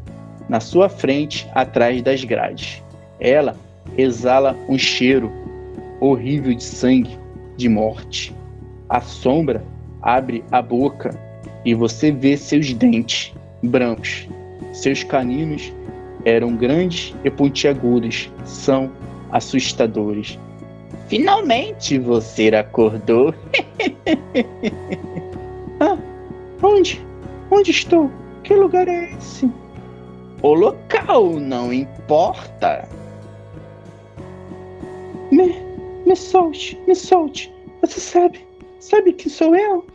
[0.48, 2.82] na sua frente, atrás das grades.
[3.20, 3.54] Ela
[3.96, 5.30] exala um cheiro
[6.00, 7.18] horrível de sangue,
[7.56, 8.34] de morte.
[8.88, 9.64] A sombra
[10.02, 11.10] abre a boca
[11.64, 14.28] e você vê seus dentes brancos.
[14.72, 15.72] Seus caninos
[16.24, 18.90] eram grandes e pontiagudos, são
[19.32, 20.38] assustadores.
[21.08, 23.34] Finalmente você acordou.
[25.80, 25.96] ah,
[26.62, 27.00] onde?
[27.50, 28.10] Onde estou?
[28.42, 29.50] Que lugar é esse?
[30.42, 32.88] O local não importa.
[35.30, 35.54] Me,
[36.06, 37.52] me solte, me solte.
[37.80, 38.46] Você sabe,
[38.80, 39.86] sabe quem sou eu?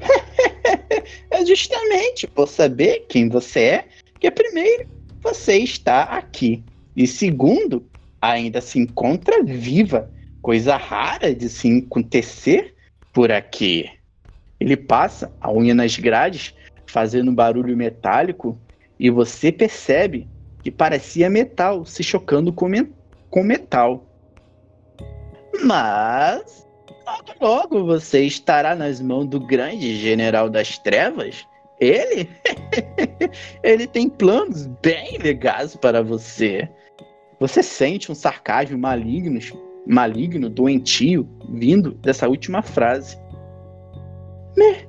[1.30, 3.88] é justamente por saber quem você é
[4.18, 4.88] que primeiro
[5.22, 6.62] você está aqui
[6.96, 7.86] e segundo
[8.20, 10.10] ainda se encontra viva,
[10.40, 12.74] coisa rara de se acontecer
[13.12, 13.90] por aqui.
[14.60, 16.54] Ele passa a unha nas grades,
[16.86, 18.56] fazendo um barulho metálico,
[18.98, 20.28] e você percebe
[20.62, 22.86] que parecia metal se chocando com, me
[23.28, 24.06] com metal.
[25.64, 26.66] Mas
[27.06, 31.46] logo, logo você estará nas mãos do grande general das trevas.
[31.80, 32.28] Ele?
[33.62, 36.68] Ele tem planos bem legais para você.
[37.40, 39.40] Você sente um sarcasmo maligno,
[39.86, 43.18] maligno, doentio, vindo dessa última frase.
[44.56, 44.86] Me,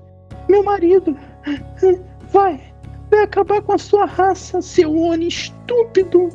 [0.47, 1.17] meu marido,
[2.29, 2.61] vai,
[3.09, 6.29] vai acabar com a sua raça, seu Oni estúpido.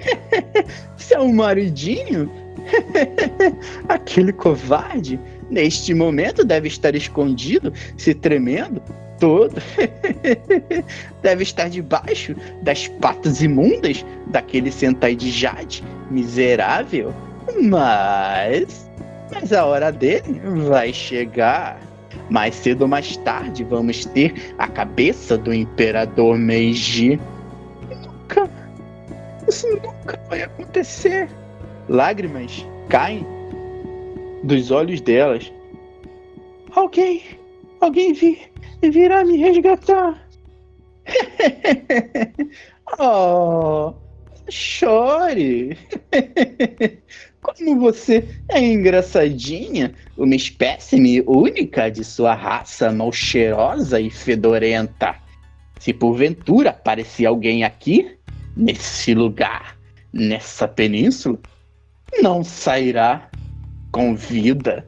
[0.96, 2.28] seu maridinho?
[3.88, 5.18] Aquele covarde,
[5.50, 8.82] neste momento, deve estar escondido, se tremendo,
[9.20, 9.60] todo.
[11.22, 17.14] Deve estar debaixo das patas imundas daquele Sentai de Jade, miserável.
[17.62, 18.90] Mas.
[19.32, 21.78] Mas a hora dele vai chegar.
[22.28, 27.20] Mais cedo ou mais tarde vamos ter a cabeça do Imperador Meiji.
[27.88, 28.48] Nunca.
[29.48, 31.28] Isso nunca vai acontecer.
[31.90, 33.26] Lágrimas caem
[34.44, 35.52] dos olhos delas.
[36.70, 37.20] Alguém.
[37.80, 38.38] Alguém vi,
[38.80, 40.24] virá me resgatar.
[43.00, 43.92] oh,
[44.48, 45.76] chore.
[47.42, 55.16] Como você é engraçadinha, uma espécime única de sua raça mal cheirosa e fedorenta.
[55.80, 58.16] Se porventura aparecer alguém aqui,
[58.56, 59.76] nesse lugar,
[60.12, 61.36] nessa península,
[62.22, 63.30] não sairá
[63.92, 64.86] com vida.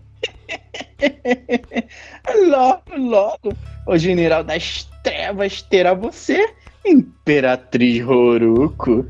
[2.49, 6.55] logo, logo, o general das trevas terá você,
[6.85, 9.07] Imperatriz Roruko.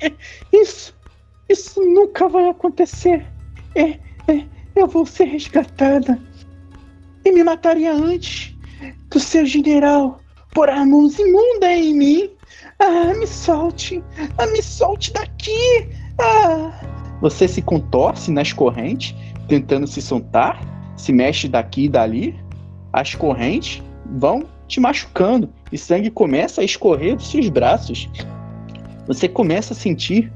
[0.52, 0.94] Isso,
[1.48, 3.24] isso nunca vai acontecer.
[3.74, 3.90] É,
[4.30, 4.44] é,
[4.76, 6.18] eu vou ser resgatada.
[7.24, 8.56] E me mataria antes
[9.10, 10.20] do seu general
[10.52, 12.30] pôr as mãos imundas em mim.
[12.78, 14.02] Ah, me solte.
[14.38, 15.88] Ah, me solte daqui.
[16.18, 16.72] Ah.
[17.20, 19.14] Você se contorce nas correntes
[19.48, 20.60] tentando se soltar,
[20.96, 22.38] se mexe daqui e dali,
[22.92, 28.08] as correntes vão te machucando e sangue começa a escorrer dos seus braços.
[29.06, 30.32] Você começa a sentir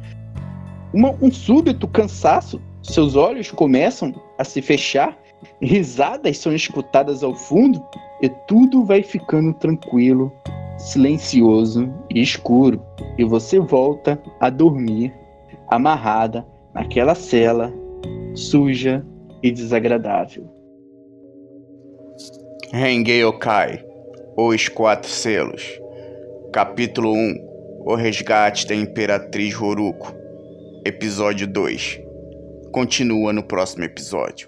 [0.93, 5.17] uma, um súbito cansaço, seus olhos começam a se fechar,
[5.61, 7.83] risadas são escutadas ao fundo
[8.21, 10.33] e tudo vai ficando tranquilo,
[10.79, 12.83] silencioso e escuro.
[13.17, 15.13] E você volta a dormir
[15.71, 17.73] amarrada naquela cela
[18.35, 19.05] suja
[19.43, 20.49] e desagradável.
[22.73, 23.85] Rengei Okai,
[24.37, 25.81] Os Quatro Selos
[26.53, 30.19] Capítulo 1 O Resgate da Imperatriz Horuko
[30.85, 32.01] episódio 2.
[32.73, 34.48] Continua no próximo episódio.